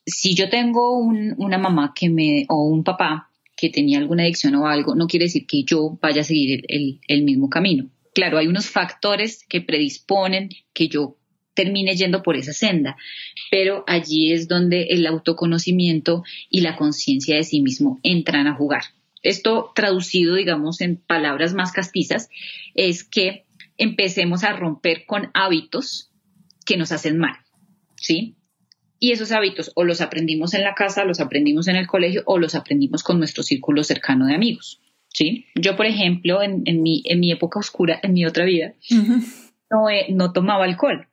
si 0.04 0.34
yo 0.34 0.48
tengo 0.48 0.98
una 0.98 1.58
mamá 1.58 1.92
que 1.94 2.10
me, 2.10 2.46
o 2.48 2.66
un 2.66 2.82
papá 2.82 3.30
que 3.56 3.70
tenía 3.70 3.98
alguna 3.98 4.24
adicción 4.24 4.56
o 4.56 4.66
algo, 4.66 4.96
no 4.96 5.06
quiere 5.06 5.26
decir 5.26 5.46
que 5.46 5.62
yo 5.62 5.96
vaya 6.02 6.22
a 6.22 6.24
seguir 6.24 6.64
el 6.68 7.22
mismo 7.22 7.48
camino 7.48 7.88
claro, 8.14 8.38
hay 8.38 8.46
unos 8.46 8.70
factores 8.70 9.44
que 9.46 9.60
predisponen 9.60 10.48
que 10.72 10.88
yo 10.88 11.18
termine 11.54 11.96
yendo 11.96 12.22
por 12.22 12.36
esa 12.36 12.52
senda, 12.52 12.96
pero 13.50 13.84
allí 13.86 14.32
es 14.32 14.48
donde 14.48 14.88
el 14.90 15.06
autoconocimiento 15.06 16.24
y 16.50 16.60
la 16.60 16.76
conciencia 16.76 17.36
de 17.36 17.44
sí 17.44 17.60
mismo 17.60 18.00
entran 18.02 18.46
a 18.46 18.54
jugar. 18.54 18.82
Esto 19.22 19.72
traducido, 19.74 20.34
digamos, 20.34 20.80
en 20.80 20.96
palabras 20.96 21.54
más 21.54 21.72
castizas, 21.72 22.28
es 22.74 23.04
que 23.04 23.44
empecemos 23.78 24.44
a 24.44 24.52
romper 24.52 25.06
con 25.06 25.30
hábitos 25.32 26.10
que 26.66 26.76
nos 26.76 26.92
hacen 26.92 27.18
mal, 27.18 27.36
¿sí? 27.96 28.36
Y 28.98 29.12
esos 29.12 29.32
hábitos 29.32 29.72
o 29.74 29.84
los 29.84 30.00
aprendimos 30.00 30.54
en 30.54 30.62
la 30.62 30.74
casa, 30.74 31.04
los 31.04 31.20
aprendimos 31.20 31.68
en 31.68 31.76
el 31.76 31.86
colegio 31.86 32.22
o 32.26 32.38
los 32.38 32.54
aprendimos 32.54 33.02
con 33.02 33.18
nuestro 33.18 33.42
círculo 33.42 33.84
cercano 33.84 34.26
de 34.26 34.34
amigos. 34.34 34.80
¿sí? 35.14 35.46
Yo, 35.54 35.76
por 35.76 35.86
ejemplo, 35.86 36.42
en, 36.42 36.64
mi, 36.82 37.02
en 37.06 37.20
mi 37.20 37.32
época 37.32 37.60
oscura, 37.60 37.98
en 38.02 38.12
mi 38.12 38.26
otra 38.26 38.44
vida, 38.44 38.74
no, 39.70 39.86
no 40.10 40.32
tomaba 40.32 40.64
alcohol, 40.64 41.08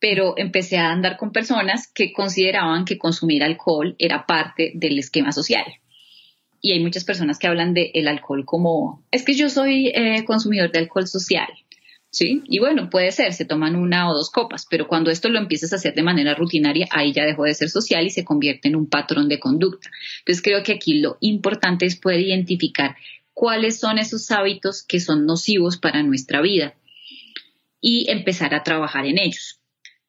pero 0.00 0.34
empecé 0.36 0.78
a 0.78 0.90
andar 0.90 1.16
con 1.16 1.30
personas 1.30 1.86
que 1.86 2.12
consideraban 2.12 2.84
que 2.84 2.98
consumir 2.98 3.44
alcohol 3.44 3.94
era 3.98 4.26
parte 4.26 4.72
del 4.74 4.98
esquema 4.98 5.30
social. 5.30 5.64
Y 6.62 6.72
hay 6.72 6.80
muchas 6.80 7.04
personas 7.04 7.38
que 7.38 7.46
hablan 7.46 7.74
del 7.74 7.90
el 7.94 8.08
alcohol 8.08 8.44
como, 8.44 9.04
es 9.10 9.24
que 9.24 9.34
yo 9.34 9.48
soy 9.48 9.88
eh, 9.94 10.24
consumidor 10.24 10.72
de 10.72 10.80
alcohol 10.80 11.06
social. 11.06 11.48
¿sí? 12.10 12.42
Y 12.46 12.58
bueno, 12.58 12.90
puede 12.90 13.12
ser, 13.12 13.32
se 13.32 13.44
toman 13.44 13.76
una 13.76 14.10
o 14.10 14.14
dos 14.14 14.30
copas, 14.30 14.66
pero 14.68 14.88
cuando 14.88 15.10
esto 15.10 15.28
lo 15.28 15.38
empiezas 15.38 15.72
a 15.72 15.76
hacer 15.76 15.94
de 15.94 16.02
manera 16.02 16.34
rutinaria, 16.34 16.86
ahí 16.90 17.12
ya 17.12 17.24
dejó 17.24 17.44
de 17.44 17.54
ser 17.54 17.70
social 17.70 18.04
y 18.04 18.10
se 18.10 18.24
convierte 18.24 18.68
en 18.68 18.76
un 18.76 18.88
patrón 18.88 19.28
de 19.28 19.38
conducta. 19.38 19.90
Entonces 20.20 20.42
creo 20.42 20.62
que 20.62 20.72
aquí 20.72 20.98
lo 20.98 21.18
importante 21.20 21.86
es 21.86 21.96
poder 21.96 22.20
identificar 22.20 22.96
cuáles 23.32 23.78
son 23.78 23.98
esos 23.98 24.30
hábitos 24.30 24.82
que 24.82 25.00
son 25.00 25.24
nocivos 25.24 25.78
para 25.78 26.02
nuestra 26.02 26.40
vida 26.40 26.74
y 27.80 28.10
empezar 28.10 28.54
a 28.54 28.62
trabajar 28.62 29.06
en 29.06 29.18
ellos. 29.18 29.59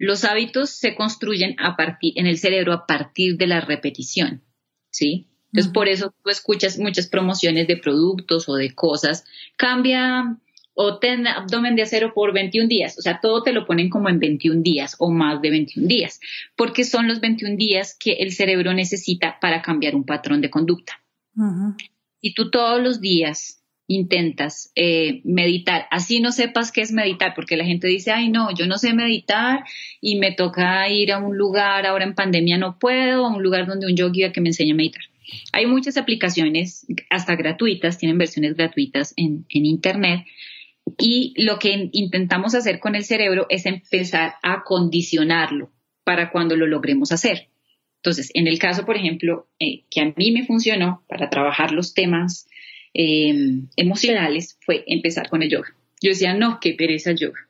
Los 0.02 0.24
hábitos 0.24 0.72
se 0.72 0.96
construyen 0.96 1.56
a 1.60 1.76
partir, 1.76 2.14
en 2.16 2.26
el 2.26 2.40
cerebro 2.40 2.74
a 2.74 2.88
partir 2.88 3.38
de 3.38 3.46
la 3.46 3.62
repetición, 3.62 4.42
¿sí? 4.90 5.28
Entonces, 5.54 5.72
por 5.72 5.88
eso 5.88 6.12
tú 6.24 6.32
escuchas 6.32 6.80
muchas 6.80 7.06
promociones 7.06 7.68
de 7.68 7.78
productos 7.78 8.50
o 8.50 8.56
de 8.56 8.74
cosas. 8.74 9.26
Cambia 9.58 10.40
o 10.74 10.98
ten 10.98 11.28
abdomen 11.28 11.76
de 11.76 11.84
acero 11.84 12.16
por 12.16 12.34
21 12.34 12.68
días. 12.68 12.98
O 12.98 13.04
sea, 13.04 13.20
todo 13.22 13.44
te 13.44 13.54
lo 13.54 13.68
ponen 13.68 13.92
como 13.92 14.10
en 14.10 14.18
21 14.18 14.64
días 14.64 14.96
o 14.98 15.12
más 15.12 15.40
de 15.40 15.52
21 15.52 15.88
días, 15.88 16.20
porque 16.56 16.84
son 16.84 17.08
los 17.08 17.20
21 17.20 17.56
días 17.56 17.96
que 18.00 18.14
el 18.14 18.32
cerebro 18.32 18.74
necesita 18.74 19.38
para 19.40 19.62
cambiar 19.62 19.96
un 19.96 20.06
patrón 20.06 20.42
de 20.42 20.50
conducta. 20.50 20.94
Y 22.20 22.34
tú 22.34 22.50
todos 22.50 22.82
los 22.82 23.02
días 23.02 23.61
intentas 23.88 24.72
eh, 24.76 25.22
meditar, 25.24 25.88
así 25.92 26.20
no 26.20 26.32
sepas 26.32 26.72
qué 26.72 26.82
es 26.82 26.92
meditar, 26.92 27.34
porque 27.36 27.58
la 27.58 27.66
gente 27.66 27.88
dice, 27.88 28.12
ay 28.12 28.30
no, 28.30 28.54
yo 28.56 28.68
no 28.68 28.78
sé 28.78 28.94
meditar 28.94 29.64
y 30.00 30.16
me 30.16 30.32
toca 30.32 30.88
ir 30.90 31.12
a 31.12 31.18
un 31.20 31.38
lugar, 31.38 31.86
ahora 31.86 32.06
en 32.06 32.16
pandemia 32.16 32.58
no 32.58 32.80
puedo, 32.80 33.26
a 33.26 33.36
un 33.36 33.44
lugar 33.44 33.68
donde 33.68 33.88
un 33.88 33.96
yogi 33.96 34.32
que 34.32 34.42
me 34.42 34.50
enseñe 34.50 34.72
a 34.72 34.76
meditar. 34.76 35.04
Hay 35.54 35.66
muchas 35.66 35.98
aplicaciones, 35.98 36.86
hasta 37.10 37.36
gratuitas, 37.36 37.98
tienen 37.98 38.18
versiones 38.18 38.56
gratuitas 38.56 39.14
en, 39.18 39.46
en 39.50 39.66
Internet, 39.66 40.26
y 40.98 41.34
lo 41.38 41.60
que 41.60 41.90
intentamos 41.92 42.56
hacer 42.56 42.80
con 42.80 42.96
el 42.96 43.04
cerebro 43.04 43.46
es 43.50 43.66
empezar 43.66 44.36
a 44.42 44.64
condicionarlo 44.64 45.72
para 46.04 46.32
cuando 46.32 46.56
lo 46.56 46.68
logremos 46.68 47.12
hacer. 47.12 47.50
Entonces, 47.98 48.32
en 48.34 48.48
el 48.48 48.58
caso, 48.58 48.86
por 48.86 48.98
ejemplo, 48.98 49.48
eh, 49.60 49.84
que 49.90 50.02
a 50.02 50.14
mí 50.16 50.32
me 50.32 50.46
funcionó 50.46 51.04
para 51.08 51.30
trabajar 51.30 51.72
los 51.72 51.94
temas 51.94 52.48
eh, 52.94 53.62
emocionales, 53.76 54.58
fue 54.66 54.84
empezar 54.88 55.30
con 55.30 55.44
el 55.44 55.50
yoga. 55.50 55.76
Yo 56.02 56.10
decía, 56.10 56.34
no, 56.34 56.60
qué 56.60 56.74
pereza 56.74 57.12
el 57.12 57.18
yoga. 57.20 57.48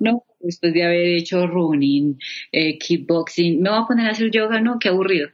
No, 0.00 0.24
después 0.40 0.74
de 0.74 0.82
haber 0.82 1.06
hecho 1.06 1.46
running, 1.46 2.18
eh, 2.50 2.78
kickboxing, 2.78 3.60
me 3.60 3.70
voy 3.70 3.78
a 3.82 3.86
poner 3.86 4.06
a 4.06 4.10
hacer 4.10 4.30
yoga, 4.30 4.60
no, 4.60 4.78
qué 4.78 4.88
aburrido. 4.88 5.28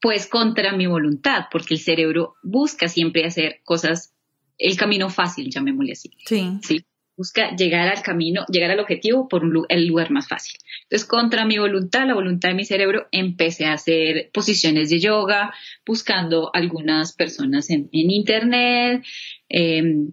Pues 0.00 0.28
contra 0.28 0.76
mi 0.76 0.86
voluntad, 0.86 1.46
porque 1.50 1.74
el 1.74 1.80
cerebro 1.80 2.34
busca 2.42 2.86
siempre 2.88 3.24
hacer 3.24 3.60
cosas 3.64 4.12
el 4.58 4.76
camino 4.76 5.10
fácil, 5.10 5.50
llamémosle 5.50 5.92
así. 5.92 6.10
Sí. 6.26 6.58
Sí. 6.62 6.84
Busca 7.16 7.56
llegar 7.56 7.88
al 7.88 8.02
camino, 8.02 8.44
llegar 8.48 8.70
al 8.70 8.80
objetivo 8.80 9.26
por 9.28 9.42
el 9.68 9.86
lugar 9.86 10.10
más 10.10 10.28
fácil. 10.28 10.58
Entonces, 10.82 11.08
contra 11.08 11.46
mi 11.46 11.58
voluntad, 11.58 12.06
la 12.06 12.14
voluntad 12.14 12.50
de 12.50 12.54
mi 12.54 12.64
cerebro, 12.64 13.08
empecé 13.10 13.66
a 13.66 13.72
hacer 13.72 14.30
posiciones 14.32 14.90
de 14.90 15.00
yoga, 15.00 15.54
buscando 15.86 16.50
algunas 16.54 17.14
personas 17.14 17.70
en, 17.70 17.88
internet, 17.92 19.04
em, 19.48 20.12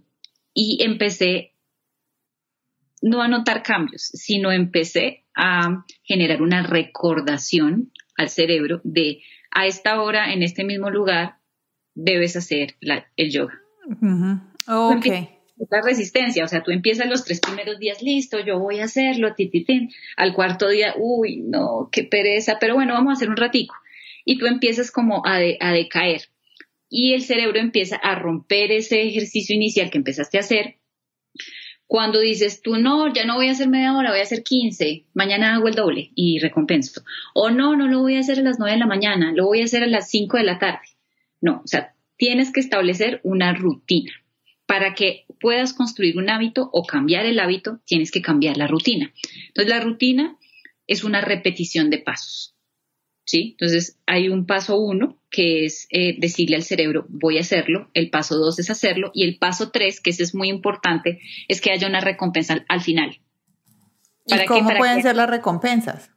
y 0.53 0.83
empecé 0.83 1.53
no 3.01 3.21
a 3.21 3.27
notar 3.27 3.63
cambios, 3.63 4.03
sino 4.03 4.51
empecé 4.51 5.25
a 5.35 5.85
generar 6.03 6.41
una 6.41 6.63
recordación 6.63 7.91
al 8.15 8.29
cerebro 8.29 8.79
de 8.85 9.21
a 9.51 9.67
esta 9.67 10.01
hora, 10.01 10.33
en 10.33 10.41
este 10.41 10.63
mismo 10.63 10.89
lugar, 10.89 11.37
debes 11.93 12.35
hacer 12.35 12.75
el 13.17 13.31
yoga. 13.31 13.59
Ok. 14.67 15.05
La 15.69 15.81
resistencia, 15.81 16.43
o 16.43 16.47
sea, 16.47 16.63
tú 16.63 16.71
empiezas 16.71 17.07
los 17.07 17.23
tres 17.23 17.39
primeros 17.39 17.79
días, 17.79 18.01
listo, 18.01 18.39
yo 18.39 18.59
voy 18.59 18.79
a 18.79 18.85
hacerlo, 18.85 19.33
tititín. 19.35 19.91
Al 20.17 20.33
cuarto 20.33 20.67
día, 20.69 20.93
uy, 20.97 21.41
no, 21.41 21.89
qué 21.91 22.03
pereza, 22.03 22.57
pero 22.59 22.75
bueno, 22.75 22.93
vamos 22.93 23.11
a 23.11 23.13
hacer 23.13 23.29
un 23.29 23.37
ratico. 23.37 23.75
Y 24.25 24.37
tú 24.37 24.45
empiezas 24.45 24.91
como 24.91 25.25
a, 25.25 25.37
a 25.37 25.71
decaer. 25.71 26.23
Y 26.89 27.13
el 27.13 27.23
cerebro 27.23 27.59
empieza 27.59 27.97
a 27.97 28.15
romper 28.15 28.71
ese 28.71 29.01
ejercicio 29.03 29.55
inicial 29.55 29.89
que 29.89 29.97
empezaste 29.97 30.37
a 30.37 30.41
hacer. 30.41 30.77
Cuando 31.87 32.19
dices 32.19 32.61
tú, 32.61 32.77
no, 32.77 33.13
ya 33.13 33.25
no 33.25 33.35
voy 33.35 33.49
a 33.49 33.51
hacer 33.51 33.69
media 33.69 33.95
hora, 33.95 34.09
voy 34.09 34.19
a 34.19 34.23
hacer 34.23 34.43
15, 34.43 35.05
mañana 35.13 35.53
hago 35.53 35.67
el 35.67 35.75
doble 35.75 36.11
y 36.15 36.39
recompenso. 36.39 37.03
O 37.35 37.51
no, 37.51 37.75
no 37.75 37.87
lo 37.87 37.99
voy 37.99 38.15
a 38.15 38.21
hacer 38.21 38.39
a 38.39 38.41
las 38.41 38.57
9 38.57 38.73
de 38.73 38.79
la 38.79 38.87
mañana, 38.87 39.31
lo 39.31 39.45
voy 39.45 39.61
a 39.61 39.65
hacer 39.65 39.83
a 39.83 39.87
las 39.87 40.09
5 40.09 40.37
de 40.37 40.43
la 40.43 40.59
tarde. 40.59 40.87
No, 41.41 41.61
o 41.63 41.67
sea, 41.67 41.93
tienes 42.17 42.51
que 42.51 42.61
establecer 42.61 43.19
una 43.23 43.53
rutina. 43.53 44.11
Para 44.65 44.93
que 44.93 45.25
puedas 45.39 45.73
construir 45.73 46.17
un 46.17 46.29
hábito 46.29 46.69
o 46.71 46.85
cambiar 46.85 47.25
el 47.25 47.39
hábito, 47.39 47.81
tienes 47.85 48.11
que 48.11 48.21
cambiar 48.21 48.57
la 48.57 48.67
rutina. 48.67 49.13
Entonces, 49.47 49.69
la 49.69 49.79
rutina 49.79 50.37
es 50.87 51.03
una 51.03 51.21
repetición 51.21 51.89
de 51.89 51.99
pasos. 51.99 52.53
¿sí? 53.25 53.51
Entonces, 53.51 53.99
hay 54.05 54.29
un 54.29 54.45
paso 54.45 54.79
uno, 54.79 55.19
que 55.29 55.65
es 55.65 55.87
eh, 55.89 56.15
decirle 56.19 56.55
al 56.55 56.63
cerebro, 56.63 57.05
voy 57.09 57.37
a 57.37 57.41
hacerlo. 57.41 57.89
El 57.93 58.09
paso 58.09 58.37
dos 58.37 58.59
es 58.59 58.69
hacerlo. 58.69 59.11
Y 59.13 59.23
el 59.23 59.37
paso 59.37 59.71
tres, 59.71 59.99
que 59.99 60.11
ese 60.11 60.23
es 60.23 60.35
muy 60.35 60.49
importante, 60.49 61.19
es 61.47 61.61
que 61.61 61.71
haya 61.71 61.87
una 61.87 62.01
recompensa 62.01 62.63
al 62.67 62.81
final. 62.81 63.19
¿Y 64.25 64.45
cómo 64.45 64.69
pueden 64.77 65.01
ser 65.01 65.15
las 65.15 65.29
recompensas? 65.29 66.11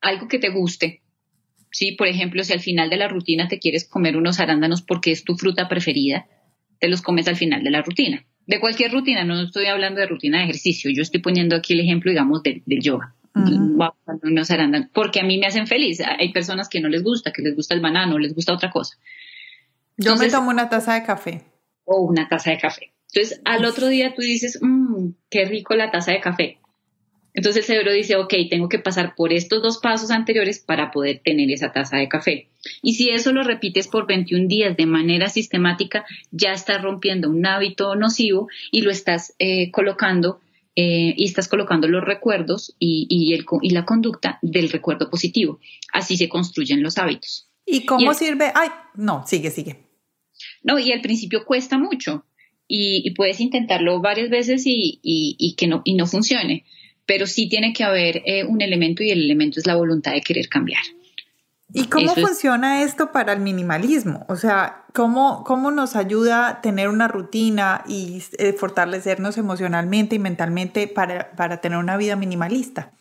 Algo 0.00 0.28
que 0.28 0.38
te 0.38 0.50
guste, 0.50 1.02
¿sí? 1.70 1.92
Por 1.92 2.06
ejemplo, 2.06 2.44
si 2.44 2.52
al 2.52 2.60
final 2.60 2.88
de 2.90 2.96
la 2.96 3.08
rutina 3.08 3.48
te 3.48 3.58
quieres 3.58 3.88
comer 3.88 4.16
unos 4.16 4.40
arándanos 4.40 4.82
porque 4.82 5.10
es 5.10 5.24
tu 5.24 5.36
fruta 5.36 5.68
preferida, 5.68 6.26
te 6.78 6.88
los 6.88 7.02
comes 7.02 7.28
al 7.28 7.36
final 7.36 7.62
de 7.62 7.70
la 7.70 7.82
rutina. 7.82 8.24
De 8.46 8.60
cualquier 8.60 8.92
rutina, 8.92 9.24
no 9.24 9.42
estoy 9.42 9.66
hablando 9.66 10.00
de 10.00 10.06
rutina 10.06 10.38
de 10.38 10.44
ejercicio, 10.44 10.90
yo 10.94 11.02
estoy 11.02 11.20
poniendo 11.20 11.56
aquí 11.56 11.72
el 11.74 11.80
ejemplo, 11.80 12.10
digamos, 12.10 12.42
del, 12.42 12.62
yoga. 12.66 13.14
unos 14.22 14.50
arándanos, 14.50 14.88
porque 14.92 15.20
a 15.20 15.24
mí 15.24 15.38
me 15.38 15.46
hacen 15.46 15.66
feliz. 15.66 16.00
Hay 16.00 16.32
personas 16.32 16.68
que 16.68 16.80
no 16.80 16.88
les 16.88 17.02
gusta, 17.02 17.32
que 17.32 17.42
les 17.42 17.56
gusta 17.56 17.74
el 17.74 17.80
banano, 17.80 18.18
les 18.18 18.34
gusta 18.34 18.52
otra 18.52 18.70
cosa. 18.70 18.96
yo 19.96 20.16
me 20.16 20.28
tomo 20.28 20.50
una 20.50 20.68
taza 20.68 20.94
de 20.94 21.02
café. 21.02 21.42
O 21.84 22.02
una 22.02 22.28
taza 22.28 22.50
de 22.50 22.58
café. 22.58 22.92
Entonces, 23.12 23.40
al 23.44 23.64
otro 23.64 23.88
día 23.88 24.14
tú 24.14 24.22
dices, 24.22 24.58
mmm, 24.60 25.10
qué 25.30 25.44
rico 25.44 25.74
la 25.74 25.90
taza 25.90 26.12
de 26.12 26.20
café. 26.20 26.58
Entonces 27.36 27.64
el 27.64 27.66
cerebro 27.66 27.92
dice, 27.92 28.16
ok, 28.16 28.32
tengo 28.48 28.70
que 28.70 28.78
pasar 28.78 29.14
por 29.14 29.30
estos 29.30 29.62
dos 29.62 29.76
pasos 29.76 30.10
anteriores 30.10 30.58
para 30.58 30.90
poder 30.90 31.20
tener 31.22 31.50
esa 31.50 31.70
taza 31.70 31.98
de 31.98 32.08
café. 32.08 32.48
Y 32.82 32.94
si 32.94 33.10
eso 33.10 33.30
lo 33.30 33.42
repites 33.42 33.88
por 33.88 34.06
21 34.06 34.48
días 34.48 34.74
de 34.74 34.86
manera 34.86 35.28
sistemática, 35.28 36.06
ya 36.30 36.52
estás 36.52 36.80
rompiendo 36.80 37.28
un 37.28 37.44
hábito 37.44 37.94
nocivo 37.94 38.48
y 38.72 38.80
lo 38.80 38.90
estás 38.90 39.34
eh, 39.38 39.70
colocando 39.70 40.40
eh, 40.76 41.12
y 41.14 41.26
estás 41.26 41.46
colocando 41.46 41.88
los 41.88 42.02
recuerdos 42.02 42.74
y, 42.78 43.06
y, 43.10 43.70
la 43.70 43.84
conducta 43.84 44.38
del 44.40 44.70
recuerdo 44.70 45.10
positivo. 45.10 45.60
Así 45.92 46.16
se 46.16 46.30
construyen 46.30 46.82
los 46.82 46.96
hábitos. 46.96 47.50
¿Y 47.66 47.84
cómo 47.84 48.14
sirve? 48.14 48.50
Ay, 48.54 48.70
no, 48.94 49.26
sigue, 49.26 49.50
sigue. 49.50 49.76
No, 50.62 50.78
y 50.78 50.90
al 50.90 51.02
principio 51.02 51.44
cuesta 51.44 51.76
mucho 51.76 52.24
y, 52.66 53.10
puedes 53.10 53.40
intentarlo 53.40 54.00
varias 54.00 54.30
veces 54.30 54.62
y, 54.64 55.54
que 55.58 55.66
no, 55.66 55.82
y 55.84 55.96
no 55.96 56.06
funcione 56.06 56.64
pero 57.06 57.26
sí 57.26 57.48
tiene 57.48 57.72
que 57.72 57.84
haber 57.84 58.22
eh, 58.26 58.44
un 58.44 58.60
elemento 58.60 59.02
y 59.02 59.10
el 59.10 59.22
elemento 59.22 59.60
es 59.60 59.66
la 59.66 59.76
voluntad 59.76 60.12
de 60.12 60.20
querer 60.20 60.48
cambiar. 60.48 60.82
¿Y 61.72 61.86
cómo 61.86 62.14
funciona 62.14 62.82
esto 62.82 63.10
para 63.10 63.32
el 63.32 63.40
minimalismo? 63.40 64.24
O 64.28 64.36
sea, 64.36 64.84
¿cómo, 64.94 65.42
¿cómo 65.44 65.70
nos 65.70 65.96
ayuda 65.96 66.48
a 66.48 66.60
tener 66.60 66.88
una 66.88 67.08
rutina 67.08 67.82
y 67.88 68.22
eh, 68.38 68.52
fortalecernos 68.52 69.36
emocionalmente 69.36 70.16
y 70.16 70.18
mentalmente 70.18 70.86
para, 70.86 71.32
para 71.32 71.60
tener 71.60 71.78
una 71.78 71.96
vida 71.96 72.14
minimalista? 72.14 72.92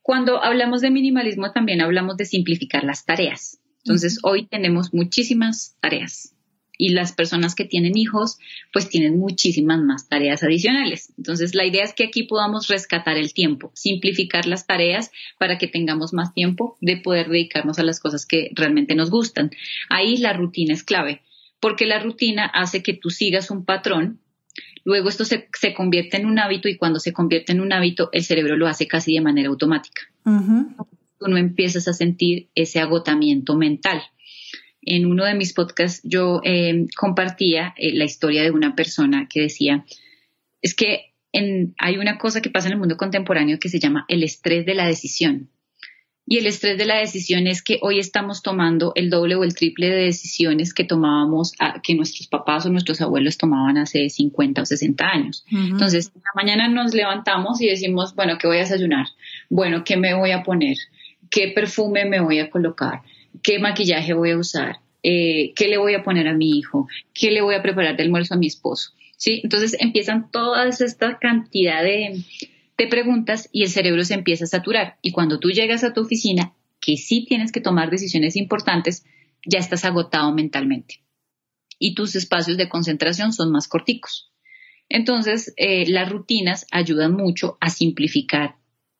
Cuando 0.00 0.42
hablamos 0.42 0.80
de 0.80 0.90
minimalismo 0.90 1.52
también 1.52 1.80
hablamos 1.82 2.16
de 2.16 2.24
simplificar 2.24 2.84
las 2.84 3.04
tareas. 3.04 3.58
Entonces, 3.84 4.18
hoy 4.22 4.46
tenemos 4.46 4.94
muchísimas 4.94 5.76
tareas 5.80 6.34
y 6.78 6.90
las 6.90 7.12
personas 7.12 7.54
que 7.54 7.64
tienen 7.64 7.96
hijos 7.96 8.38
pues 8.72 8.88
tienen 8.88 9.18
muchísimas 9.18 9.80
más 9.80 10.08
tareas 10.08 10.42
adicionales. 10.42 11.12
Entonces 11.16 11.54
la 11.54 11.66
idea 11.66 11.84
es 11.84 11.92
que 11.92 12.04
aquí 12.04 12.24
podamos 12.24 12.68
rescatar 12.68 13.16
el 13.16 13.34
tiempo, 13.34 13.70
simplificar 13.74 14.46
las 14.46 14.66
tareas 14.66 15.10
para 15.38 15.58
que 15.58 15.68
tengamos 15.68 16.12
más 16.12 16.34
tiempo 16.34 16.76
de 16.80 16.96
poder 16.96 17.28
dedicarnos 17.28 17.78
a 17.78 17.84
las 17.84 18.00
cosas 18.00 18.26
que 18.26 18.50
realmente 18.54 18.94
nos 18.94 19.10
gustan. 19.10 19.50
Ahí 19.88 20.16
la 20.16 20.32
rutina 20.32 20.74
es 20.74 20.82
clave, 20.82 21.22
porque 21.60 21.86
la 21.86 21.98
rutina 21.98 22.46
hace 22.46 22.82
que 22.82 22.94
tú 22.94 23.10
sigas 23.10 23.50
un 23.50 23.64
patrón 23.64 24.20
Luego 24.84 25.08
esto 25.08 25.24
se, 25.24 25.48
convierte 25.74 26.16
en 26.16 26.26
un 26.26 26.38
hábito 26.38 26.68
y 26.68 26.76
cuando 26.76 26.98
se 26.98 27.12
convierte 27.12 27.52
en 27.52 27.60
un 27.60 27.72
hábito 27.72 28.08
el 28.12 28.24
cerebro 28.24 28.56
lo 28.56 28.66
hace 28.66 28.88
casi 28.88 29.14
de 29.14 29.20
manera 29.20 29.48
automática. 29.48 30.02
Tú 30.24 31.28
no 31.28 31.36
empiezas 31.36 31.86
a 31.86 31.92
sentir 31.92 32.48
ese 32.54 32.80
agotamiento 32.80 33.56
mental 33.56 34.02
en 34.82 35.06
uno 35.06 35.24
de 35.24 35.34
mis 35.34 35.52
podcasts 35.52 36.00
yo 36.04 36.40
eh, 36.44 36.86
compartía 36.96 37.74
eh, 37.76 37.94
la 37.94 38.04
historia 38.04 38.42
de 38.42 38.50
una 38.50 38.74
persona 38.74 39.28
que 39.28 39.40
decía, 39.40 39.84
es 40.60 40.74
que 40.74 41.12
hay 41.78 41.96
una 41.96 42.18
cosa 42.18 42.42
que 42.42 42.50
pasa 42.50 42.68
en 42.68 42.74
el 42.74 42.78
mundo 42.78 42.96
contemporáneo 42.96 43.58
que 43.58 43.70
se 43.70 43.78
llama 43.78 44.04
el 44.08 44.22
estrés 44.22 44.66
de 44.66 44.74
la 44.74 44.86
decisión. 44.86 45.48
Y 46.24 46.38
el 46.38 46.46
estrés 46.46 46.78
de 46.78 46.84
la 46.84 46.98
decisión 46.98 47.46
es 47.46 47.62
que 47.62 47.78
hoy 47.82 47.98
estamos 47.98 48.42
tomando 48.42 48.92
el 48.94 49.10
doble 49.10 49.34
o 49.34 49.42
el 49.42 49.54
triple 49.54 49.88
de 49.88 50.04
decisiones 50.04 50.72
que 50.72 50.84
tomábamos, 50.84 51.52
que 51.82 51.94
nuestros 51.96 52.28
papás 52.28 52.64
o 52.64 52.70
nuestros 52.70 53.00
abuelos 53.00 53.38
tomaban 53.38 53.76
hace 53.76 54.08
50 54.08 54.62
o 54.62 54.64
60 54.64 55.04
años. 55.04 55.44
Entonces, 55.50 56.12
la 56.14 56.30
mañana 56.34 56.68
nos 56.68 56.94
levantamos 56.94 57.60
y 57.60 57.66
decimos, 57.66 58.14
bueno, 58.14 58.38
¿qué 58.38 58.46
voy 58.46 58.58
a 58.58 58.60
desayunar? 58.60 59.06
Bueno, 59.50 59.82
¿qué 59.84 59.96
me 59.96 60.14
voy 60.14 60.30
a 60.30 60.44
poner? 60.44 60.76
¿Qué 61.28 61.48
perfume 61.48 62.04
me 62.04 62.20
voy 62.20 62.38
a 62.38 62.50
colocar? 62.50 63.02
Qué 63.42 63.58
maquillaje 63.58 64.14
voy 64.14 64.30
a 64.30 64.38
usar, 64.38 64.76
eh, 65.02 65.52
qué 65.54 65.68
le 65.68 65.78
voy 65.78 65.94
a 65.94 66.02
poner 66.02 66.28
a 66.28 66.34
mi 66.34 66.58
hijo, 66.58 66.88
qué 67.14 67.30
le 67.30 67.42
voy 67.42 67.54
a 67.54 67.62
preparar 67.62 67.96
de 67.96 68.02
almuerzo 68.02 68.34
a 68.34 68.38
mi 68.38 68.46
esposo. 68.46 68.92
¿sí? 69.22 69.40
Entonces 69.44 69.76
empiezan 69.78 70.30
toda 70.32 70.66
esta 70.66 71.18
cantidad 71.18 71.82
de, 71.82 72.24
preguntas 72.90 73.48
y 73.52 73.62
el 73.62 73.68
cerebro 73.68 74.04
se 74.04 74.14
empieza 74.14 74.42
a 74.42 74.48
saturar. 74.48 74.98
Y 75.02 75.12
cuando 75.12 75.38
tú 75.38 75.50
llegas 75.50 75.84
a 75.84 75.92
tu 75.92 76.00
oficina, 76.00 76.52
que 76.80 76.96
sí 76.96 77.24
tienes 77.28 77.52
que 77.52 77.60
tomar 77.60 77.90
decisiones 77.90 78.34
importantes, 78.34 79.04
ya 79.46 79.60
estás 79.60 79.84
agotado 79.84 80.34
mentalmente. 80.34 81.00
Y 81.78 81.94
tus 81.94 82.16
espacios 82.16 82.56
de 82.56 82.68
concentración 82.68 83.32
son 83.32 83.52
más 83.52 83.68
corticos. 83.68 84.32
Entonces, 84.88 85.54
eh, 85.56 85.88
las 85.88 86.10
rutinas 86.10 86.66
ayudan 86.72 87.12
mucho 87.12 87.56
a 87.60 87.70
simplificar 87.70 88.56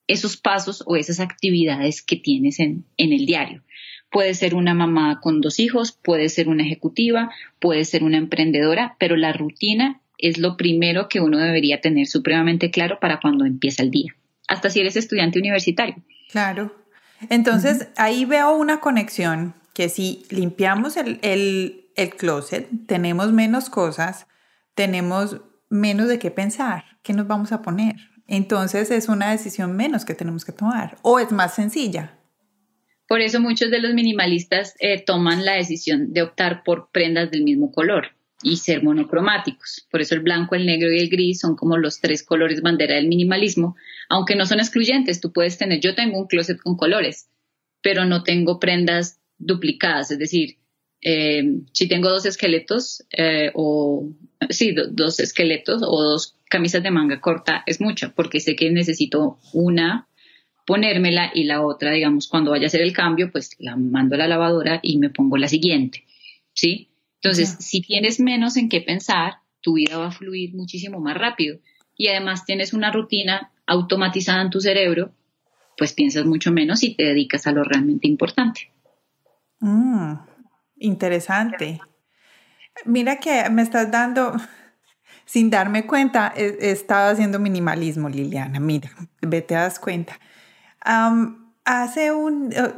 esos 0.06 0.36
pasos 0.36 0.84
o 0.86 0.94
esas 0.94 1.18
actividades 1.18 2.02
que 2.02 2.14
tienes 2.14 2.60
en, 2.60 2.84
en 2.96 3.12
el 3.12 3.26
diario. 3.26 3.64
Puede 4.12 4.34
ser 4.34 4.54
una 4.54 4.74
mamá 4.74 5.20
con 5.20 5.40
dos 5.40 5.58
hijos, 5.58 5.92
puede 5.92 6.28
ser 6.28 6.48
una 6.48 6.62
ejecutiva, 6.62 7.30
puede 7.58 7.84
ser 7.84 8.04
una 8.04 8.18
emprendedora, 8.18 8.96
pero 8.98 9.16
la 9.16 9.32
rutina 9.32 10.00
es 10.18 10.38
lo 10.38 10.56
primero 10.56 11.08
que 11.08 11.20
uno 11.20 11.38
debería 11.38 11.80
tener 11.80 12.06
supremamente 12.06 12.70
claro 12.70 13.00
para 13.00 13.20
cuando 13.20 13.44
empieza 13.44 13.82
el 13.82 13.90
día, 13.90 14.14
hasta 14.48 14.70
si 14.70 14.80
eres 14.80 14.96
estudiante 14.96 15.38
universitario. 15.38 15.96
Claro. 16.30 16.74
Entonces, 17.30 17.88
ahí 17.96 18.24
veo 18.24 18.54
una 18.56 18.80
conexión 18.80 19.54
que 19.74 19.88
si 19.88 20.24
limpiamos 20.30 20.96
el, 20.96 21.18
el, 21.22 21.86
el 21.96 22.10
closet, 22.10 22.68
tenemos 22.86 23.32
menos 23.32 23.70
cosas, 23.70 24.26
tenemos 24.74 25.40
menos 25.68 26.08
de 26.08 26.18
qué 26.18 26.30
pensar, 26.30 26.84
qué 27.02 27.12
nos 27.12 27.26
vamos 27.26 27.52
a 27.52 27.62
poner. 27.62 27.96
Entonces 28.26 28.90
es 28.90 29.08
una 29.08 29.30
decisión 29.30 29.74
menos 29.76 30.04
que 30.04 30.14
tenemos 30.14 30.44
que 30.44 30.52
tomar 30.52 30.98
o 31.02 31.18
es 31.18 31.32
más 31.32 31.54
sencilla. 31.54 32.18
Por 33.12 33.20
eso 33.20 33.40
muchos 33.40 33.70
de 33.70 33.78
los 33.78 33.92
minimalistas 33.92 34.74
eh, 34.80 35.04
toman 35.04 35.44
la 35.44 35.52
decisión 35.52 36.14
de 36.14 36.22
optar 36.22 36.62
por 36.64 36.88
prendas 36.90 37.30
del 37.30 37.42
mismo 37.42 37.70
color 37.70 38.12
y 38.42 38.56
ser 38.56 38.82
monocromáticos. 38.82 39.86
Por 39.90 40.00
eso 40.00 40.14
el 40.14 40.22
blanco, 40.22 40.54
el 40.54 40.64
negro 40.64 40.90
y 40.90 40.98
el 40.98 41.10
gris 41.10 41.40
son 41.40 41.54
como 41.54 41.76
los 41.76 42.00
tres 42.00 42.22
colores 42.22 42.62
bandera 42.62 42.94
del 42.94 43.08
minimalismo, 43.08 43.76
aunque 44.08 44.34
no 44.34 44.46
son 44.46 44.60
excluyentes. 44.60 45.20
Tú 45.20 45.30
puedes 45.30 45.58
tener, 45.58 45.80
yo 45.80 45.94
tengo 45.94 46.20
un 46.20 46.26
closet 46.26 46.58
con 46.58 46.74
colores, 46.74 47.28
pero 47.82 48.06
no 48.06 48.22
tengo 48.22 48.58
prendas 48.58 49.20
duplicadas, 49.36 50.10
es 50.10 50.18
decir, 50.18 50.56
eh, 51.02 51.42
si 51.74 51.88
tengo 51.88 52.08
dos 52.08 52.24
esqueletos 52.24 53.04
eh, 53.10 53.50
o 53.52 54.08
sí, 54.48 54.74
dos 54.90 55.20
esqueletos 55.20 55.82
o 55.84 56.02
dos 56.02 56.38
camisas 56.48 56.82
de 56.82 56.90
manga 56.90 57.20
corta 57.20 57.62
es 57.66 57.78
mucho 57.78 58.14
porque 58.14 58.40
sé 58.40 58.56
que 58.56 58.70
necesito 58.70 59.38
una 59.52 60.08
ponérmela 60.66 61.30
y 61.34 61.44
la 61.44 61.64
otra, 61.64 61.90
digamos, 61.90 62.28
cuando 62.28 62.50
vaya 62.50 62.64
a 62.64 62.66
hacer 62.68 62.82
el 62.82 62.92
cambio, 62.92 63.30
pues 63.30 63.56
la 63.58 63.76
mando 63.76 64.14
a 64.14 64.18
la 64.18 64.28
lavadora 64.28 64.80
y 64.82 64.98
me 64.98 65.10
pongo 65.10 65.36
la 65.36 65.48
siguiente, 65.48 66.04
¿sí? 66.54 66.90
Entonces, 67.16 67.56
si 67.60 67.80
tienes 67.80 68.18
menos 68.18 68.56
en 68.56 68.68
qué 68.68 68.80
pensar, 68.80 69.34
tu 69.60 69.74
vida 69.74 69.96
va 69.96 70.08
a 70.08 70.12
fluir 70.12 70.54
muchísimo 70.54 71.00
más 71.00 71.16
rápido 71.16 71.58
y 71.96 72.08
además 72.08 72.44
tienes 72.44 72.72
una 72.72 72.90
rutina 72.90 73.52
automatizada 73.66 74.42
en 74.42 74.50
tu 74.50 74.60
cerebro, 74.60 75.12
pues 75.78 75.92
piensas 75.92 76.26
mucho 76.26 76.52
menos 76.52 76.82
y 76.82 76.94
te 76.94 77.04
dedicas 77.04 77.46
a 77.46 77.52
lo 77.52 77.62
realmente 77.62 78.08
importante. 78.08 78.72
Mm, 79.60 80.14
interesante. 80.78 81.80
Mira 82.84 83.16
que 83.16 83.48
me 83.50 83.62
estás 83.62 83.90
dando, 83.90 84.34
sin 85.24 85.50
darme 85.50 85.86
cuenta, 85.86 86.32
he, 86.36 86.72
estado 86.72 87.12
haciendo 87.12 87.38
minimalismo, 87.38 88.08
Liliana. 88.08 88.58
Mira, 88.58 88.90
vete 89.20 89.54
a 89.54 89.62
das 89.62 89.78
cuenta. 89.78 90.18
Hace 91.64 92.12
un, 92.12 92.52
eh, 92.52 92.72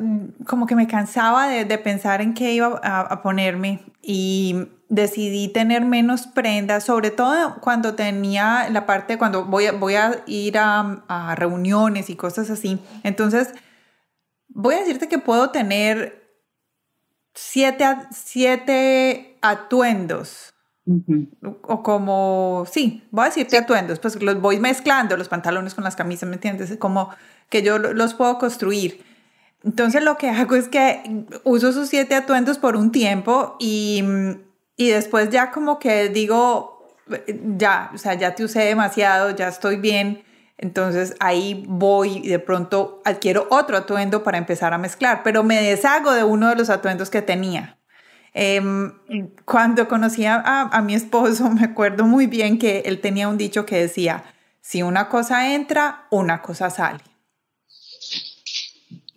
como 0.46 0.66
que 0.66 0.76
me 0.76 0.86
cansaba 0.86 1.48
de, 1.48 1.78
pensar 1.78 2.20
en 2.20 2.34
qué 2.34 2.52
iba 2.52 2.80
a, 2.82 3.22
ponerme 3.22 3.80
y 4.02 4.68
decidí 4.88 5.48
tener 5.48 5.84
menos 5.84 6.26
prendas, 6.26 6.84
sobre 6.84 7.11
todo 7.11 7.61
cuando 7.61 7.94
tenía 7.94 8.68
la 8.70 8.86
parte, 8.86 9.18
cuando 9.18 9.44
voy 9.44 9.66
a, 9.66 9.72
voy 9.72 9.94
a 9.94 10.22
ir 10.26 10.59
a, 10.59 11.05
a 11.09 11.34
reuniones 11.34 12.11
y 12.11 12.16
cosas 12.16 12.50
así. 12.50 12.78
Entonces, 13.02 13.55
voy 14.48 14.74
a 14.74 14.80
decirte 14.80 15.09
que 15.09 15.18
puedo 15.18 15.50
tener 15.50 16.24
siete, 17.34 17.84
siete 18.11 19.38
atuendos. 19.42 20.53
O 21.62 21.82
como, 21.82 22.66
sí, 22.70 23.07
voy 23.11 23.22
a 23.22 23.26
decirte 23.26 23.57
atuendos, 23.57 23.99
pues 24.01 24.20
los 24.22 24.41
voy 24.41 24.59
mezclando, 24.61 25.16
los 25.16 25.28
pantalones 25.28 25.74
con 25.74 25.85
las 25.85 25.97
camisas, 25.97 26.28
¿me 26.28 26.35
entiendes? 26.35 26.76
Como 26.78 27.11
que 27.49 27.62
yo 27.62 27.78
los 27.78 28.14
puedo 28.14 28.39
construir. 28.39 29.03
Entonces 29.64 30.03
lo 30.03 30.16
que 30.18 30.28
hago 30.30 30.57
es 30.57 30.68
que 30.68 31.24
uso 31.45 31.70
esos 31.70 31.89
siete 31.89 32.14
atuendos 32.14 32.59
por 32.59 32.76
un 32.76 32.93
tiempo 32.93 33.57
y, 33.59 34.05
y 34.76 34.91
después 34.91 35.30
ya 35.30 35.51
como 35.51 35.78
que 35.78 36.09
digo, 36.11 36.97
ya, 37.57 37.91
o 37.95 37.99
sea, 37.99 38.14
ya 38.14 38.35
te 38.35 38.45
usé 38.45 38.61
demasiado, 38.61 39.30
ya 39.30 39.49
estoy 39.49 39.76
bien 39.76 40.24
entonces 40.57 41.14
ahí 41.20 41.64
voy 41.66 42.18
y 42.18 42.28
de 42.28 42.39
pronto 42.39 43.03
adquiero 43.05 43.47
otro 43.51 43.76
atuendo 43.76 44.22
para 44.22 44.39
empezar 44.39 44.72
a 44.72 44.78
mezclar, 44.78 45.22
pero 45.24 45.43
me 45.43 45.61
deshago 45.61 46.12
de 46.12 46.24
uno 46.24 46.49
de 46.49 46.57
los 46.57 46.70
atuendos 46.70 47.11
que 47.11 47.22
tenía. 47.22 47.78
Em, 48.37 48.93
cuando 49.45 49.87
conocí 49.87 50.24
a, 50.24 50.41
a, 50.62 50.82
mi 50.82 50.95
esposo, 50.95 51.49
me 51.51 51.62
acuerdo 51.62 52.05
muy 52.05 52.26
bien 52.26 52.59
que 52.59 52.80
él 52.80 53.01
tenía 53.01 53.28
un 53.28 53.39
dicho 53.39 53.64
que 53.64 53.76
decía, 53.76 54.24
si 54.61 54.82
una 54.82 55.09
cosa 55.09 55.55
entra, 55.55 56.07
una 56.11 56.43
cosa 56.43 56.68
sale. 56.68 57.01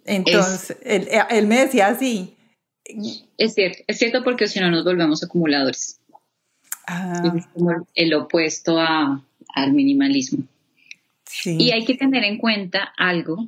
Entonces, 0.06 0.78
él, 0.84 1.10
él, 1.30 1.48
me 1.48 1.60
decía 1.60 1.88
así. 1.88 2.38
Es 3.38 3.56
cierto, 3.56 3.80
es 3.88 3.98
cierto 3.98 4.24
porque 4.24 4.48
si 4.48 4.60
no 4.60 4.72
nos 4.72 4.86
volvemos 4.86 5.24
acumuladores. 5.24 6.00
Ah. 6.86 7.34
Es 7.36 7.46
como 7.48 7.86
el 7.96 8.14
opuesto 8.14 8.80
a, 8.80 9.22
al 9.54 9.74
minimalismo. 9.74 10.44
Y 11.44 11.72
hay 11.72 11.86
que 11.86 11.96
tener 11.96 12.24
en 12.24 12.38
cuenta 12.38 12.94
algo, 12.98 13.48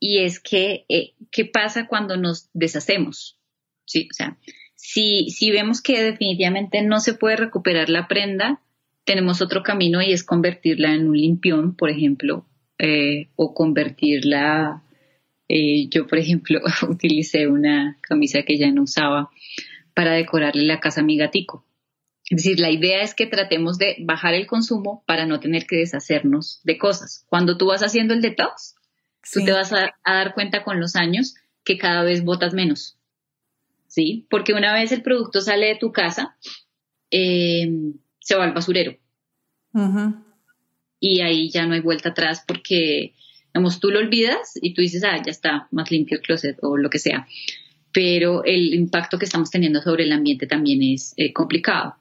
y 0.00 0.24
es 0.24 0.40
que, 0.40 0.84
eh, 0.88 1.14
¿qué 1.30 1.44
pasa 1.44 1.86
cuando 1.86 2.16
nos 2.16 2.48
deshacemos? 2.52 3.38
¿Sí? 3.84 4.08
O 4.10 4.14
sea, 4.14 4.36
si, 4.84 5.30
si 5.30 5.52
vemos 5.52 5.80
que 5.80 6.02
definitivamente 6.02 6.82
no 6.82 6.98
se 6.98 7.14
puede 7.14 7.36
recuperar 7.36 7.88
la 7.88 8.08
prenda, 8.08 8.60
tenemos 9.04 9.40
otro 9.40 9.62
camino 9.62 10.02
y 10.02 10.12
es 10.12 10.24
convertirla 10.24 10.92
en 10.92 11.06
un 11.06 11.16
limpión, 11.16 11.76
por 11.76 11.88
ejemplo, 11.88 12.46
eh, 12.78 13.28
o 13.36 13.54
convertirla, 13.54 14.82
eh, 15.48 15.88
yo 15.88 16.08
por 16.08 16.18
ejemplo 16.18 16.60
utilicé 16.88 17.46
una 17.46 17.96
camisa 18.00 18.42
que 18.42 18.58
ya 18.58 18.72
no 18.72 18.82
usaba 18.82 19.30
para 19.94 20.14
decorarle 20.14 20.64
la 20.64 20.80
casa 20.80 21.02
a 21.02 21.04
mi 21.04 21.16
gatico. 21.16 21.64
Es 22.28 22.42
decir, 22.42 22.58
la 22.58 22.70
idea 22.70 23.02
es 23.02 23.14
que 23.14 23.26
tratemos 23.26 23.78
de 23.78 23.98
bajar 24.00 24.34
el 24.34 24.48
consumo 24.48 25.04
para 25.06 25.26
no 25.26 25.38
tener 25.38 25.64
que 25.66 25.76
deshacernos 25.76 26.60
de 26.64 26.76
cosas. 26.76 27.24
Cuando 27.28 27.56
tú 27.56 27.66
vas 27.66 27.82
haciendo 27.82 28.14
el 28.14 28.20
detox, 28.20 28.74
tú 29.32 29.44
te 29.44 29.52
vas 29.52 29.72
a, 29.72 29.94
dar 30.04 30.34
cuenta 30.34 30.64
con 30.64 30.80
los 30.80 30.96
años 30.96 31.36
que 31.62 31.78
cada 31.78 32.02
vez 32.02 32.24
botas 32.24 32.52
menos. 32.52 32.98
¿Sí? 33.92 34.26
Porque 34.30 34.54
una 34.54 34.72
vez 34.72 34.90
el 34.90 35.02
producto 35.02 35.42
sale 35.42 35.66
de 35.66 35.76
tu 35.76 35.92
casa, 35.92 36.34
eh, 37.10 37.70
se 38.20 38.34
va 38.34 38.44
al 38.44 38.54
basurero. 38.54 38.96
Y 40.98 41.20
ahí 41.20 41.50
ya 41.50 41.66
no 41.66 41.74
hay 41.74 41.80
vuelta 41.80 42.08
atrás 42.08 42.42
porque, 42.48 43.12
digamos, 43.52 43.80
tú 43.80 43.90
lo 43.90 43.98
olvidas 43.98 44.58
y 44.62 44.72
tú 44.72 44.80
dices, 44.80 45.04
ah, 45.04 45.20
ya 45.22 45.30
está 45.30 45.68
más 45.72 45.90
limpio 45.90 46.16
el 46.16 46.22
closet 46.22 46.56
o 46.62 46.78
lo 46.78 46.88
que 46.88 46.98
sea. 46.98 47.28
Pero 47.92 48.44
el 48.44 48.72
impacto 48.72 49.18
que 49.18 49.26
estamos 49.26 49.50
teniendo 49.50 49.82
sobre 49.82 50.04
el 50.04 50.12
ambiente 50.12 50.46
también 50.46 50.82
es 50.82 51.12
eh, 51.18 51.34
complicado. 51.34 51.96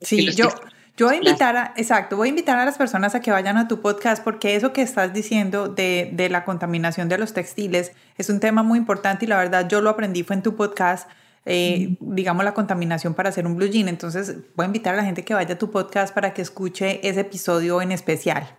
Sí, 0.00 0.32
yo, 0.32 0.48
yo 0.96 1.06
voy 1.06 1.14
a 1.14 1.18
invitar 1.18 1.56
a, 1.56 1.74
exacto, 1.76 2.16
voy 2.16 2.28
a 2.28 2.30
invitar 2.30 2.58
a 2.58 2.64
las 2.66 2.76
personas 2.76 3.14
a 3.14 3.20
que 3.20 3.30
vayan 3.30 3.56
a 3.56 3.66
tu 3.66 3.80
podcast 3.80 4.22
porque 4.22 4.56
eso 4.56 4.72
que 4.72 4.82
estás 4.82 5.14
diciendo 5.14 5.68
de, 5.68 6.10
de, 6.12 6.28
la 6.28 6.44
contaminación 6.44 7.08
de 7.08 7.16
los 7.16 7.32
textiles 7.32 7.92
es 8.18 8.28
un 8.28 8.40
tema 8.40 8.62
muy 8.62 8.78
importante 8.78 9.24
y 9.24 9.28
la 9.28 9.38
verdad 9.38 9.68
yo 9.68 9.80
lo 9.80 9.88
aprendí 9.88 10.22
fue 10.22 10.36
en 10.36 10.42
tu 10.42 10.54
podcast, 10.54 11.08
eh, 11.46 11.96
digamos 12.00 12.44
la 12.44 12.52
contaminación 12.52 13.14
para 13.14 13.30
hacer 13.30 13.46
un 13.46 13.56
blue 13.56 13.68
jean. 13.68 13.88
Entonces 13.88 14.36
voy 14.54 14.64
a 14.64 14.66
invitar 14.66 14.92
a 14.94 14.98
la 14.98 15.04
gente 15.04 15.24
que 15.24 15.32
vaya 15.32 15.54
a 15.54 15.58
tu 15.58 15.70
podcast 15.70 16.14
para 16.14 16.34
que 16.34 16.42
escuche 16.42 17.06
ese 17.08 17.20
episodio 17.20 17.80
en 17.80 17.90
especial. 17.92 18.58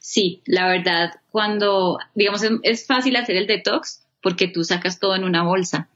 Sí, 0.00 0.42
la 0.46 0.66
verdad, 0.66 1.12
cuando, 1.30 1.98
digamos, 2.16 2.42
es 2.64 2.86
fácil 2.86 3.14
hacer 3.14 3.36
el 3.36 3.46
detox 3.46 4.04
porque 4.20 4.48
tú 4.48 4.64
sacas 4.64 4.98
todo 4.98 5.14
en 5.14 5.22
una 5.22 5.44
bolsa 5.44 5.88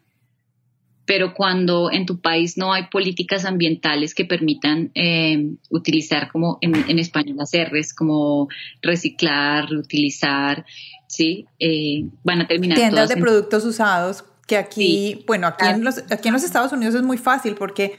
pero 1.07 1.35
cuando 1.35 1.91
en 1.91 2.07
tu 2.07 2.21
país 2.21 2.57
no 2.57 2.73
hay 2.73 2.85
políticas 2.85 3.45
ambientales 3.45 4.15
que 4.15 4.25
permitan 4.25 4.91
eh, 4.95 5.51
utilizar 5.71 6.31
como 6.31 6.59
en, 6.61 6.99
español 6.99 7.37
las 7.37 7.53
R's, 7.53 7.93
como 7.95 8.49
reciclar, 8.81 9.69
reutilizar, 9.69 10.65
¿sí? 11.07 11.47
Eh, 11.59 12.05
van 12.23 12.43
a 12.43 12.47
terminar 12.47 12.79
Tiendas 12.79 13.09
de 13.09 13.17
productos 13.17 13.65
usados, 13.65 14.25
que 14.47 14.57
aquí, 14.57 15.25
bueno, 15.27 15.47
aquí, 15.47 15.67
en 15.67 15.85
los, 15.85 15.99
aquí 16.11 16.29
en 16.29 16.35
los 16.35 16.45
Estados 16.45 16.73
Unidos 16.73 16.95
es 16.95 17.03
muy 17.03 17.19
fácil 17.19 17.55
porque 17.55 17.99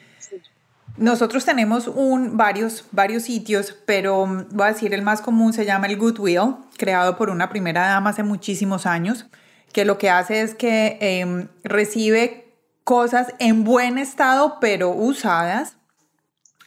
nosotros 0.97 1.43
tenemos 1.43 1.88
un, 1.88 2.38
varios, 2.38 2.86
varios 2.91 3.24
sitios, 3.24 3.76
pero 3.86 4.26
mm, 4.26 4.47
voy 4.51 4.68
a 4.68 4.74
decir 4.74 4.93
el 4.93 5.01
más 5.01 5.22
común 5.22 5.53
se 5.53 5.66
llama 5.66 5.88
el 5.88 5.97
Goodwill, 5.97 6.56
creado 6.78 7.18
por 7.18 7.30
una 7.30 7.49
primera 7.49 7.88
dama 7.88 8.12
hace 8.12 8.24
muchísimos 8.24 8.86
años, 8.86 9.26
que 9.74 9.84
lo 9.86 9.97
que 9.97 10.10
hace 10.10 10.41
es 10.41 10.56
que 10.56 10.97
em, 11.01 11.47
recibe 11.64 12.45
cosas 12.86 13.34
en 13.40 13.66
buen 13.66 13.98
estado 13.98 14.60
pero 14.62 14.92
usadas 14.92 15.78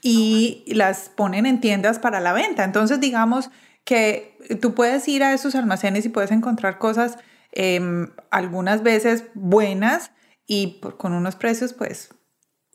y 0.03 0.65
las 0.67 1.09
ponen 1.09 1.47
en 1.47 1.61
tiendas 1.61 1.99
para 1.99 2.21
la 2.21 2.35
venta. 2.35 2.65
Entonces 2.65 3.01
digamos 3.01 3.49
que 3.85 4.37
tú 4.61 4.75
puedes 4.75 5.09
ir 5.09 5.23
a 5.23 5.33
esos 5.33 5.55
almacenes 5.55 6.05
y 6.05 6.11
puedes 6.11 6.31
encontrar 6.31 6.79
cosas 6.79 7.17
em, 7.53 8.11
algunas 8.31 8.83
veces 8.83 9.25
buenas 9.33 10.11
y 10.47 10.81
con 10.99 11.15
unos 11.15 11.37
precios 11.37 11.73
pues 11.73 12.11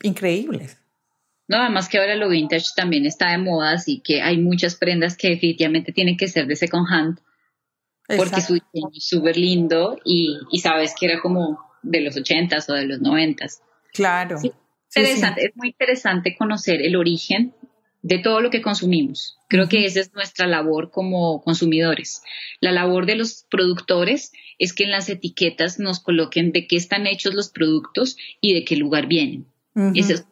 increíbles. 0.01 0.79
No, 1.47 1.57
además 1.57 1.89
que 1.89 1.99
ahora 1.99 2.15
lo 2.15 2.29
vintage 2.29 2.67
también 2.75 3.05
está 3.05 3.31
de 3.31 3.37
moda, 3.37 3.73
así 3.73 4.01
que 4.03 4.21
hay 4.21 4.37
muchas 4.37 4.75
prendas 4.75 5.17
que 5.17 5.29
definitivamente 5.29 5.91
tienen 5.91 6.17
que 6.17 6.27
ser 6.27 6.47
de 6.47 6.55
second 6.55 6.87
hand, 6.89 7.19
porque 8.07 8.41
su 8.41 8.53
diseño 8.53 8.89
es 8.95 9.07
súper 9.07 9.37
lindo 9.37 9.99
y, 10.05 10.39
sabes 10.61 10.95
que 10.97 11.07
era 11.07 11.19
como 11.21 11.59
de 11.83 12.01
los 12.01 12.17
ochentas 12.17 12.69
o 12.69 12.73
de 12.73 12.87
los 12.87 13.01
noventas. 13.01 13.61
Claro. 13.93 14.39
interesante, 14.95 15.45
Es 15.45 15.55
muy 15.55 15.69
interesante 15.69 16.35
conocer 16.35 16.81
el 16.81 16.95
origen 16.95 17.53
de 18.01 18.19
todo 18.19 18.41
lo 18.41 18.49
que 18.49 18.61
consumimos. 18.61 19.37
Creo 19.47 19.69
que 19.69 19.85
esa 19.85 20.01
es 20.01 20.13
nuestra 20.13 20.45
labor 20.45 20.91
como 20.91 21.41
consumidores. 21.41 22.21
La 22.59 22.71
labor 22.71 23.05
de 23.05 23.15
los 23.15 23.45
productores 23.49 24.33
es 24.59 24.73
que 24.73 24.83
en 24.83 24.91
las 24.91 25.09
etiquetas 25.09 25.79
nos 25.79 26.01
coloquen 26.01 26.51
de 26.51 26.67
qué 26.67 26.75
están 26.75 27.07
hechos 27.07 27.33
los 27.33 27.49
productos 27.49 28.17
y 28.41 28.53
de 28.53 28.65
qué 28.65 28.75
lugar 28.75 29.07
vienen. 29.07 29.47
esa, 29.95 30.13
es, 30.13 30.25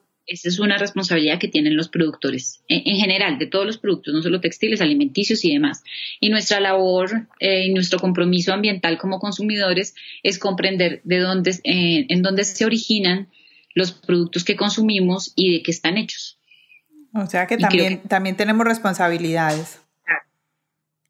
una 0.60 0.78
responsabilidad 0.78 1.40
que 1.40 1.48
tienen 1.48 1.76
los 1.76 1.90
productores, 1.90 2.64
en, 2.68 2.98
general, 2.98 3.38
de 3.38 3.48
todos 3.48 3.66
los 3.66 3.78
productos, 3.78 4.14
no 4.14 4.22
solo 4.22 4.40
textiles, 4.40 4.82
alimenticios 4.82 5.44
y 5.46 5.54
demás. 5.54 5.84
Y 6.20 6.30
nuestra 6.30 6.60
labor 6.60 7.28
eh, 7.40 7.66
y 7.66 7.74
nuestro 7.74 8.00
compromiso 8.00 8.54
ambiental 8.54 8.98
como 8.98 9.20
consumidores 9.20 9.96
es 10.24 10.40
comprender 10.40 11.02
de 11.04 11.20
dónde, 11.20 11.52
eh, 11.64 12.06
en 12.10 12.22
dónde 12.22 12.44
se 12.44 12.66
originan 12.66 13.28
los 13.74 13.92
productos 13.92 14.44
que 14.44 14.56
consumimos 14.56 15.34
y 15.36 15.54
de 15.54 15.64
qué 15.64 15.72
están 15.72 15.98
hechos. 15.98 16.40
O 17.14 17.26
sea 17.26 17.48
que 17.48 17.58
también, 17.58 18.02
también 18.08 18.38
tenemos 18.38 18.66
responsabilidades. 18.66 19.80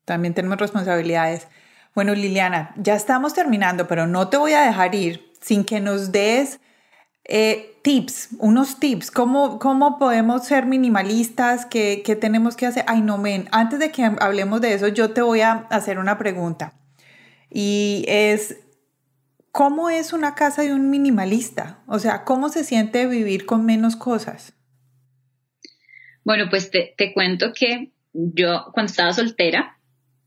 También 0.05 0.33
tenemos 0.33 0.57
responsabilidades. 0.57 1.47
Bueno, 1.93 2.15
Liliana, 2.15 2.73
ya 2.77 2.95
estamos 2.95 3.33
terminando, 3.33 3.87
pero 3.87 4.07
no 4.07 4.29
te 4.29 4.37
voy 4.37 4.53
a 4.53 4.61
dejar 4.61 4.95
ir 4.95 5.31
sin 5.41 5.63
que 5.63 5.79
nos 5.79 6.11
des 6.11 6.59
eh, 7.25 7.75
tips, 7.83 8.29
unos 8.39 8.79
tips. 8.79 9.11
¿Cómo, 9.11 9.59
¿Cómo 9.59 9.97
podemos 9.97 10.45
ser 10.45 10.65
minimalistas? 10.65 11.65
¿Qué, 11.65 12.01
¿Qué, 12.05 12.15
tenemos 12.15 12.55
que 12.55 12.65
hacer? 12.65 12.83
Ay, 12.87 13.01
no, 13.01 13.17
men, 13.17 13.47
antes 13.51 13.79
de 13.79 13.91
que 13.91 14.03
hablemos 14.03 14.61
de 14.61 14.73
eso, 14.73 14.87
yo 14.87 15.11
te 15.11 15.21
voy 15.21 15.41
a 15.41 15.67
hacer 15.69 15.99
una 15.99 16.17
pregunta. 16.17 16.73
Y 17.49 18.05
es, 18.07 18.57
¿cómo 19.51 19.89
es 19.89 20.13
una 20.13 20.35
casa 20.35 20.61
de 20.61 20.73
un 20.73 20.89
minimalista? 20.89 21.79
O 21.87 21.99
sea, 21.99 22.23
¿cómo 22.23 22.49
se 22.49 22.63
siente 22.63 23.05
vivir 23.07 23.45
con 23.45 23.65
menos 23.65 23.95
cosas? 23.95 24.53
Bueno, 26.23 26.45
pues 26.49 26.71
te, 26.71 27.13
cuento 27.13 27.51
que 27.53 27.91
yo 28.13 28.65
cuando 28.73 28.89
estaba 28.89 29.11
soltera, 29.13 29.77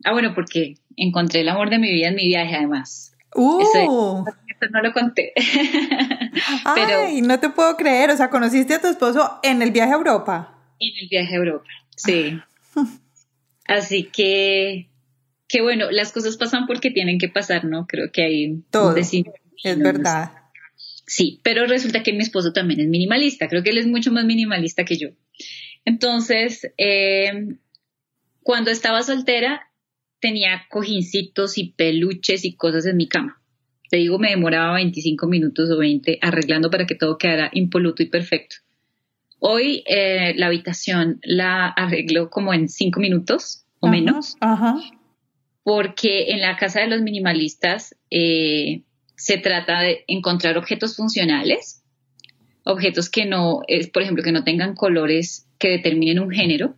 ah, 0.05 0.13
bueno, 0.13 0.35
porque 0.35 0.75
encontré 0.97 1.41
el 1.41 1.49
amor 1.49 1.71
de 1.71 1.79
mi 1.79 1.91
vida 1.93 2.09
en 2.09 2.17
mi 2.17 2.27
viaje 2.27 2.57
además. 2.57 3.17
Uh. 3.35 3.61
Eso, 3.63 4.25
no 4.71 4.83
lo 4.83 4.93
conté. 4.93 5.33
Ay, 6.65 7.21
no 7.23 7.41
te 7.41 7.51
puedo 7.51 7.77
creer. 7.77 8.11
O 8.11 8.17
sea, 8.17 8.31
conociste 8.31 8.75
a 8.75 8.81
tu 8.81 8.89
esposo 8.89 9.39
en 9.43 9.63
el 9.63 9.71
viaje 9.71 9.93
a 9.93 9.97
Europa. 9.97 10.59
En 10.81 10.93
el 11.01 11.09
viaje 11.09 11.35
a 11.35 11.39
Europa, 11.39 11.69
sí. 11.97 12.39
Así 13.67 14.05
que, 14.05 14.91
que 15.49 15.63
bueno, 15.63 15.91
las 15.91 16.13
cosas 16.13 16.37
pasan 16.37 16.67
porque 16.67 16.91
tienen 16.91 17.19
que 17.19 17.29
pasar, 17.29 17.65
¿no? 17.65 17.87
Creo 17.87 18.11
que 18.13 18.23
hay 18.23 18.63
todo. 18.71 18.95
Es 18.97 19.79
verdad. 19.79 20.33
Sí, 21.07 21.41
pero 21.43 21.67
resulta 21.67 22.03
que 22.03 22.13
mi 22.13 22.23
esposo 22.23 22.53
también 22.53 22.81
es 22.81 22.89
minimalista. 22.89 23.49
Creo 23.49 23.63
que 23.63 23.71
él 23.71 23.79
es 23.79 23.87
mucho 23.87 24.11
más 24.11 24.25
minimalista 24.25 24.85
que 24.85 24.97
yo. 24.97 25.09
Entonces, 25.85 26.71
eh, 26.79 27.57
cuando 28.43 28.71
estaba 28.71 29.03
soltera, 29.03 29.71
tenía 30.21 30.65
cojincitos 30.71 31.59
y 31.59 31.73
peluches 31.73 32.45
y 32.45 32.55
cosas 32.57 32.87
en 32.87 32.97
mi 32.97 33.09
cama. 33.09 33.43
Te 33.95 33.99
digo, 33.99 34.19
me 34.19 34.31
demoraba 34.31 34.75
25 34.75 35.29
minutos 35.29 35.71
o 35.71 35.79
20 35.79 36.19
arreglando 36.21 36.69
para 36.69 36.85
que 36.85 36.97
todo 36.97 37.17
quedara 37.17 37.51
impoluto 37.53 38.03
y 38.03 38.07
perfecto. 38.07 38.57
Hoy 39.39 39.85
eh, 39.87 40.35
la 40.35 40.47
habitación 40.47 41.21
la 41.23 41.69
arreglo 41.69 42.29
como 42.29 42.53
en 42.53 42.69
5 42.69 42.99
minutos 42.99 43.67
o 43.79 43.87
menos. 43.87 44.37
Porque 45.63 46.33
en 46.33 46.41
la 46.41 46.57
casa 46.57 46.81
de 46.81 46.89
los 46.89 47.03
minimalistas 47.03 47.95
eh, 48.11 48.83
se 49.15 49.39
trata 49.39 49.83
de 49.83 50.03
encontrar 50.09 50.59
objetos 50.59 50.97
funcionales, 50.97 51.85
objetos 52.65 53.09
que 53.09 53.27
no, 53.27 53.61
es, 53.69 53.91
por 53.91 54.03
ejemplo, 54.03 54.25
que 54.25 54.33
no 54.33 54.43
tengan 54.43 54.75
colores 54.75 55.47
que 55.57 55.69
determinen 55.69 56.19
un 56.19 56.33
género, 56.33 56.75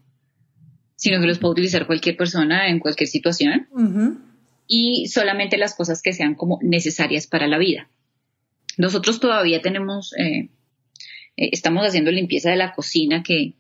sino 0.96 1.18
que 1.18 1.28
los 1.28 1.38
puede 1.38 1.52
utilizar 1.52 1.86
cualquier 1.86 2.18
persona 2.18 2.68
en 2.68 2.78
cualquier 2.78 3.08
situación. 3.08 3.68
Y 4.66 5.08
solamente 5.08 5.58
las 5.58 5.74
cosas 5.74 6.02
que 6.02 6.12
sean 6.12 6.34
como 6.34 6.58
necesarias 6.62 7.26
para 7.26 7.46
la 7.46 7.58
vida. 7.58 7.88
Nosotros 8.76 9.20
todavía 9.20 9.62
tenemos, 9.62 10.12
eh, 10.18 10.48
eh, 11.36 11.50
estamos 11.52 11.86
haciendo 11.86 12.10
limpieza 12.10 12.50
de 12.50 12.56
la 12.56 12.72
cocina 12.72 13.22
que, 13.22 13.54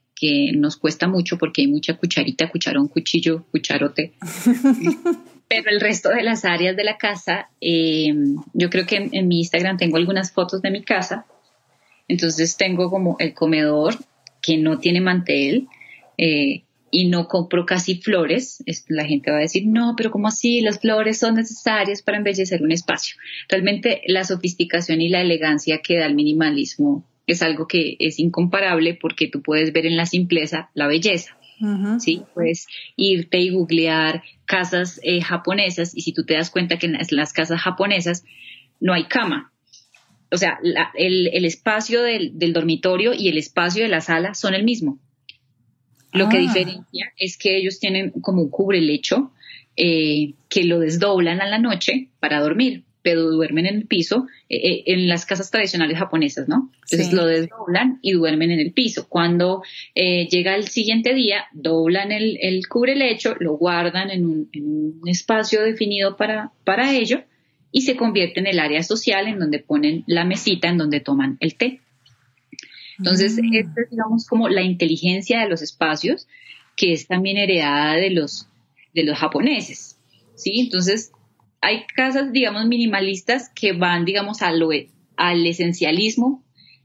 nos 0.54 0.78
cuesta 0.78 1.08
mucho 1.08 1.36
porque 1.36 1.60
hay 1.60 1.66
mucha 1.66 1.98
cucharita, 1.98 2.50
cucharón, 2.50 2.88
cuchillo, 2.88 3.44
cucharote. 3.50 4.14
Pero 5.48 5.70
el 5.70 5.78
resto 5.78 6.08
de 6.08 6.22
las 6.22 6.46
áreas 6.46 6.74
de 6.74 6.84
la 6.84 6.96
casa, 6.96 7.50
eh, 7.60 8.14
yo 8.54 8.70
creo 8.70 8.86
que 8.86 9.10
en, 9.12 9.28
mi 9.28 9.40
Instagram 9.40 9.76
tengo 9.76 9.98
algunas 9.98 10.32
fotos 10.32 10.62
de 10.62 10.70
mi 10.70 10.82
casa. 10.82 11.26
Entonces 12.08 12.56
tengo 12.56 12.88
como 12.88 13.16
el 13.18 13.34
comedor, 13.34 13.94
que 14.40 14.56
no 14.56 14.78
tiene 14.78 15.00
mantel 15.00 15.68
eh, 16.18 16.62
y 16.90 17.08
no 17.08 17.28
compro 17.28 17.66
casi 17.66 17.96
flores, 17.96 18.62
la 18.88 19.04
gente 19.04 19.30
va 19.30 19.38
a 19.38 19.40
decir, 19.40 19.66
no, 19.66 19.94
pero 19.96 20.10
¿cómo 20.10 20.28
así? 20.28 20.60
Las 20.60 20.80
flores 20.80 21.18
son 21.18 21.34
necesarias 21.34 22.02
para 22.02 22.18
embellecer 22.18 22.62
un 22.62 22.72
espacio. 22.72 23.16
Realmente 23.48 24.02
la 24.06 24.24
sofisticación 24.24 25.00
y 25.00 25.08
la 25.08 25.20
elegancia 25.20 25.80
que 25.82 25.98
da 25.98 26.06
el 26.06 26.14
minimalismo 26.14 27.04
es 27.26 27.42
algo 27.42 27.66
que 27.66 27.96
es 27.98 28.18
incomparable 28.18 28.94
porque 29.00 29.28
tú 29.28 29.42
puedes 29.42 29.72
ver 29.72 29.86
en 29.86 29.96
la 29.96 30.06
simpleza 30.06 30.70
la 30.74 30.86
belleza. 30.86 31.36
¿sí? 31.98 32.22
Puedes 32.34 32.66
irte 32.96 33.38
y 33.38 33.50
googlear 33.50 34.22
casas 34.44 35.00
eh, 35.02 35.22
japonesas 35.22 35.96
y 35.96 36.02
si 36.02 36.12
tú 36.12 36.24
te 36.24 36.34
das 36.34 36.50
cuenta 36.50 36.78
que 36.78 36.86
en 36.86 36.98
las 37.10 37.32
casas 37.32 37.60
japonesas 37.60 38.24
no 38.78 38.92
hay 38.92 39.04
cama, 39.04 39.52
o 40.30 40.36
sea, 40.36 40.58
el, 40.94 41.44
espacio 41.44 42.02
del, 42.02 42.52
dormitorio 42.52 43.14
y 43.14 43.28
el 43.28 43.38
espacio 43.38 43.82
de 43.82 43.88
la 43.88 44.00
sala 44.00 44.34
son 44.34 44.54
el 44.54 44.64
mismo. 44.64 44.98
Lo 46.16 46.28
que 46.28 46.38
ah. 46.38 46.40
diferencia 46.40 47.12
es 47.18 47.36
que 47.36 47.56
ellos 47.56 47.78
tienen 47.78 48.10
como 48.10 48.42
un 48.42 48.50
cubrelecho 48.50 49.32
eh, 49.76 50.32
que 50.48 50.64
lo 50.64 50.80
desdoblan 50.80 51.40
a 51.40 51.46
la 51.46 51.58
noche 51.58 52.08
para 52.18 52.40
dormir, 52.40 52.84
pero 53.02 53.22
duermen 53.22 53.66
en 53.66 53.76
el 53.76 53.86
piso, 53.86 54.26
eh, 54.48 54.56
eh, 54.56 54.82
en 54.86 55.06
las 55.06 55.26
casas 55.26 55.50
tradicionales 55.50 55.98
japonesas, 55.98 56.48
¿no? 56.48 56.70
Entonces 56.90 57.12
lo 57.12 57.26
desdoblan 57.26 57.98
y 58.00 58.12
duermen 58.12 58.50
en 58.50 58.60
el 58.60 58.72
piso. 58.72 59.06
Cuando 59.08 59.62
llega 59.94 60.56
el 60.56 60.68
siguiente 60.68 61.14
día, 61.14 61.44
doblan 61.52 62.10
el, 62.10 62.38
el 62.40 62.66
cubrelecho, 62.68 63.34
lo 63.38 63.58
guardan 63.58 64.10
en 64.10 64.24
un, 64.24 64.48
en 64.52 64.64
un 65.02 65.08
espacio 65.08 65.62
definido 65.62 66.16
para, 66.16 66.52
para 66.64 66.96
ello 66.96 67.22
y 67.70 67.82
se 67.82 67.96
convierte 67.96 68.40
en 68.40 68.46
el 68.46 68.58
área 68.58 68.82
social 68.82 69.28
en 69.28 69.38
donde 69.38 69.58
ponen 69.58 70.04
la 70.06 70.24
mesita 70.24 70.68
en 70.68 70.78
donde 70.78 71.00
toman 71.00 71.36
el 71.40 71.56
té. 71.56 71.80
Entonces, 72.98 73.36
mm. 73.40 73.54
es, 73.54 73.90
digamos, 73.90 74.26
como 74.26 74.48
la 74.48 74.62
inteligencia 74.62 75.40
de 75.40 75.48
los 75.48 75.62
espacios, 75.62 76.26
que 76.76 76.92
es 76.92 77.06
también 77.06 77.36
heredada 77.36 77.94
de 77.94 78.10
los, 78.10 78.48
de 78.94 79.04
los 79.04 79.18
japoneses, 79.18 79.98
¿sí? 80.34 80.60
Entonces, 80.60 81.12
hay 81.60 81.84
casas, 81.94 82.32
digamos, 82.32 82.66
minimalistas 82.66 83.50
que 83.54 83.72
van, 83.72 84.04
digamos, 84.04 84.42
al, 84.42 84.62
al 85.16 85.46
esencialismo 85.46 86.42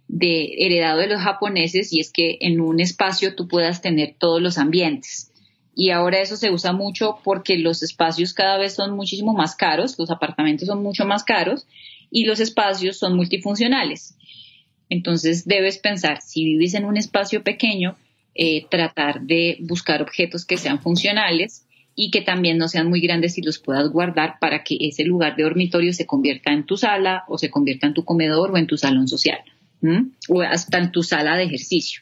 de 0.07 0.65
heredado 0.65 0.99
de 0.99 1.07
los 1.07 1.21
japoneses 1.21 1.93
y 1.93 1.99
es 1.99 2.11
que 2.11 2.37
en 2.41 2.59
un 2.59 2.79
espacio 2.79 3.35
tú 3.35 3.47
puedas 3.47 3.81
tener 3.81 4.15
todos 4.17 4.41
los 4.41 4.57
ambientes 4.57 5.31
y 5.75 5.91
ahora 5.91 6.19
eso 6.19 6.35
se 6.35 6.51
usa 6.51 6.73
mucho 6.73 7.19
porque 7.23 7.57
los 7.57 7.81
espacios 7.81 8.33
cada 8.33 8.57
vez 8.57 8.75
son 8.75 8.95
muchísimo 8.95 9.33
más 9.33 9.55
caros, 9.55 9.97
los 9.97 10.11
apartamentos 10.11 10.67
son 10.67 10.83
mucho 10.83 11.05
más 11.05 11.23
caros 11.23 11.65
y 12.09 12.25
los 12.25 12.39
espacios 12.39 12.97
son 12.97 13.15
multifuncionales. 13.15 14.17
Entonces 14.91 15.45
debes 15.45 15.77
pensar, 15.77 16.21
si 16.21 16.43
vives 16.43 16.73
en 16.73 16.83
un 16.83 16.97
espacio 16.97 17.43
pequeño, 17.43 17.95
eh, 18.35 18.65
tratar 18.69 19.21
de 19.21 19.57
buscar 19.61 20.01
objetos 20.01 20.45
que 20.45 20.57
sean 20.57 20.81
funcionales 20.81 21.65
y 21.95 22.11
que 22.11 22.21
también 22.21 22.57
no 22.57 22.67
sean 22.67 22.89
muy 22.89 22.99
grandes 22.99 23.37
y 23.37 23.41
los 23.41 23.57
puedas 23.57 23.89
guardar 23.89 24.35
para 24.41 24.65
que 24.65 24.75
ese 24.81 25.05
lugar 25.05 25.37
de 25.37 25.43
dormitorio 25.43 25.93
se 25.93 26.05
convierta 26.05 26.51
en 26.51 26.65
tu 26.65 26.75
sala 26.75 27.23
o 27.29 27.37
se 27.37 27.49
convierta 27.49 27.87
en 27.87 27.93
tu 27.93 28.03
comedor 28.03 28.51
o 28.51 28.57
en 28.57 28.67
tu 28.67 28.75
salón 28.75 29.07
social 29.07 29.39
o 30.27 30.41
hasta 30.41 30.77
en 30.77 30.91
tu 30.91 31.03
sala 31.03 31.37
de 31.37 31.43
ejercicio. 31.43 32.01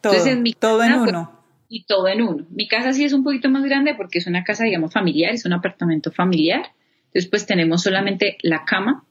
Todo, 0.00 0.12
Entonces, 0.12 0.36
en 0.36 0.42
mi 0.42 0.52
todo 0.52 0.84
en 0.84 0.92
pues, 0.92 1.08
uno 1.10 1.40
y 1.68 1.84
todo 1.84 2.06
en 2.06 2.22
uno. 2.22 2.46
Mi 2.50 2.68
casa 2.68 2.92
sí 2.92 3.04
es 3.04 3.12
un 3.12 3.24
poquito 3.24 3.50
más 3.50 3.64
grande 3.64 3.96
porque 3.96 4.18
es 4.18 4.28
una 4.28 4.44
casa, 4.44 4.62
digamos, 4.62 4.92
familiar, 4.92 5.34
es 5.34 5.44
un 5.44 5.52
apartamento 5.52 6.12
familiar. 6.12 6.70
Entonces, 7.06 7.28
pues 7.28 7.44
tenemos 7.44 7.82
solamente 7.82 8.38
la 8.42 8.64
cama. 8.64 9.04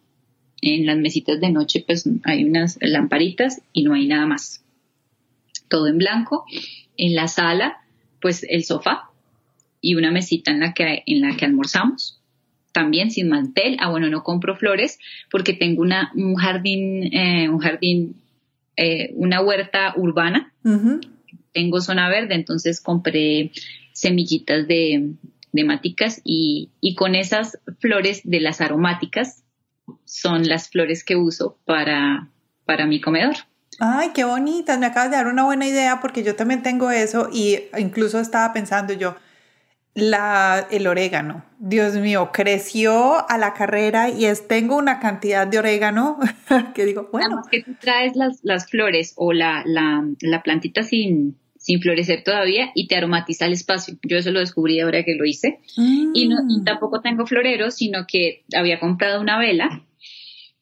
En 0.65 0.85
las 0.85 0.97
mesitas 0.97 1.41
de 1.41 1.51
noche, 1.51 1.83
pues 1.85 2.09
hay 2.23 2.45
unas 2.45 2.77
lamparitas 2.81 3.61
y 3.73 3.83
no 3.83 3.93
hay 3.93 4.07
nada 4.07 4.25
más. 4.25 4.63
Todo 5.67 5.87
en 5.87 5.97
blanco. 5.97 6.45
En 6.95 7.15
la 7.15 7.27
sala, 7.27 7.81
pues 8.21 8.45
el 8.47 8.63
sofá 8.63 9.09
y 9.81 9.95
una 9.95 10.11
mesita 10.11 10.51
en 10.51 10.61
la 10.61 10.73
que, 10.73 11.03
en 11.05 11.21
la 11.21 11.35
que 11.35 11.43
almorzamos. 11.45 12.21
También 12.71 13.11
sin 13.11 13.27
mantel. 13.27 13.75
Ah, 13.79 13.89
bueno, 13.89 14.09
no 14.09 14.23
compro 14.23 14.55
flores 14.55 14.99
porque 15.29 15.53
tengo 15.53 15.81
una, 15.81 16.11
un 16.15 16.35
jardín, 16.35 17.13
eh, 17.13 17.49
un 17.49 17.59
jardín 17.59 18.15
eh, 18.77 19.11
una 19.15 19.41
huerta 19.41 19.93
urbana. 19.97 20.53
Tengo 21.51 21.81
zona 21.81 22.09
verde, 22.09 22.35
entonces 22.35 22.79
compré 22.81 23.51
semillitas 23.91 24.67
de, 24.67 25.11
de 25.51 25.63
maticas 25.63 26.21
y, 26.23 26.69
y, 26.81 26.95
con 26.95 27.13
esas 27.15 27.59
flores 27.79 28.21
de 28.23 28.39
las 28.39 28.61
aromáticas 28.61 29.42
son 30.05 30.47
las 30.47 30.69
flores 30.69 31.03
que 31.03 31.15
uso 31.15 31.57
para, 31.65 32.29
para 32.65 32.85
mi 32.85 33.01
comedor. 33.01 33.35
Ay, 33.79 34.11
qué 34.13 34.23
bonitas, 34.23 34.77
me 34.79 34.85
acabas 34.85 35.09
de 35.09 35.17
dar 35.17 35.27
una 35.27 35.43
buena 35.43 35.67
idea 35.67 35.99
porque 35.99 36.23
yo 36.23 36.35
también 36.35 36.61
tengo 36.61 36.91
eso 36.91 37.29
y 37.31 37.59
incluso 37.77 38.19
estaba 38.19 38.53
pensando 38.53 38.93
yo, 38.93 39.15
la, 39.95 40.67
el 40.71 40.87
orégano, 40.87 41.43
Dios 41.59 41.95
mío, 41.95 42.31
creció 42.33 43.29
a 43.29 43.37
la 43.37 43.53
carrera 43.53 44.09
y 44.09 44.25
es, 44.25 44.47
tengo 44.47 44.75
una 44.75 44.99
cantidad 44.99 45.45
de 45.45 45.59
orégano 45.59 46.19
que 46.73 46.85
digo, 46.85 47.09
bueno. 47.11 47.43
que 47.49 47.63
tú 47.63 47.75
traes 47.79 48.15
las, 48.15 48.39
las 48.43 48.67
flores 48.69 49.13
o 49.17 49.33
la, 49.33 49.63
la, 49.65 50.03
la 50.21 50.41
plantita 50.41 50.83
sin, 50.83 51.37
sin 51.63 51.81
florecer 51.81 52.23
todavía 52.25 52.71
y 52.75 52.87
te 52.87 52.97
aromatiza 52.97 53.45
el 53.45 53.53
espacio. 53.53 53.95
Yo 54.03 54.17
eso 54.17 54.31
lo 54.31 54.41
descubrí 54.41 54.81
ahora 54.81 55.03
que 55.03 55.15
lo 55.15 55.23
hice. 55.23 55.59
Y, 55.77 56.27
no, 56.27 56.35
y 56.49 56.59
mm. 56.59 56.63
tampoco 56.65 56.99
tengo 56.99 57.25
floreros, 57.25 57.75
sino 57.75 58.05
que 58.05 58.43
había 58.53 58.81
comprado 58.81 59.21
una 59.21 59.39
vela 59.39 59.85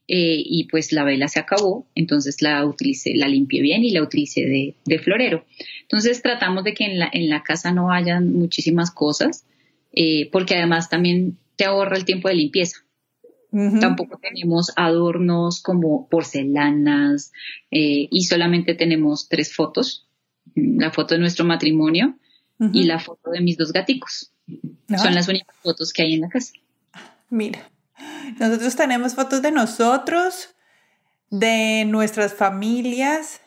eh, 0.08 0.44
y 0.46 0.66
pues 0.66 0.92
la 0.92 1.04
vela 1.04 1.28
se 1.28 1.40
acabó, 1.40 1.88
entonces 1.96 2.44
la 2.44 2.64
utilicé, 2.66 3.16
la 3.16 3.28
limpié 3.28 3.62
bien 3.62 3.84
y 3.84 3.90
la 3.92 4.04
utilicé 4.04 4.76
de, 4.86 5.00
florero. 5.00 5.46
Entonces 5.82 6.22
tratamos 6.22 6.64
de 6.64 6.76
que 6.76 6.86
en 6.86 7.00
la, 7.00 7.10
en 7.12 7.30
la 7.30 7.42
casa 7.42 7.72
no 7.72 7.92
hayan 7.92 8.32
muchísimas 8.32 8.92
cosas, 8.92 9.48
eh, 9.92 10.30
porque 10.32 10.56
además 10.56 10.88
también 10.90 11.40
te 11.56 11.66
ahorra 11.66 11.98
el 11.98 12.06
tiempo 12.06 12.28
de 12.28 12.36
limpieza. 12.36 12.78
Tampoco 13.82 14.18
tenemos 14.18 14.72
adornos 14.78 15.62
como 15.62 16.08
porcelanas 16.08 17.34
eh, 17.70 18.08
y 18.10 18.24
solamente 18.24 18.76
tenemos 18.76 19.28
tres 19.28 19.54
fotos. 19.54 20.08
La 20.56 20.92
foto 20.92 21.14
de 21.16 21.20
nuestro 21.20 21.46
matrimonio 21.46 22.18
y 22.74 22.84
la 22.84 23.00
foto 23.00 23.32
de 23.32 23.42
mis 23.42 23.58
dos 23.58 23.74
gaticos. 23.74 24.32
Son 25.02 25.16
las 25.16 25.28
únicas 25.28 25.56
fotos 25.62 25.94
que 25.94 26.04
hay 26.04 26.14
en 26.14 26.22
la 26.22 26.30
casa. 26.30 26.54
Mira. 27.30 27.68
Nosotros 28.40 28.76
tenemos 28.76 29.16
fotos 29.16 29.42
de 29.42 29.52
nosotros, 29.52 30.56
de 31.30 31.86
nuestras 31.86 32.34
familias 32.34 33.42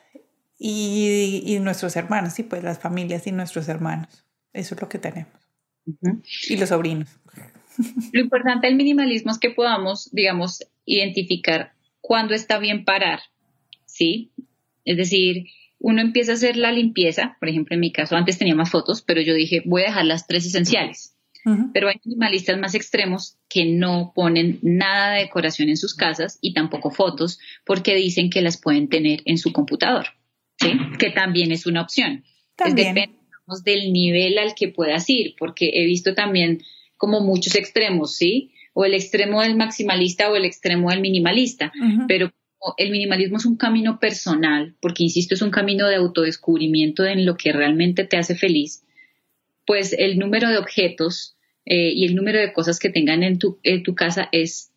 y, 0.59 1.59
nuestros 1.61 1.97
hermanos, 1.97 2.35
sí, 2.35 2.43
pues 2.43 2.63
las 2.63 2.79
familias 2.79 3.27
y 3.27 3.33
nuestros 3.33 3.69
hermanos. 3.69 4.25
Eso 4.53 4.75
es 4.75 4.81
lo 4.81 4.89
que 4.89 4.99
tenemos. 4.99 5.33
Y 6.49 6.57
los 6.57 6.69
sobrinos. 6.71 7.09
Lo 8.13 8.21
importante 8.21 8.69
del 8.69 8.77
minimalismo 8.77 9.33
es 9.33 9.39
que 9.39 9.51
podamos, 9.51 10.09
digamos, 10.13 10.65
identificar 10.85 11.73
cuándo 12.01 12.33
está 12.33 12.59
bien 12.59 12.85
parar, 12.85 13.19
¿sí? 13.85 14.31
Es 14.85 14.97
decir, 14.97 15.49
uno 15.85 16.01
empieza 16.01 16.32
a 16.32 16.37
hacer 16.37 16.57
la 16.57 16.72
limpieza, 16.72 17.37
por 17.39 17.51
ejemplo, 17.51 17.74
en 17.74 17.80
mi 17.80 17.93
caso 17.93 18.16
antes 18.16 18.39
tenía 18.39 18.55
más 18.55 18.70
fotos, 18.70 19.03
pero 19.03 19.20
yo 19.20 19.35
dije, 19.35 19.62
voy 19.66 19.82
a 19.82 19.89
dejar 19.89 20.07
las 20.07 20.26
tres 20.26 20.47
esenciales. 20.47 21.14
Pero 21.74 21.89
hay 21.89 21.97
minimalistas 22.03 22.59
más 22.59 22.74
extremos 22.74 23.37
que 23.51 23.66
no 23.66 24.12
ponen 24.14 24.61
nada 24.62 25.12
de 25.12 25.24
decoración 25.24 25.68
en 25.68 25.76
sus 25.76 25.95
casas 25.95 26.39
y 26.41 26.55
tampoco 26.55 26.91
fotos 26.91 27.39
porque 27.66 27.95
dicen 27.95 28.30
que 28.30 28.41
las 28.41 28.59
pueden 28.59 28.89
tener 28.89 29.20
en 29.26 29.37
su 29.37 29.53
computador, 29.53 30.07
¿sí? 30.59 30.72
Que 30.99 31.11
también 31.11 31.53
es 31.53 31.66
una 31.66 31.82
opción. 31.82 32.24
También. 32.57 32.95
depende 32.95 33.18
del 33.62 33.93
nivel 33.93 34.39
al 34.39 34.55
que 34.55 34.68
puedas 34.68 35.11
ir, 35.11 35.35
porque 35.39 35.70
he 35.74 35.85
visto 35.85 36.14
también 36.14 36.62
como 36.97 37.20
muchos 37.20 37.57
extremos, 37.57 38.16
¿sí? 38.16 38.53
O 38.72 38.87
el 38.87 38.95
extremo 38.95 39.43
del 39.43 39.55
maximalista 39.55 40.30
o 40.30 40.37
el 40.37 40.47
extremo 40.47 40.89
del 40.89 41.03
minimalista, 41.03 41.74
pero 42.09 42.32
el 42.77 42.91
minimalismo 42.91 43.37
es 43.37 43.45
un 43.45 43.57
camino 43.57 43.99
personal, 43.99 44.75
porque 44.81 45.05
insisto, 45.05 45.35
es 45.35 45.43
un 45.43 45.51
camino 45.51 45.87
de 45.87 45.97
autodescubrimiento 45.97 47.05
en 47.05 47.27
lo 47.27 47.37
que 47.37 47.53
realmente 47.53 48.05
te 48.05 48.17
hace 48.17 48.35
feliz, 48.35 48.85
pues 49.67 49.95
el 49.99 50.19
número 50.19 50.49
de 50.49 50.59
objetos 50.59 51.37
eh, 51.67 51.93
y 51.95 52.05
el 52.05 52.15
número 52.15 52.39
de 52.39 52.53
cosas 52.53 52.79
que 52.79 52.91
tengan 52.91 53.23
en 53.23 53.39
tu, 53.39 53.59
en 53.62 53.83
tu 53.83 53.95
casa 53.95 54.29
es 54.33 54.71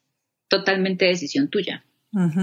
totalmente 0.48 1.06
decisión 1.06 1.50
tuya. 1.50 1.84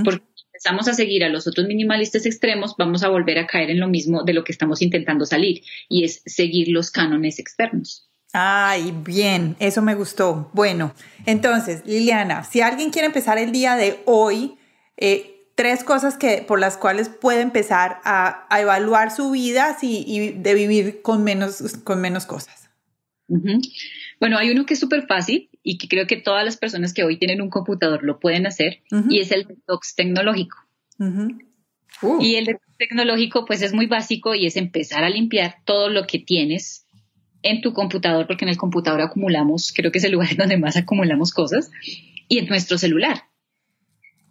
Porque 0.04 0.24
si 0.34 0.44
empezamos 0.46 0.88
a 0.88 0.94
seguir 0.94 1.24
a 1.24 1.28
los 1.28 1.46
otros 1.46 1.66
minimalistas 1.66 2.26
extremos, 2.26 2.76
vamos 2.78 3.02
a 3.02 3.08
volver 3.08 3.38
a 3.38 3.46
caer 3.46 3.70
en 3.70 3.80
lo 3.80 3.88
mismo 3.88 4.22
de 4.22 4.34
lo 4.34 4.44
que 4.44 4.52
estamos 4.52 4.82
intentando 4.82 5.26
salir, 5.26 5.62
y 5.88 6.04
es 6.04 6.22
seguir 6.26 6.68
los 6.68 6.90
cánones 6.90 7.38
externos. 7.38 8.08
Ay, 8.32 8.92
bien, 9.04 9.56
eso 9.58 9.80
me 9.80 9.94
gustó. 9.94 10.50
Bueno, 10.52 10.92
entonces, 11.24 11.82
Liliana, 11.86 12.44
si 12.44 12.60
alguien 12.60 12.90
quiere 12.90 13.06
empezar 13.06 13.38
el 13.38 13.52
día 13.52 13.76
de 13.76 14.00
hoy, 14.06 14.54
eh, 14.96 15.33
tres 15.54 15.84
cosas 15.84 16.16
que, 16.16 16.44
por 16.46 16.58
las 16.58 16.76
cuales 16.76 17.08
puede 17.08 17.40
empezar 17.40 18.00
a, 18.04 18.46
a 18.50 18.60
evaluar 18.60 19.10
su 19.10 19.30
vida 19.30 19.76
y 19.82 20.30
de 20.30 20.54
vivir 20.54 21.02
con 21.02 21.24
menos, 21.24 21.78
con 21.84 22.00
menos 22.00 22.26
cosas. 22.26 22.70
Bueno, 24.20 24.38
hay 24.38 24.50
uno 24.50 24.66
que 24.66 24.74
es 24.74 24.80
súper 24.80 25.06
fácil 25.06 25.48
y 25.62 25.78
que 25.78 25.88
creo 25.88 26.06
que 26.06 26.16
todas 26.16 26.44
las 26.44 26.56
personas 26.56 26.92
que 26.92 27.04
hoy 27.04 27.18
tienen 27.18 27.40
un 27.40 27.50
computador 27.50 28.02
lo 28.02 28.20
pueden 28.20 28.46
hacer 28.46 28.82
y 29.08 29.20
es 29.20 29.30
el 29.32 29.46
detox 29.46 29.94
tecnológico. 29.94 30.58
Uh. 30.98 32.20
Y 32.20 32.36
el 32.36 32.44
detox 32.44 32.76
tecnológico 32.76 33.44
pues 33.44 33.62
es 33.62 33.72
muy 33.72 33.86
básico 33.86 34.34
y 34.34 34.46
es 34.46 34.56
empezar 34.56 35.04
a 35.04 35.10
limpiar 35.10 35.56
todo 35.64 35.88
lo 35.88 36.06
que 36.06 36.18
tienes 36.18 36.86
en 37.42 37.60
tu 37.60 37.72
computador, 37.72 38.26
porque 38.26 38.44
en 38.46 38.48
el 38.48 38.56
computador 38.56 39.02
acumulamos, 39.02 39.72
creo 39.74 39.92
que 39.92 39.98
es 39.98 40.04
el 40.04 40.12
lugar 40.12 40.34
donde 40.36 40.56
más 40.56 40.76
acumulamos 40.76 41.32
cosas, 41.32 41.70
y 42.28 42.38
en 42.38 42.46
nuestro 42.46 42.78
celular. 42.78 43.24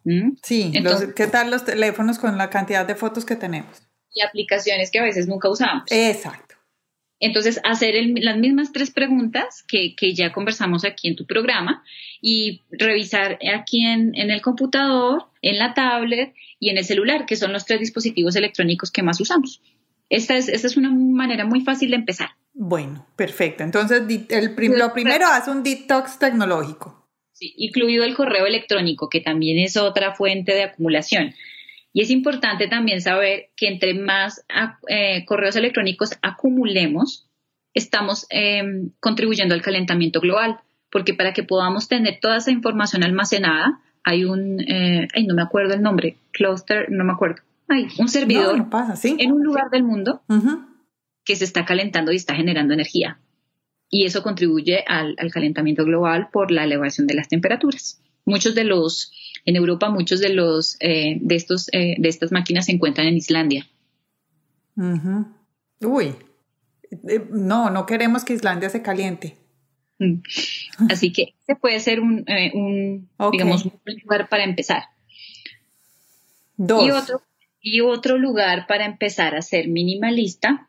¿Mm? 0.04 0.32
Sí, 0.42 0.72
Entonces, 0.74 1.14
¿qué 1.16 1.28
tal 1.28 1.52
los 1.52 1.66
teléfonos 1.66 2.20
con 2.20 2.38
la 2.38 2.50
cantidad 2.50 2.86
de 2.86 2.96
fotos 2.96 3.26
que 3.26 3.36
tenemos? 3.36 3.84
Y 4.14 4.22
aplicaciones 4.22 4.92
que 4.92 5.00
a 5.00 5.04
veces 5.04 5.28
nunca 5.28 5.50
usamos. 5.50 5.84
Exacto. 5.90 6.56
Entonces, 7.20 7.62
hacer 7.64 7.96
las 8.18 8.38
mismas 8.38 8.74
tres 8.74 8.92
preguntas 8.92 9.64
que, 9.66 9.96
ya 10.14 10.34
conversamos 10.34 10.84
aquí 10.84 11.08
en 11.08 11.16
tu 11.16 11.26
programa 11.26 11.82
y 12.22 12.62
revisar 12.70 13.40
aquí 13.56 13.86
en, 13.86 14.14
el 14.14 14.42
computador, 14.42 15.28
en 15.42 15.58
la 15.58 15.74
tablet 15.74 16.34
y 16.60 16.70
en 16.70 16.78
el 16.78 16.84
celular, 16.84 17.26
que 17.26 17.38
son 17.38 17.54
los 17.54 17.66
tres 17.66 17.80
dispositivos 17.80 18.36
electrónicos 18.36 18.92
que 18.92 19.04
más 19.04 19.22
usamos. 19.22 19.62
Esta 20.10 20.36
es, 20.36 20.50
esta 20.50 20.68
es 20.68 20.76
una 20.76 20.92
manera 20.92 21.46
muy 21.46 21.62
fácil 21.62 21.92
de 21.92 21.96
empezar. 21.96 22.32
Bueno, 22.54 23.08
perfecto. 23.16 23.64
Entonces, 23.64 24.02
el 24.30 24.56
lo 24.78 24.92
primero, 24.92 25.26
haz 25.28 25.48
un 25.48 25.64
detox 25.64 26.20
tecnológico. 26.20 27.03
Incluido 27.58 28.04
el 28.04 28.16
correo 28.16 28.46
electrónico, 28.46 29.10
que 29.10 29.22
también 29.22 29.60
es 29.60 29.78
otra 29.78 30.14
fuente 30.14 30.54
de 30.54 30.64
acumulación. 30.64 31.34
Y 31.94 32.02
es 32.02 32.10
importante 32.10 32.68
también 32.68 33.02
saber 33.02 33.50
que 33.56 33.68
entre 33.68 33.94
más 33.94 34.44
eh, 34.88 35.24
correos 35.26 35.56
electrónicos 35.56 36.18
acumulemos, 36.22 37.30
estamos 37.74 38.26
em, 38.30 38.92
contribuyendo 39.00 39.54
al 39.54 39.62
calentamiento 39.62 40.20
global, 40.20 40.60
porque 40.92 41.14
para 41.14 41.34
que 41.34 41.44
podamos 41.44 41.88
tener 41.88 42.20
toda 42.20 42.38
esa 42.38 42.52
información 42.52 43.04
almacenada, 43.04 43.80
hay 44.04 44.26
un, 44.26 44.60
eh, 44.62 45.08
ay, 45.14 45.26
no 45.26 45.36
me 45.36 45.42
acuerdo 45.42 45.74
el 45.74 45.82
nombre, 45.82 46.18
cluster, 46.32 46.88
no 46.90 47.04
me 47.04 47.14
acuerdo, 47.14 47.42
hay 47.68 47.88
un 47.98 48.10
servidor 48.10 48.66
en 49.04 49.32
un 49.32 49.44
lugar 49.44 49.70
del 49.72 49.84
mundo 49.84 50.22
que 51.24 51.36
se 51.36 51.46
está 51.46 51.66
calentando 51.66 52.12
y 52.12 52.18
está 52.18 52.36
generando 52.36 52.74
energía. 52.74 53.20
Y 53.94 54.06
eso 54.06 54.24
contribuye 54.24 54.84
al 54.88 55.16
calentamiento 55.32 55.86
global 55.86 56.30
por 56.32 56.50
la 56.50 56.64
elevación 56.64 57.06
de 57.06 57.14
las 57.14 57.28
temperaturas. 57.28 58.02
Muchos 58.26 58.56
de 58.56 58.64
los 58.64 59.12
en 59.46 59.56
Europa 59.56 59.90
muchos 59.90 60.20
de 60.20 60.30
los 60.30 60.78
eh, 60.80 61.18
de 61.22 61.36
estos 61.36 61.70
eh, 61.74 61.96
de 61.98 62.10
estas 62.10 62.32
máquinas 62.32 62.66
se 62.66 62.72
encuentran 62.72 63.08
en 63.08 63.18
Islandia. 63.18 63.68
Uy, 65.82 66.16
eh, 66.92 67.28
no, 67.30 67.70
no 67.70 67.86
queremos 67.86 68.24
que 68.24 68.34
Islandia 68.34 68.70
se 68.70 68.82
caliente. 68.82 69.38
Mm. 70.00 70.22
Así 70.90 71.12
que 71.12 71.36
ese 71.42 71.56
puede 71.56 71.80
ser 71.80 72.00
un, 72.00 72.26
digamos, 73.32 73.66
un 73.66 73.74
lugar 74.02 74.30
para 74.30 74.44
empezar. 74.44 74.84
Dos. 76.56 76.86
Y 76.86 76.92
otro, 76.92 77.22
y 77.62 77.82
otro 77.82 78.18
lugar 78.18 78.66
para 78.68 78.86
empezar 78.86 79.36
a 79.36 79.42
ser 79.42 79.68
minimalista 79.68 80.68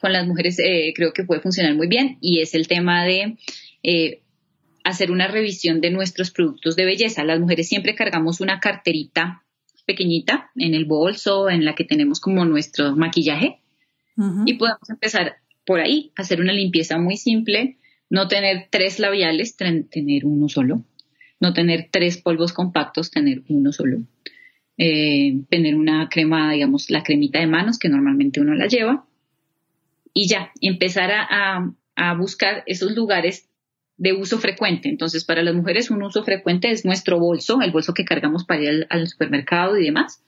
con 0.00 0.12
las 0.12 0.26
mujeres 0.26 0.58
creo 0.94 1.12
que 1.12 1.24
puede 1.24 1.40
funcionar 1.40 1.74
muy 1.74 1.86
bien 1.86 2.18
y 2.20 2.40
es 2.40 2.54
el 2.54 2.68
tema 2.68 3.04
de 3.04 3.36
hacer 4.84 5.10
una 5.10 5.26
revisión 5.26 5.80
de 5.80 5.90
nuestros 5.90 6.30
productos 6.30 6.76
de 6.76 6.84
belleza. 6.84 7.24
Las 7.24 7.40
mujeres 7.40 7.68
siempre 7.68 7.94
cargamos 7.94 8.40
una 8.40 8.60
carterita 8.60 9.42
pequeñita 9.86 10.50
en 10.56 10.74
el 10.74 10.84
bolso, 10.84 11.48
en 11.48 11.64
la 11.64 11.74
que 11.74 11.84
tenemos 11.84 12.20
como 12.20 12.44
nuestro 12.44 12.94
maquillaje. 12.94 13.60
Y 14.46 14.54
podemos 14.54 14.88
empezar 14.88 15.38
por 15.66 15.80
ahí, 15.80 16.12
hacer 16.14 16.40
una 16.40 16.52
limpieza 16.52 16.98
muy 16.98 17.16
simple, 17.16 17.78
no 18.08 18.28
tener 18.28 18.68
tres 18.70 19.00
labiales, 19.00 19.56
tener 19.56 20.24
uno 20.24 20.48
solo, 20.48 20.84
no 21.40 21.52
tener 21.52 21.88
tres 21.90 22.18
polvos 22.18 22.52
compactos, 22.52 23.10
tener 23.10 23.42
uno 23.48 23.72
solo. 23.72 24.02
Eh, 24.76 25.40
tener 25.48 25.74
una 25.74 26.08
crema, 26.08 26.52
digamos, 26.52 26.90
la 26.90 27.02
cremita 27.02 27.40
de 27.40 27.46
manos 27.46 27.78
que 27.78 27.88
normalmente 27.88 28.40
uno 28.40 28.54
la 28.54 28.66
lleva. 28.66 29.06
Y 30.14 30.28
ya, 30.28 30.52
empezar 30.60 31.10
a, 31.10 31.74
a 31.96 32.14
buscar 32.14 32.62
esos 32.66 32.92
lugares 32.94 33.48
de 33.96 34.12
uso 34.12 34.38
frecuente. 34.38 34.88
Entonces, 34.88 35.24
para 35.24 35.42
las 35.42 35.54
mujeres 35.54 35.90
un 35.90 36.02
uso 36.02 36.24
frecuente 36.24 36.70
es 36.70 36.84
nuestro 36.84 37.18
bolso, 37.18 37.60
el 37.62 37.70
bolso 37.70 37.94
que 37.94 38.04
cargamos 38.04 38.44
para 38.44 38.62
ir 38.62 38.86
al, 38.90 39.08
supermercado 39.08 39.78
y 39.78 39.84
demás. 39.84 40.20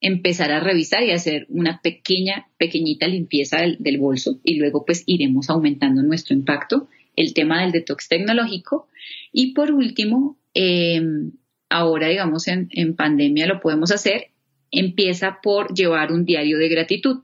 empezar 0.00 0.52
a 0.52 0.60
revisar 0.60 1.02
y 1.02 1.10
hacer 1.10 1.46
una 1.48 1.80
pequeña, 1.80 2.48
pequeñita 2.58 3.08
limpieza 3.08 3.58
del, 3.60 3.98
bolso 3.98 4.38
y 4.44 4.56
luego 4.56 4.84
pues 4.84 5.02
iremos 5.06 5.48
aumentando 5.50 6.02
nuestro 6.02 6.34
impacto. 6.34 6.88
El 7.16 7.32
tema 7.32 7.62
del 7.62 7.72
detox 7.72 8.08
tecnológico. 8.08 8.88
Y 9.32 9.54
por 9.54 9.72
último, 9.72 10.38
em, 10.52 11.32
ahora 11.70 12.08
digamos 12.08 12.46
en, 12.46 12.68
en 12.72 12.94
pandemia 12.94 13.46
lo 13.46 13.60
podemos 13.60 13.90
hacer, 13.90 14.28
empieza 14.70 15.38
por 15.42 15.74
llevar 15.74 16.12
un 16.12 16.26
diario 16.26 16.58
de 16.58 16.68
gratitud. 16.68 17.22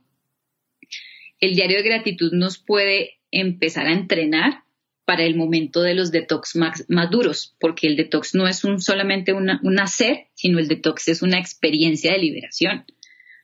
El 1.43 1.55
diario 1.57 1.79
de 1.79 1.83
gratitud 1.83 2.33
nos 2.33 2.57
puede 2.57 3.19
empezar 3.33 3.87
a 3.87 3.93
entrenar 3.93 4.63
para 5.05 5.25
el 5.25 5.35
momento 5.35 5.83
de 5.83 5.95
los 5.95 6.13
detox 6.13 6.55
más, 6.55 6.87
duros, 7.11 7.57
porque 7.59 7.89
el 7.89 7.97
detox 7.97 8.37
no 8.37 8.47
es 8.47 8.63
un, 8.63 8.81
solamente 8.81 9.33
una, 9.33 9.61
un 9.65 9.81
hacer, 9.81 10.29
sino 10.35 10.61
el 10.61 10.69
detox 10.69 11.09
es 11.09 11.21
una 11.21 11.41
experiencia 11.41 12.13
de 12.13 12.19
liberación, 12.19 12.85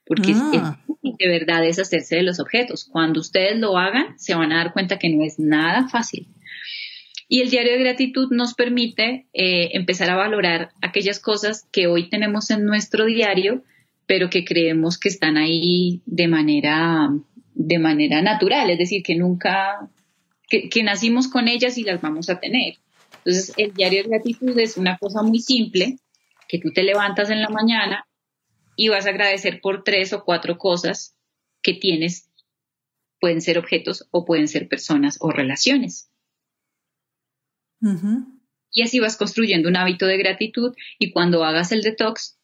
porque 0.06 0.32
ah. 0.34 0.78
de 1.02 1.28
verdad 1.28 1.64
es 1.64 1.80
hacerse 1.80 2.14
de 2.14 2.22
los 2.22 2.38
objetos. 2.38 2.84
Cuando 2.84 3.18
ustedes 3.18 3.58
lo 3.58 3.76
hagan, 3.76 4.16
se 4.16 4.36
van 4.36 4.52
a 4.52 4.58
dar 4.58 4.72
cuenta 4.72 5.00
que 5.00 5.08
no 5.08 5.24
es 5.24 5.40
nada 5.40 5.88
fácil. 5.88 6.28
Y 7.28 7.40
el 7.40 7.50
diario 7.50 7.72
de 7.72 7.80
gratitud 7.80 8.28
nos 8.30 8.54
permite 8.54 9.26
eh, 9.32 9.70
empezar 9.72 10.08
a 10.10 10.16
valorar 10.16 10.70
aquellas 10.80 11.18
cosas 11.18 11.66
que 11.72 11.88
hoy 11.88 12.08
tenemos 12.08 12.50
en 12.50 12.64
nuestro 12.64 13.06
diario, 13.06 13.64
pero 14.06 14.30
que 14.30 14.44
creemos 14.44 14.98
que 14.98 15.08
están 15.08 15.36
ahí 15.36 16.00
de 16.06 16.28
manera, 16.28 17.10
de 17.58 17.78
manera 17.80 18.22
natural, 18.22 18.70
es 18.70 18.78
decir, 18.78 19.02
que 19.02 19.16
nunca 19.16 19.90
que, 20.48 20.82
nacimos 20.82 21.28
con 21.28 21.48
ellas 21.48 21.76
y 21.76 21.82
las 21.82 22.00
vamos 22.00 22.30
a 22.30 22.38
tener. 22.38 22.78
Entonces, 23.18 23.52
el 23.56 23.74
diario 23.74 24.02
de 24.02 24.08
gratitud 24.08 24.56
es 24.58 24.76
una 24.76 24.96
cosa 24.96 25.22
muy 25.22 25.40
simple, 25.40 25.98
que 26.46 26.58
tú 26.58 26.72
te 26.72 26.84
levantas 26.84 27.30
en 27.30 27.42
la 27.42 27.50
mañana 27.50 28.06
y 28.76 28.88
vas 28.88 29.06
a 29.06 29.10
agradecer 29.10 29.60
por 29.60 29.82
tres 29.82 30.12
o 30.12 30.24
cuatro 30.24 30.56
cosas 30.56 31.16
que 31.60 31.74
tienes. 31.74 32.30
Pueden 33.20 33.42
ser 33.42 33.58
objetos 33.58 34.06
o 34.12 34.24
pueden 34.24 34.46
ser 34.46 34.68
personas 34.68 35.18
o 35.20 35.30
relaciones. 35.30 36.10
Y 38.70 38.82
así 38.82 39.00
vas 39.00 39.16
construyendo 39.16 39.68
un 39.68 39.76
hábito 39.76 40.06
de 40.06 40.16
gratitud 40.16 40.74
y 40.98 41.10
cuando 41.10 41.44
hagas 41.44 41.72
el 41.72 41.82
detox 41.82 42.37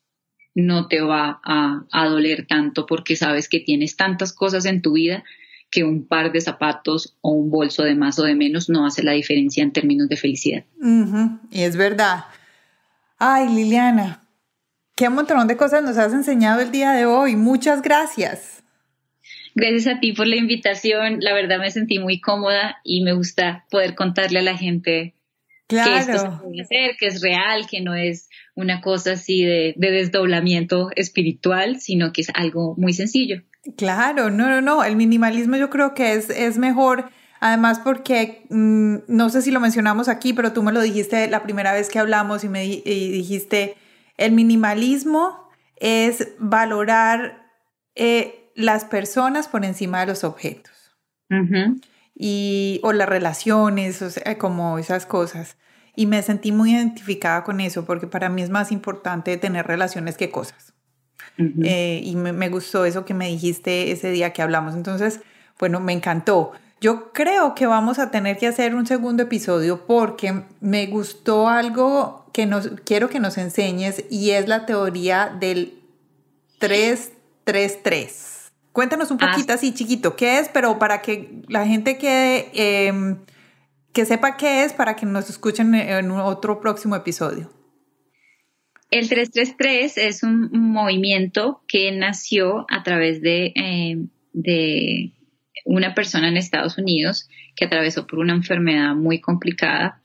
no 0.55 0.89
te 0.89 1.01
va 1.01 1.41
a, 1.45 1.85
a 1.91 2.09
doler 2.09 2.47
tanto 2.47 2.87
porque 2.87 3.17
sabes 3.17 3.49
que 3.49 3.61
tienes 3.61 3.97
tantas 3.97 4.33
cosas 4.33 4.65
en 4.67 4.83
tu 4.83 4.93
vida 4.93 5.25
que 5.75 5.83
un 5.83 6.07
par 6.07 6.31
de 6.31 6.41
zapatos 6.41 7.17
o 7.21 7.33
un 7.33 7.51
bolso 7.51 7.83
de 7.83 7.97
más 7.97 8.19
o 8.21 8.23
de 8.23 8.37
menos 8.37 8.69
no 8.69 8.87
hace 8.87 9.03
la 9.03 9.13
diferencia 9.13 9.63
en 9.63 9.73
términos 9.73 10.09
de 10.09 10.17
felicidad. 10.17 10.65
Y 11.51 11.63
es 11.63 11.77
verdad. 11.77 12.27
Ay, 13.19 13.49
Liliana, 13.49 14.23
qué 14.95 15.09
montón 15.09 15.49
de 15.49 15.57
cosas 15.57 15.83
nos 15.83 15.99
has 15.99 16.13
enseñado 16.13 16.61
el 16.61 16.71
día 16.71 16.93
de 16.93 17.07
hoy. 17.07 17.35
Muchas 17.35 17.83
gracias. 17.83 18.63
Gracias 19.57 19.97
a 19.97 19.99
ti 19.99 20.13
por 20.13 20.29
la 20.29 20.37
invitación. 20.37 21.19
La 21.21 21.33
verdad 21.33 21.59
me 21.59 21.71
sentí 21.73 21.99
muy 21.99 22.21
cómoda 22.21 22.79
y 22.85 23.03
me 23.03 23.13
gusta 23.13 23.65
poder 23.69 23.97
contarle 23.97 24.39
a 24.39 24.43
la 24.43 24.57
gente 24.57 25.15
que 25.67 25.77
esto 25.77 26.19
se 26.19 26.31
puede 26.31 26.63
hacer, 26.63 26.97
que 27.01 27.07
es 27.07 27.21
real, 27.21 27.67
que 27.69 27.81
no 27.81 27.95
es 27.95 28.29
una 28.55 28.81
cosa 28.81 29.13
así 29.13 29.45
de 29.45 29.75
desdoblamiento 29.77 30.91
espiritual, 30.97 31.81
sino 31.81 32.13
que 32.13 32.23
es 32.23 32.29
algo 32.35 32.75
muy 32.77 32.93
sencillo. 32.93 33.43
Claro, 33.77 34.31
no, 34.31 34.49
no, 34.49 34.61
no. 34.61 34.85
El 34.85 34.97
minimalismo 34.97 35.57
yo 35.57 35.71
creo 35.71 35.95
que 35.95 36.15
es, 36.15 36.31
es 36.31 36.59
mejor. 36.59 37.11
Además, 37.41 37.81
porque 37.83 38.47
mm, 38.51 38.97
no 39.09 39.29
sé 39.31 39.43
si 39.43 39.51
lo 39.51 39.61
mencionamos 39.61 40.09
aquí, 40.09 40.33
pero 40.33 40.53
tú 40.53 40.63
me 40.63 40.73
lo 40.73 40.81
dijiste 40.81 41.29
la 41.29 41.43
primera 41.43 41.73
vez 41.73 41.89
que 41.89 41.99
hablamos 41.99 42.45
y 42.45 42.49
me 42.49 42.63
dijiste, 42.63 43.77
el 44.17 44.33
minimalismo 44.33 45.49
es 45.77 46.29
valorar 46.39 47.51
eh, 47.95 48.51
las 48.55 48.85
personas 48.85 49.49
por 49.49 49.65
encima 49.65 50.01
de 50.01 50.07
los 50.07 50.25
objetos. 50.25 50.73
y, 52.15 52.81
o 52.85 52.93
las 52.93 53.09
relaciones, 53.09 54.01
o 54.03 54.11
sea, 54.11 54.39
como 54.39 54.79
esas 54.79 55.05
cosas. 55.05 55.57
Y 55.97 56.07
me 56.07 56.23
sentí 56.23 56.53
muy 56.53 56.73
identificada 56.73 57.45
con 57.45 57.61
eso, 57.61 57.85
porque 57.85 58.07
para 58.07 58.29
mí 58.29 58.43
es 58.43 58.51
más 58.51 58.73
importante 58.73 59.37
tener 59.37 59.67
relaciones 59.67 60.17
que 60.17 60.31
cosas. 60.31 60.75
Eh, 61.37 62.01
y 62.05 62.15
me, 62.17 62.49
gustó 62.49 62.85
eso 62.85 63.05
que 63.05 63.15
me 63.15 63.29
dijiste 63.29 63.91
ese 63.91 64.11
día 64.11 64.33
que 64.33 64.43
hablamos. 64.43 64.75
Entonces, 64.75 65.21
bueno, 65.59 65.81
me 65.81 65.93
encantó. 65.93 66.53
Yo 66.81 67.13
creo 67.13 67.55
que 67.55 67.67
vamos 67.67 67.99
a 67.99 68.11
tener 68.11 68.37
que 68.37 68.47
hacer 68.47 68.75
un 68.75 68.87
segundo 68.87 69.23
episodio 69.23 69.87
porque 69.87 70.43
me 70.61 70.87
gustó 70.87 71.49
algo 71.49 72.27
que 72.33 72.47
nos 72.47 72.69
quiero 72.85 73.09
que 73.09 73.21
nos 73.21 73.39
enseñes 73.39 74.05
y 74.11 74.31
es 74.31 74.49
la 74.49 74.67
teoría 74.67 75.35
del 75.39 75.79
333. 76.59 78.53
Cuéntanos 78.73 79.11
un 79.13 79.19
ah, 79.23 79.31
poquito 79.31 79.53
así 79.53 79.73
chiquito, 79.73 80.17
¿qué 80.17 80.41
es? 80.41 80.49
Pero 80.49 80.79
para 80.79 81.01
que 81.01 81.43
la 81.49 81.65
gente 81.65 81.97
que, 81.97 82.51
em, 82.55 83.19
que 83.95 84.05
sepa 84.05 84.37
qué 84.37 84.65
es, 84.65 84.73
para 84.73 84.97
que 84.97 85.07
nos 85.07 85.31
escuchen 85.31 85.75
en 85.75 86.11
otro 86.11 86.61
próximo 86.61 86.97
episodio. 86.97 87.51
El 88.91 89.09
333 89.09 89.99
es 89.99 90.23
un 90.23 90.51
movimiento 90.53 91.63
que 91.67 91.91
nació 91.93 92.67
a 92.69 92.83
través 92.83 93.23
de, 93.23 93.53
eh, 93.57 94.07
de 94.33 95.13
una 95.65 95.95
persona 95.95 96.29
en 96.29 96.37
Estados 96.37 96.77
Unidos 96.79 97.29
que 97.57 97.65
atravesó 97.65 98.07
por 98.07 98.19
una 98.19 98.35
enfermedad 98.35 98.95
muy 98.95 99.21
complicada, 99.21 100.03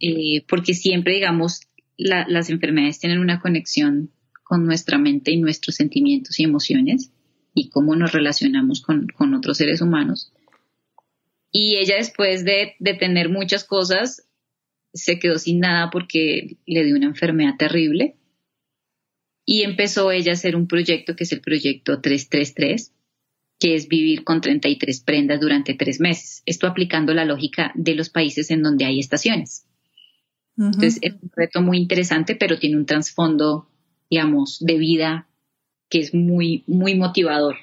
eh, 0.00 0.44
porque 0.48 0.74
siempre, 0.74 1.14
digamos, 1.14 1.62
las 1.96 2.50
enfermedades 2.50 2.98
tienen 2.98 3.20
una 3.20 3.40
conexión 3.40 4.10
con 4.42 4.66
nuestra 4.66 4.98
mente 4.98 5.30
y 5.30 5.38
nuestros 5.38 5.76
sentimientos 5.76 6.38
y 6.38 6.44
emociones 6.44 7.10
y 7.54 7.70
cómo 7.70 7.96
nos 7.96 8.12
relacionamos 8.12 8.82
con, 8.82 9.34
otros 9.34 9.56
seres 9.56 9.80
humanos. 9.80 10.32
Y 11.56 11.76
ella 11.76 11.96
después 11.96 12.44
de, 12.44 12.74
de 12.80 12.94
tener 12.94 13.28
muchas 13.28 13.62
cosas, 13.62 14.28
se 14.92 15.20
quedó 15.20 15.38
sin 15.38 15.60
nada 15.60 15.90
porque 15.90 16.56
le 16.66 16.84
dio 16.84 16.96
una 16.96 17.06
enfermedad 17.06 17.54
terrible 17.56 18.16
y 19.46 19.62
empezó 19.62 20.10
ella 20.10 20.32
a 20.32 20.34
hacer 20.34 20.56
un 20.56 20.66
proyecto 20.66 21.14
que 21.14 21.22
es 21.22 21.32
el 21.32 21.40
proyecto 21.40 22.00
333, 22.00 22.92
que 23.60 23.76
es 23.76 23.86
vivir 23.86 24.24
con 24.24 24.40
33 24.40 25.00
prendas 25.02 25.40
durante 25.40 25.74
tres 25.74 26.00
meses. 26.00 26.42
Esto 26.44 26.66
aplicando 26.66 27.14
la 27.14 27.24
lógica 27.24 27.70
de 27.76 27.94
los 27.94 28.10
países 28.10 28.50
en 28.50 28.64
donde 28.64 28.84
hay 28.84 28.98
estaciones. 28.98 29.64
Entonces 30.56 30.98
es 31.02 31.14
un 31.14 31.30
reto 31.36 31.62
muy 31.62 31.78
interesante, 31.78 32.34
pero 32.34 32.58
tiene 32.58 32.76
un 32.76 32.86
trasfondo, 32.86 33.68
digamos, 34.10 34.58
de 34.60 34.76
vida 34.76 35.28
que 35.88 36.00
es 36.00 36.14
muy, 36.14 36.64
muy 36.66 36.96
motivador. 36.96 37.56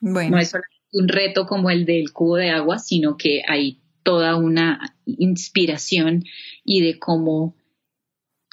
Bueno. 0.00 0.30
No 0.30 0.38
es 0.38 0.48
solamente 0.50 0.75
un 0.92 1.08
reto 1.08 1.46
como 1.46 1.70
el 1.70 1.84
del 1.84 2.12
cubo 2.12 2.36
de 2.36 2.50
agua, 2.50 2.78
sino 2.78 3.16
que 3.16 3.42
hay 3.46 3.80
toda 4.02 4.36
una 4.36 4.96
inspiración 5.04 6.24
y 6.64 6.80
de 6.80 6.98
cómo, 6.98 7.56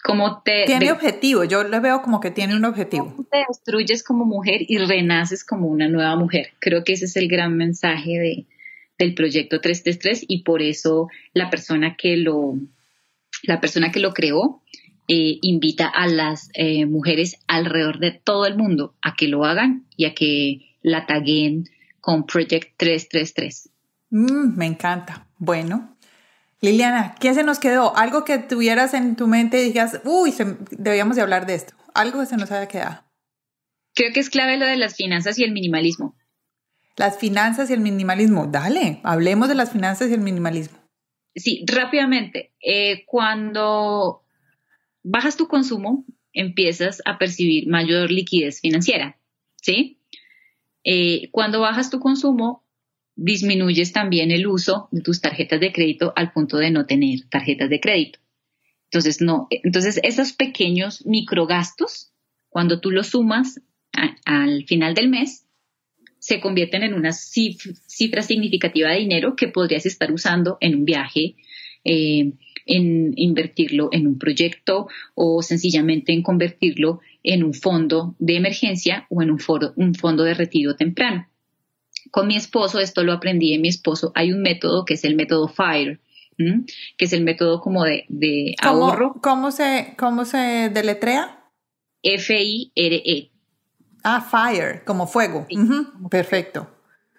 cómo 0.03 0.41
te... 0.43 0.65
Tiene 0.65 0.91
objetivo, 0.91 1.43
yo 1.43 1.63
le 1.63 1.79
veo 1.79 2.01
como 2.01 2.19
que 2.19 2.31
tiene 2.31 2.55
un 2.55 2.65
objetivo. 2.65 3.13
Te 3.31 3.43
destruyes 3.47 4.03
como 4.03 4.25
mujer 4.25 4.61
y 4.67 4.79
renaces 4.79 5.45
como 5.45 5.67
una 5.67 5.87
nueva 5.87 6.15
mujer. 6.15 6.53
Creo 6.59 6.83
que 6.83 6.93
ese 6.93 7.05
es 7.05 7.15
el 7.17 7.27
gran 7.27 7.55
mensaje 7.55 8.11
de, 8.11 8.47
del 8.97 9.13
proyecto 9.13 9.61
333 9.61 10.25
y 10.27 10.43
por 10.43 10.61
eso 10.61 11.07
la 11.33 11.49
persona 11.49 11.95
que 11.95 12.17
lo, 12.17 12.55
la 13.43 13.61
persona 13.61 13.91
que 13.91 13.99
lo 13.99 14.13
creó 14.13 14.63
eh, 15.07 15.37
invita 15.41 15.87
a 15.87 16.07
las 16.07 16.49
eh, 16.53 16.85
mujeres 16.85 17.37
alrededor 17.47 17.99
de 17.99 18.11
todo 18.11 18.45
el 18.45 18.57
mundo 18.57 18.95
a 19.01 19.15
que 19.15 19.27
lo 19.27 19.43
hagan 19.43 19.85
y 19.97 20.05
a 20.05 20.15
que 20.15 20.61
la 20.81 21.05
taguen 21.05 21.65
con 22.03 22.25
Project 22.25 22.73
333. 22.75 23.69
Mm, 24.09 24.57
me 24.57 24.65
encanta. 24.65 25.25
Bueno, 25.37 25.95
Liliana, 26.59 27.15
¿qué 27.17 27.33
se 27.33 27.45
nos 27.45 27.59
quedó? 27.59 27.95
Algo 27.95 28.25
que 28.25 28.39
tuvieras 28.39 28.93
en 28.93 29.15
tu 29.15 29.25
mente 29.25 29.61
y 29.61 29.67
digas, 29.67 30.01
uy, 30.03 30.33
debíamos 30.71 31.15
de 31.15 31.21
hablar 31.21 31.45
de 31.45 31.55
esto. 31.55 31.73
Algo 31.93 32.19
que 32.19 32.25
se 32.25 32.35
nos 32.35 32.51
haya 32.51 32.67
quedado. 32.67 33.05
Creo 33.95 34.11
que 34.11 34.19
es 34.19 34.29
clave 34.29 34.57
lo 34.57 34.65
de 34.65 34.75
las 34.75 34.97
finanzas 34.97 35.39
y 35.39 35.45
el 35.45 35.53
minimalismo. 35.53 36.17
Las 36.97 37.17
finanzas 37.17 37.69
y 37.69 37.73
el 37.73 37.79
minimalismo. 37.79 38.47
Dale, 38.47 38.99
hablemos 39.03 39.47
de 39.47 39.55
las 39.55 39.71
finanzas 39.71 40.09
y 40.09 40.13
el 40.13 40.19
minimalismo. 40.19 40.77
Sí, 41.33 41.63
rápidamente. 41.65 42.51
Eh, 42.59 43.05
cuando 43.05 44.23
bajas 45.03 45.37
tu 45.37 45.47
consumo, 45.47 46.03
empiezas 46.33 47.01
a 47.05 47.17
percibir 47.17 47.69
mayor 47.69 48.11
liquidez 48.11 48.59
financiera, 48.59 49.17
¿sí? 49.55 50.02
Eh, 50.83 51.29
cuando 51.31 51.61
bajas 51.61 51.89
tu 51.89 51.99
consumo, 51.99 52.63
disminuyes 53.15 53.93
también 53.93 54.31
el 54.31 54.47
uso 54.47 54.87
de 54.91 55.01
tus 55.01 55.21
tarjetas 55.21 55.59
de 55.59 55.71
crédito 55.71 56.13
al 56.15 56.31
punto 56.31 56.57
de 56.57 56.71
no 56.71 56.85
tener 56.85 57.19
tarjetas 57.29 57.69
de 57.69 57.79
crédito. 57.79 58.19
Entonces, 58.85 59.21
no, 59.21 59.47
entonces 59.49 59.99
esos 60.03 60.33
pequeños 60.33 61.05
microgastos, 61.05 62.11
cuando 62.49 62.79
tú 62.79 62.91
los 62.91 63.07
sumas 63.07 63.59
al 64.25 64.65
final 64.65 64.93
del 64.93 65.09
mes, 65.09 65.47
se 66.19 66.39
convierten 66.39 66.83
en 66.83 66.93
una 66.93 67.11
cifra, 67.11 68.21
significativa 68.21 68.91
de 68.91 68.99
dinero 68.99 69.35
que 69.35 69.49
podrías 69.49 69.85
estar 69.85 70.11
usando 70.11 70.57
en 70.61 70.75
un 70.75 70.85
viaje, 70.85 71.35
eh, 71.83 72.33
en 72.65 73.13
invertirlo 73.15 73.89
en 73.91 74.07
un 74.07 74.17
proyecto 74.17 74.87
o 75.15 75.41
sencillamente 75.41 76.13
en 76.13 76.23
convertirlo 76.23 77.01
en 77.23 77.43
un 77.43 77.53
fondo 77.53 78.15
de 78.19 78.37
emergencia 78.37 79.05
o 79.09 79.21
en 79.21 79.31
un, 79.31 79.39
un 79.75 79.95
fondo 79.95 80.23
de 80.23 80.33
retiro 80.33 80.75
temprano. 80.75 81.27
Con 82.11 82.27
mi 82.27 82.35
esposo, 82.35 82.79
esto 82.79 83.03
lo 83.03 83.13
aprendí 83.13 83.51
de 83.51 83.59
mi 83.59 83.69
esposo, 83.69 84.11
hay 84.15 84.31
un 84.31 84.41
método 84.41 84.85
que 84.85 84.95
es 84.95 85.03
el 85.03 85.15
método 85.15 85.47
FIRE, 85.47 85.99
que 86.37 87.05
es 87.05 87.13
el 87.13 87.23
método 87.23 87.61
como 87.61 87.83
de, 87.83 88.55
ahorro. 88.61 89.15
¿Cómo 89.21 89.51
se, 89.51 89.93
cómo 89.97 90.25
se 90.25 90.69
deletrea? 90.73 91.49
F-I-R-E. 92.01 93.31
Ah, 94.03 94.21
fire, 94.21 94.83
como 94.83 95.07
fuego. 95.07 95.47
Perfecto. 96.09 96.72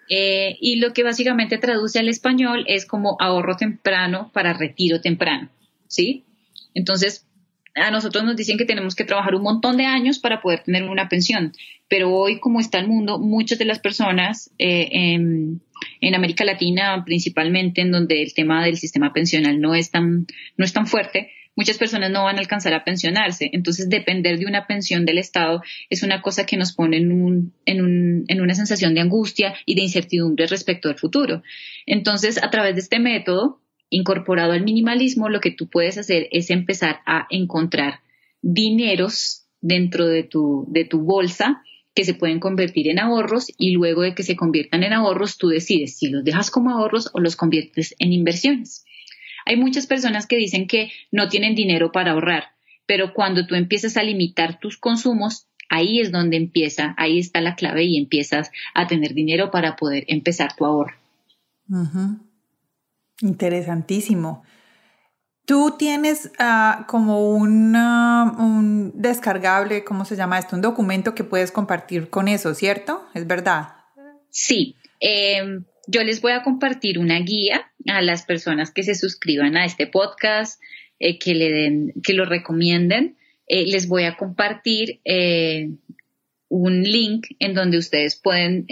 Eh, 0.09 0.57
y 0.61 0.77
lo 0.77 0.93
que 0.93 1.03
básicamente 1.03 1.57
traduce 1.57 1.99
al 1.99 2.09
español 2.09 2.63
es 2.67 2.85
como 2.85 3.17
ahorro 3.19 3.57
temprano 3.57 4.29
para 4.33 4.53
retiro 4.53 5.01
temprano, 5.01 5.49
¿sí? 5.87 6.23
Entonces, 6.73 7.25
a 7.75 7.91
nosotros 7.91 8.23
nos 8.23 8.35
dicen 8.35 8.57
que 8.57 8.65
tenemos 8.65 8.95
que 8.95 9.03
trabajar 9.03 9.35
un 9.35 9.41
montón 9.41 9.77
de 9.77 9.85
años 9.85 10.19
para 10.19 10.41
poder 10.41 10.63
tener 10.63 10.83
una 10.83 11.09
pensión, 11.09 11.53
pero 11.89 12.11
hoy 12.11 12.39
como 12.39 12.59
está 12.59 12.79
el 12.79 12.87
mundo, 12.87 13.19
muchas 13.19 13.59
de 13.59 13.65
las 13.65 13.79
personas 13.79 14.51
eh, 14.59 14.89
en, 14.91 15.61
en, 16.01 16.15
América 16.15 16.45
Latina 16.45 17.03
principalmente, 17.05 17.81
en 17.81 17.91
donde 17.91 18.21
el 18.21 18.33
tema 18.33 18.63
del 18.63 18.77
sistema 18.77 19.11
pensional 19.11 19.59
no 19.59 19.75
es 19.75 19.91
tan, 19.91 20.27
no 20.57 20.65
es 20.65 20.71
tan 20.71 20.87
fuerte, 20.87 21.31
muchas 21.55 21.77
personas 21.77 22.11
no 22.11 22.23
van 22.23 22.37
a 22.37 22.39
alcanzar 22.39 22.73
a 22.73 22.83
pensionarse. 22.83 23.49
Entonces, 23.53 23.89
depender 23.89 24.37
de 24.37 24.45
una 24.45 24.67
pensión 24.67 25.05
del 25.05 25.17
Estado 25.17 25.61
es 25.89 26.03
una 26.03 26.21
cosa 26.21 26.45
que 26.45 26.57
nos 26.57 26.73
pone 26.73 26.97
en, 26.97 27.11
un, 27.11 27.53
en, 27.65 27.81
un, 27.81 28.25
en 28.27 28.41
una 28.41 28.55
sensación 28.55 28.93
de 28.93 29.01
angustia 29.01 29.55
y 29.65 29.75
de 29.75 29.81
incertidumbre 29.81 30.47
respecto 30.47 30.89
al 30.89 30.97
futuro. 30.97 31.43
Entonces, 31.85 32.41
a 32.43 32.49
través 32.49 32.75
de 32.75 32.81
este 32.81 32.99
método, 32.99 33.61
incorporado 33.89 34.51
al 34.51 34.63
minimalismo, 34.63 35.29
lo 35.29 35.39
que 35.39 35.51
tú 35.51 35.69
puedes 35.69 35.97
hacer 35.97 36.27
es 36.31 36.49
empezar 36.49 36.99
a 37.05 37.27
encontrar 37.29 38.01
dineros 38.41 39.45
dentro 39.61 40.07
de 40.07 40.23
tu, 40.23 40.65
de 40.69 40.85
tu 40.85 41.01
bolsa 41.01 41.63
que 41.95 42.03
se 42.03 42.13
pueden 42.13 42.39
convertir 42.39 42.89
en 42.89 42.99
ahorros 42.99 43.47
y 43.57 43.71
luego 43.71 44.01
de 44.01 44.13
que 44.13 44.23
se 44.23 44.35
conviertan 44.35 44.83
en 44.83 44.91
ahorros, 44.91 45.37
tú 45.37 45.47
decides 45.47 45.97
si 45.97 46.09
los 46.09 46.23
dejas 46.25 46.51
como 46.51 46.71
ahorros 46.71 47.09
o 47.13 47.21
los 47.21 47.37
conviertes 47.37 47.95
en 47.99 48.11
inversiones. 48.11 48.85
Hay 49.45 49.57
muchas 49.57 49.87
personas 49.87 50.27
que 50.27 50.37
dicen 50.37 50.67
que 50.67 50.91
no 51.11 51.29
tienen 51.29 51.55
dinero 51.55 51.91
para 51.91 52.11
ahorrar, 52.11 52.45
pero 52.85 53.13
cuando 53.13 53.45
tú 53.45 53.55
empiezas 53.55 53.95
a 53.97 54.03
limitar 54.03 54.59
tus 54.59 54.77
consumos, 54.77 55.47
ahí 55.69 55.99
es 55.99 56.11
donde 56.11 56.37
empieza, 56.37 56.93
ahí 56.97 57.19
está 57.19 57.41
la 57.41 57.55
clave 57.55 57.83
y 57.83 57.97
empiezas 57.97 58.51
a 58.73 58.87
tener 58.87 59.13
dinero 59.13 59.51
para 59.51 59.75
poder 59.75 60.05
empezar 60.07 60.55
tu 60.55 60.65
ahorro. 60.65 60.95
Interesantísimo. 63.21 64.43
Tú 65.45 65.75
tienes 65.77 66.31
ah, 66.39 66.85
como 66.87 67.29
un 67.29 68.91
descargable, 68.95 69.83
¿cómo 69.83 70.03
se 70.05 70.15
llama 70.15 70.39
esto? 70.39 70.55
Un 70.55 70.63
documento 70.63 71.13
que 71.13 71.23
puedes 71.23 71.51
compartir 71.51 72.09
con 72.09 72.27
eso, 72.27 72.55
¿cierto? 72.55 73.07
¿Es 73.13 73.27
verdad? 73.27 73.75
Sí. 74.29 74.75
Em, 74.99 75.65
yo 75.87 76.03
les 76.03 76.21
voy 76.21 76.31
a 76.31 76.41
compartir 76.41 76.97
una 76.97 77.19
guía 77.19 77.71
a 77.87 78.01
las 78.01 78.23
personas 78.25 78.71
que 78.71 78.83
se 78.83 78.95
suscriban 78.95 79.57
a 79.57 79.65
este 79.65 79.87
podcast, 79.87 80.61
eh, 80.99 81.19
que 81.19 81.33
le 81.33 81.51
den, 81.51 81.93
que 82.03 82.13
lo 82.13 82.25
recomienden. 82.25 83.17
Eh, 83.47 83.65
les 83.65 83.87
voy 83.87 84.03
a 84.03 84.17
compartir 84.17 85.01
eh, 85.05 85.69
un 86.47 86.83
link 86.83 87.27
en 87.39 87.53
donde 87.53 87.77
ustedes 87.77 88.15
pueden 88.15 88.65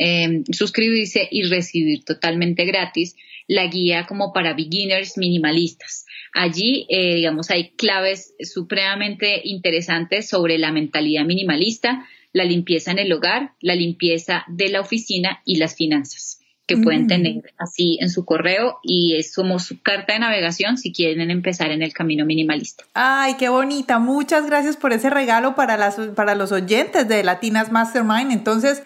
suscribirse 0.52 1.28
y 1.30 1.44
recibir 1.44 2.06
totalmente 2.06 2.66
gratis 2.66 3.16
la 3.48 3.68
guía 3.68 4.06
como 4.08 4.32
para 4.32 4.54
beginners 4.54 5.18
minimalistas. 5.18 6.06
Allí, 6.34 6.88
digamos, 6.90 7.50
hay 7.50 7.72
claves 7.72 8.36
supremamente 8.40 9.42
interesantes 9.44 10.30
sobre 10.30 10.60
la 10.60 10.72
mentalidad 10.72 11.26
minimalista, 11.26 12.08
la 12.32 12.46
limpieza 12.46 12.92
en 12.92 13.00
el 13.00 13.12
hogar, 13.12 13.52
la 13.60 13.76
limpieza 13.76 14.46
de 14.48 14.70
la 14.70 14.80
oficina 14.80 15.42
y 15.44 15.58
las 15.58 15.76
finanzas 15.76 16.43
que 16.66 16.78
pueden 16.78 17.04
mm. 17.04 17.08
tener 17.08 17.54
así 17.58 17.98
en 18.00 18.10
su 18.10 18.24
correo 18.24 18.80
y 18.84 19.18
es 19.18 19.36
como 19.36 19.60
su 19.60 19.82
carta 19.82 20.14
de 20.14 20.20
navegación 20.20 20.78
si 20.78 20.94
quieren 20.94 21.30
empezar 21.30 21.72
en 21.72 21.82
el 21.82 21.92
camino 21.94 22.26
minimalista. 22.26 22.86
Ay, 22.94 23.34
qué 23.36 23.50
bonita. 23.50 24.00
Muchas 24.00 24.46
gracias 24.46 24.78
por 24.78 24.94
ese 24.94 25.10
regalo 25.10 25.56
para, 25.56 25.76
las, 25.76 25.98
para 26.16 26.36
los 26.36 26.54
oyentes 26.54 27.06
de 27.08 27.24
Latinas 27.24 27.72
Mastermind. 27.72 28.32
Entonces, 28.32 28.84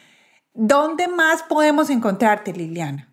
¿Dónde 0.53 1.07
más 1.07 1.43
podemos 1.43 1.89
encontrarte, 1.89 2.53
Liliana? 2.53 3.09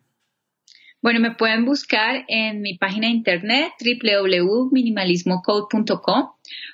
Bueno, 1.02 1.20
me 1.20 1.32
pueden 1.32 1.66
buscar 1.66 2.24
en 2.28 2.62
mi 2.62 2.78
página 2.78 3.08
de 3.08 3.12
internet 3.12 3.72
www.minimalismocode.com 3.78 6.30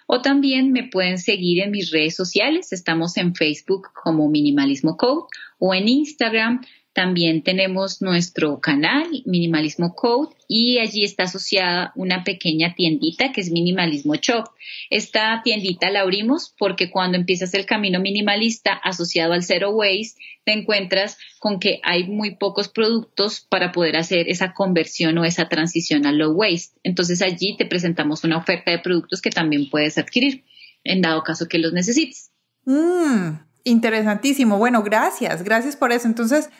o 0.07 0.23
también 0.23 0.71
me 0.71 0.85
pueden 0.85 1.19
seguir 1.19 1.65
en 1.65 1.73
mis 1.73 1.91
redes 1.91 2.15
sociales. 2.15 2.73
Estamos 2.73 3.17
en 3.17 3.35
Facebook 3.35 3.89
como 3.93 4.29
Minimalismo 4.29 4.97
Code 4.97 5.27
o 5.59 5.75
en 5.75 5.89
Instagram 5.89 6.61
también 6.93 7.43
tenemos 7.43 8.03
nuestro 8.03 8.61
canal 8.61 9.07
Minimalismo 9.25 9.95
Code 9.95 10.35
y 10.49 10.79
allí 10.79 11.05
está 11.05 11.25
asociada 11.25 11.93
una 11.95 12.25
pequeña 12.25 12.75
tiendita 12.75 13.31
que 13.31 13.41
es 13.41 13.53
Minimalismo 13.53 14.17
Shop. 14.17 14.49
Esta 14.91 15.41
tiendita 15.45 15.91
la 15.91 16.01
abrimos 16.01 16.53
porque 16.59 16.91
cuando 16.91 17.17
empiezas 17.17 17.55
el 17.55 17.65
camino 17.65 18.01
minimalista 18.01 18.73
asociado 18.73 19.35
al 19.35 19.45
zero 19.45 19.71
waste, 19.71 20.21
te 20.45 20.53
encuentras 20.53 21.17
con 21.39 21.61
que 21.61 21.81
hay 21.85 22.09
muy 22.09 22.35
pocos 22.35 22.69
productos 22.69 23.41
para 23.41 23.71
poder 23.71 23.97
hacer 23.97 24.29
esa 24.29 24.53
conversión 24.53 25.17
o 25.19 25.25
esa 25.25 25.49
transición 25.49 26.07
a 26.07 26.13
low 26.13 26.33
waste. 26.33 26.77
Entonces 26.83 27.23
allí 27.23 27.57
te 27.57 27.67
presentamos 27.67 28.25
una 28.25 28.39
oferta 28.39 28.73
de 28.73 28.81
productos 28.81 29.23
que 29.23 29.31
también 29.31 29.71
puedes 29.71 29.97
adquirir 29.97 30.45
en 30.83 31.03
dado 31.03 31.23
caso 31.23 31.47
que 31.47 31.59
los 31.59 31.73
necesites. 31.73 32.33
Mm, 32.65 33.37
interesantísimo. 33.65 34.59
Bueno, 34.59 34.83
gracias. 34.83 35.45
Gracias 35.45 35.77
por 35.77 35.93
eso. 35.93 36.09
Entonces, 36.09 36.51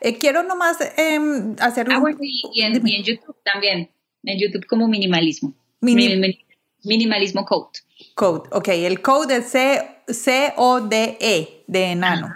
eh, 0.00 0.18
quiero 0.18 0.42
nomás 0.42 0.78
em, 0.96 1.54
hacer 1.60 1.86
ah, 1.88 1.90
un... 1.90 1.96
Ah, 1.96 2.00
bueno, 2.00 2.18
y, 2.22 2.62
en, 2.62 3.04
YouTube 3.04 3.36
también, 3.44 3.90
en 4.22 4.38
YouTube 4.38 4.66
como 4.66 4.88
minimalismo. 4.88 5.54
minimalismo 5.80 7.44
Code. 7.44 7.80
Code, 8.14 8.48
ok. 8.52 8.68
El 8.68 9.02
code 9.02 9.36
es 9.36 9.52
C-O-D-E, 10.06 11.64
de 11.66 11.84
enano. 11.84 12.34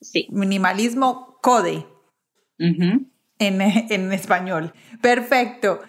sí. 0.00 0.26
Minimalismo 0.30 1.38
Code. 1.42 1.86
en, 2.58 3.60
en 3.60 4.12
español. 4.12 4.72
Perfecto. 5.00 5.80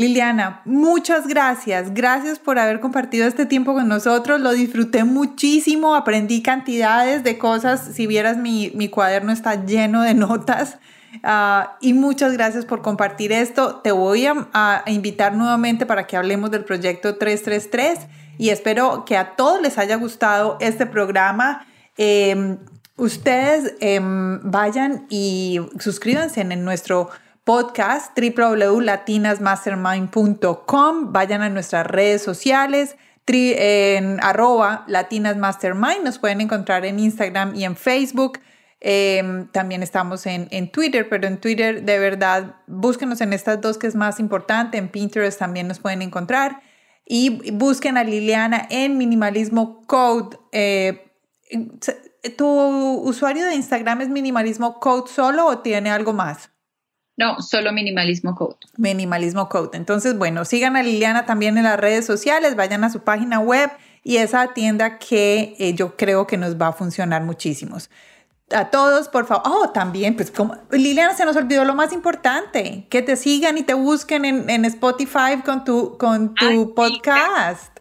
Liliana, 0.00 0.62
muchas 0.64 1.26
gracias. 1.26 1.92
Gracias 1.92 2.38
por 2.38 2.60
haber 2.60 2.78
compartido 2.78 3.26
este 3.26 3.46
tiempo 3.46 3.74
con 3.74 3.88
nosotros. 3.88 4.40
Lo 4.40 4.52
disfruté 4.52 5.02
muchísimo. 5.02 5.96
Aprendí 5.96 6.40
cantidades 6.40 7.24
de 7.24 7.36
cosas. 7.36 7.84
Si 7.94 8.06
vieras 8.06 8.36
mi, 8.36 8.88
cuaderno 8.90 9.32
está 9.32 9.66
lleno 9.66 10.02
de 10.02 10.14
notas. 10.14 10.78
Ah, 11.24 11.76
y 11.80 11.94
muchas 11.94 12.34
gracias 12.34 12.64
por 12.64 12.80
compartir 12.80 13.32
esto. 13.32 13.80
Te 13.80 13.90
voy 13.90 14.26
a, 14.26 14.84
invitar 14.86 15.34
nuevamente 15.34 15.84
para 15.84 16.06
que 16.06 16.16
hablemos 16.16 16.52
del 16.52 16.64
proyecto 16.64 17.16
333 17.16 18.06
y 18.38 18.50
espero 18.50 19.04
que 19.04 19.16
a 19.16 19.34
todos 19.34 19.60
les 19.60 19.78
haya 19.78 19.96
gustado 19.96 20.58
este 20.60 20.86
programa. 20.86 21.66
Em, 21.96 22.58
ustedes 22.96 23.74
em, 23.80 24.38
vayan 24.48 25.06
y 25.08 25.58
suscríbanse 25.80 26.42
en 26.42 26.64
nuestro 26.64 27.10
podcast 27.48 28.12
www.latinasmastermind.com. 28.14 31.12
Vayan 31.14 31.40
a 31.40 31.48
nuestras 31.48 31.86
redes 31.86 32.20
sociales 32.20 32.98
en 33.26 34.22
arroba 34.22 34.84
latinasmastermind. 34.86 36.04
Nos 36.04 36.18
pueden 36.18 36.42
encontrar 36.42 36.84
en 36.84 36.98
Instagram 36.98 37.54
y 37.54 37.64
en 37.64 37.74
Facebook. 37.74 38.40
Em, 38.80 39.48
también 39.48 39.82
estamos 39.82 40.26
en, 40.26 40.48
en, 40.50 40.70
Twitter, 40.70 41.08
pero 41.08 41.26
en 41.26 41.40
Twitter 41.40 41.84
de 41.84 41.98
verdad 41.98 42.56
búsquenos 42.66 43.22
en 43.22 43.32
estas 43.32 43.62
dos 43.62 43.78
que 43.78 43.86
es 43.86 43.94
más 43.94 44.20
importante. 44.20 44.76
En 44.76 44.90
Pinterest 44.90 45.38
también 45.38 45.68
nos 45.68 45.78
pueden 45.78 46.02
encontrar. 46.02 46.60
Y 47.06 47.50
busquen 47.52 47.96
a 47.96 48.04
Liliana 48.04 48.66
en 48.68 48.98
Minimalismo 48.98 49.86
Code. 49.86 50.36
Eh, 50.52 51.10
¿Tu 52.36 52.46
usuario 52.46 53.46
de 53.46 53.54
Instagram 53.54 54.02
es 54.02 54.10
Minimalismo 54.10 54.78
Code 54.80 55.10
solo 55.10 55.46
o 55.46 55.60
tiene 55.60 55.90
algo 55.90 56.12
más? 56.12 56.50
No, 57.18 57.42
solo 57.42 57.72
Minimalismo 57.72 58.36
Code. 58.36 58.56
Minimalismo 58.76 59.48
Code. 59.48 59.76
Entonces, 59.76 60.16
bueno, 60.16 60.44
sigan 60.44 60.76
a 60.76 60.84
Liliana 60.84 61.26
también 61.26 61.58
en 61.58 61.64
las 61.64 61.78
redes 61.78 62.06
sociales, 62.06 62.54
vayan 62.54 62.84
a 62.84 62.90
su 62.90 63.00
página 63.00 63.40
web 63.40 63.70
y 64.04 64.18
esa 64.18 64.54
tienda 64.54 64.98
que 64.98 65.56
eh, 65.58 65.74
yo 65.74 65.96
creo 65.96 66.28
que 66.28 66.36
nos 66.36 66.56
va 66.56 66.68
a 66.68 66.72
funcionar 66.72 67.24
muchísimos. 67.24 67.90
a 68.52 68.70
todos, 68.70 69.08
por 69.08 69.26
favor. 69.26 69.42
Oh, 69.46 69.70
también, 69.70 70.14
pues 70.14 70.30
como 70.30 70.56
Liliana 70.70 71.12
se 71.14 71.24
nos 71.24 71.34
olvidó 71.34 71.64
lo 71.64 71.74
más 71.74 71.92
importante, 71.92 72.86
que 72.88 73.02
te 73.02 73.16
sigan 73.16 73.58
y 73.58 73.64
te 73.64 73.74
busquen 73.74 74.24
en, 74.24 74.64
Spotify 74.64 75.42
con 75.44 75.64
tu, 75.64 75.98
con 75.98 76.36
tu 76.36 76.72
podcast. 76.72 77.76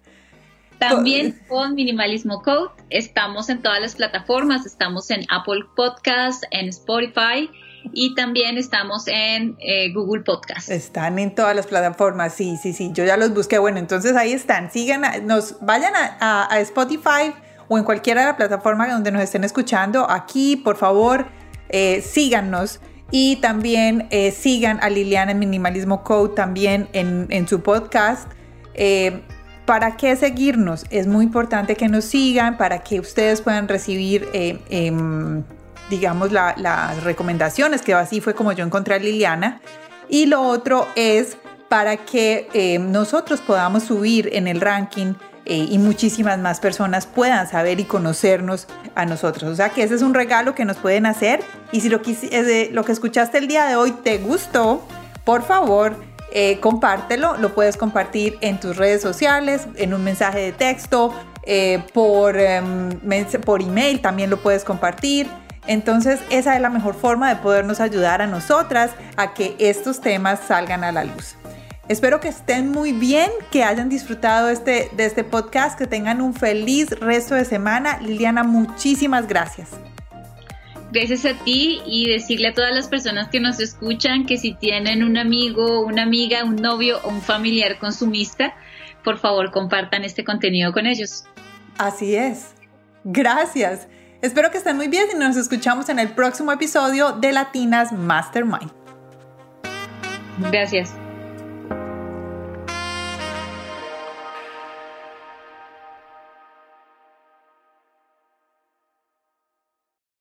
También 0.80 1.40
con 1.48 1.76
Minimalismo 1.76 2.42
Code 2.42 2.72
estamos 2.90 3.50
en 3.50 3.62
todas 3.62 3.82
las 3.82 3.96
plataformas, 3.96 4.66
estamos 4.66 5.12
en 5.12 5.26
Apple 5.30 5.64
Podcast, 5.76 6.44
en 6.50 6.70
Spotify 6.70 7.50
y 7.94 8.16
también 8.16 8.58
estamos 8.58 9.08
en 9.08 9.56
eh, 9.60 9.92
Google 9.94 10.24
Podcast. 10.24 10.70
Están 10.70 11.20
en 11.20 11.34
todas 11.34 11.56
las 11.56 11.68
plataformas, 11.68 12.34
sí, 12.34 12.58
sí, 12.62 12.74
sí, 12.74 12.92
yo 12.94 13.06
ya 13.06 13.18
los 13.18 13.34
busqué. 13.34 13.58
Bueno, 13.58 13.80
entonces 13.80 14.16
ahí 14.16 14.32
están, 14.32 14.72
sigan, 14.72 15.04
nos 15.26 15.56
vayan 15.62 15.94
a, 15.96 16.48
Spotify 16.60 17.34
o 17.68 17.78
en 17.78 17.84
cualquiera 17.84 18.22
de 18.22 18.28
las 18.28 18.36
plataformas 18.36 18.90
donde 18.90 19.12
nos 19.12 19.22
estén 19.22 19.44
escuchando. 19.44 20.10
Aquí, 20.10 20.56
por 20.56 20.78
favor, 20.78 21.28
eh, 21.70 22.02
síganos 22.02 22.80
y 23.12 23.38
también 23.38 24.08
eh, 24.10 24.32
sigan 24.32 24.80
a 24.82 24.90
Liliana 24.90 25.32
en 25.32 25.40
Minimalismo 25.40 26.04
Code 26.04 26.36
también 26.36 26.90
en, 26.94 27.48
su 27.48 27.62
podcast. 27.62 28.32
¿Para 29.68 29.98
qué 29.98 30.16
seguirnos? 30.16 30.86
Es 30.92 31.08
muy 31.08 31.26
importante 31.26 31.76
que 31.76 31.90
nos 31.90 32.06
sigan 32.06 32.58
para 32.58 32.84
que 32.84 33.02
ustedes 33.02 33.42
puedan 33.42 33.68
recibir, 33.68 34.30
em, 34.32 35.44
digamos, 35.90 36.32
las 36.32 37.04
recomendaciones, 37.04 37.82
que 37.82 37.94
así 37.94 38.22
fue 38.22 38.34
como 38.34 38.52
yo 38.52 38.66
encontré 38.66 38.96
a 38.96 39.00
Liliana. 39.00 39.62
Y 40.10 40.26
lo 40.26 40.42
otro 40.42 40.88
es 40.96 41.38
para 41.70 41.98
que 41.98 42.48
em, 42.54 42.92
nosotros 42.92 43.42
podamos 43.42 43.84
subir 43.84 44.30
en 44.34 44.48
el 44.48 44.62
ranking 44.62 45.16
eh, 45.46 45.68
y 45.70 45.78
muchísimas 45.78 46.40
más 46.40 46.60
personas 46.60 47.06
puedan 47.06 47.50
saber 47.50 47.80
y 47.80 47.84
conocernos 47.84 48.68
a 48.96 49.06
nosotros. 49.06 49.52
O 49.52 49.56
sea 49.56 49.70
que 49.70 49.84
ese 49.84 49.96
es 49.96 50.02
un 50.02 50.14
regalo 50.14 50.56
que 50.56 50.66
nos 50.66 50.78
pueden 50.78 51.06
hacer. 51.06 51.42
Y 51.72 51.82
si 51.82 51.90
lo, 51.90 52.02
eh, 52.06 52.70
lo 52.72 52.84
que 52.84 52.92
escuchaste 52.92 53.38
el 53.38 53.48
día 53.48 53.66
de 53.66 53.76
hoy 53.76 53.92
te 53.92 54.18
gustó, 54.18 54.86
por 55.24 55.44
favor, 55.44 55.96
eh, 56.32 56.60
compártelo, 56.60 57.38
lo 57.38 57.56
puedes 57.56 57.78
compartir 57.78 58.38
en 58.42 58.60
tus 58.60 58.76
redes 58.76 59.02
sociales, 59.02 59.66
en 59.76 59.94
un 59.94 60.04
mensaje 60.04 60.40
de 60.40 60.52
texto, 60.52 61.14
eh, 61.44 61.82
por, 61.94 62.38
em, 62.38 62.90
por 63.46 63.62
email 63.62 64.02
también 64.02 64.30
lo 64.30 64.38
puedes 64.38 64.66
compartir. 64.66 65.28
Entonces 65.68 66.20
esa 66.30 66.56
es 66.56 66.62
la 66.62 66.70
mejor 66.70 66.96
forma 66.96 67.30
de 67.30 67.36
podernos 67.36 67.80
ayudar 67.80 68.22
a 68.22 68.28
nosotras 68.28 68.92
a 69.16 69.34
que 69.34 69.56
estos 69.60 70.02
temas 70.02 70.40
salgan 70.48 70.84
a 70.84 70.92
la 70.92 71.04
luz. 71.04 71.36
Espero 71.88 72.20
que 72.20 72.28
estén 72.28 72.70
muy 72.72 72.92
bien, 72.92 73.30
que 73.52 73.64
hayan 73.64 73.88
disfrutado 73.88 74.50
este, 74.50 74.90
de 74.98 75.06
este 75.06 75.24
podcast, 75.24 75.78
que 75.78 75.88
tengan 75.88 76.20
un 76.22 76.34
feliz 76.34 76.90
resto 77.00 77.36
de 77.36 77.46
semana. 77.46 78.00
Liliana, 78.02 78.44
muchísimas 78.44 79.28
gracias 79.28 79.70
gracias 80.92 81.26
a 81.26 81.34
ti 81.44 81.82
y 81.86 82.10
decirle 82.10 82.50
a 82.50 82.54
todas 82.54 82.74
las 82.74 82.88
personas 82.88 83.30
que 83.30 83.40
nos 83.40 83.60
escuchan 83.60 84.26
que 84.26 84.38
si 84.38 84.54
tienen 84.54 85.04
un 85.04 85.18
amigo, 85.18 85.82
una 85.82 86.04
amiga, 86.04 86.44
un 86.44 86.56
novio 86.56 87.00
o 87.04 87.10
un 87.10 87.22
familiar 87.22 87.78
consumista, 87.78 88.56
por 89.04 89.18
favor 89.18 89.52
compartan 89.52 90.04
este 90.04 90.24
contenido 90.24 90.72
con 90.72 90.86
ellos. 90.86 91.26
Así 91.78 92.16
es. 92.16 92.54
Gracias. 93.04 93.88
Espero 94.22 94.50
que 94.52 94.58
estén 94.58 94.78
muy 94.78 94.88
bien 94.88 95.08
y 95.14 95.18
nos 95.18 95.36
escuchamos 95.38 95.90
en 95.90 96.00
el 96.00 96.10
próximo 96.10 96.52
episodio 96.52 97.12
de 97.14 97.32
Latinas 97.32 97.92
Mastermind. 97.92 98.72
Gracias. 100.52 100.94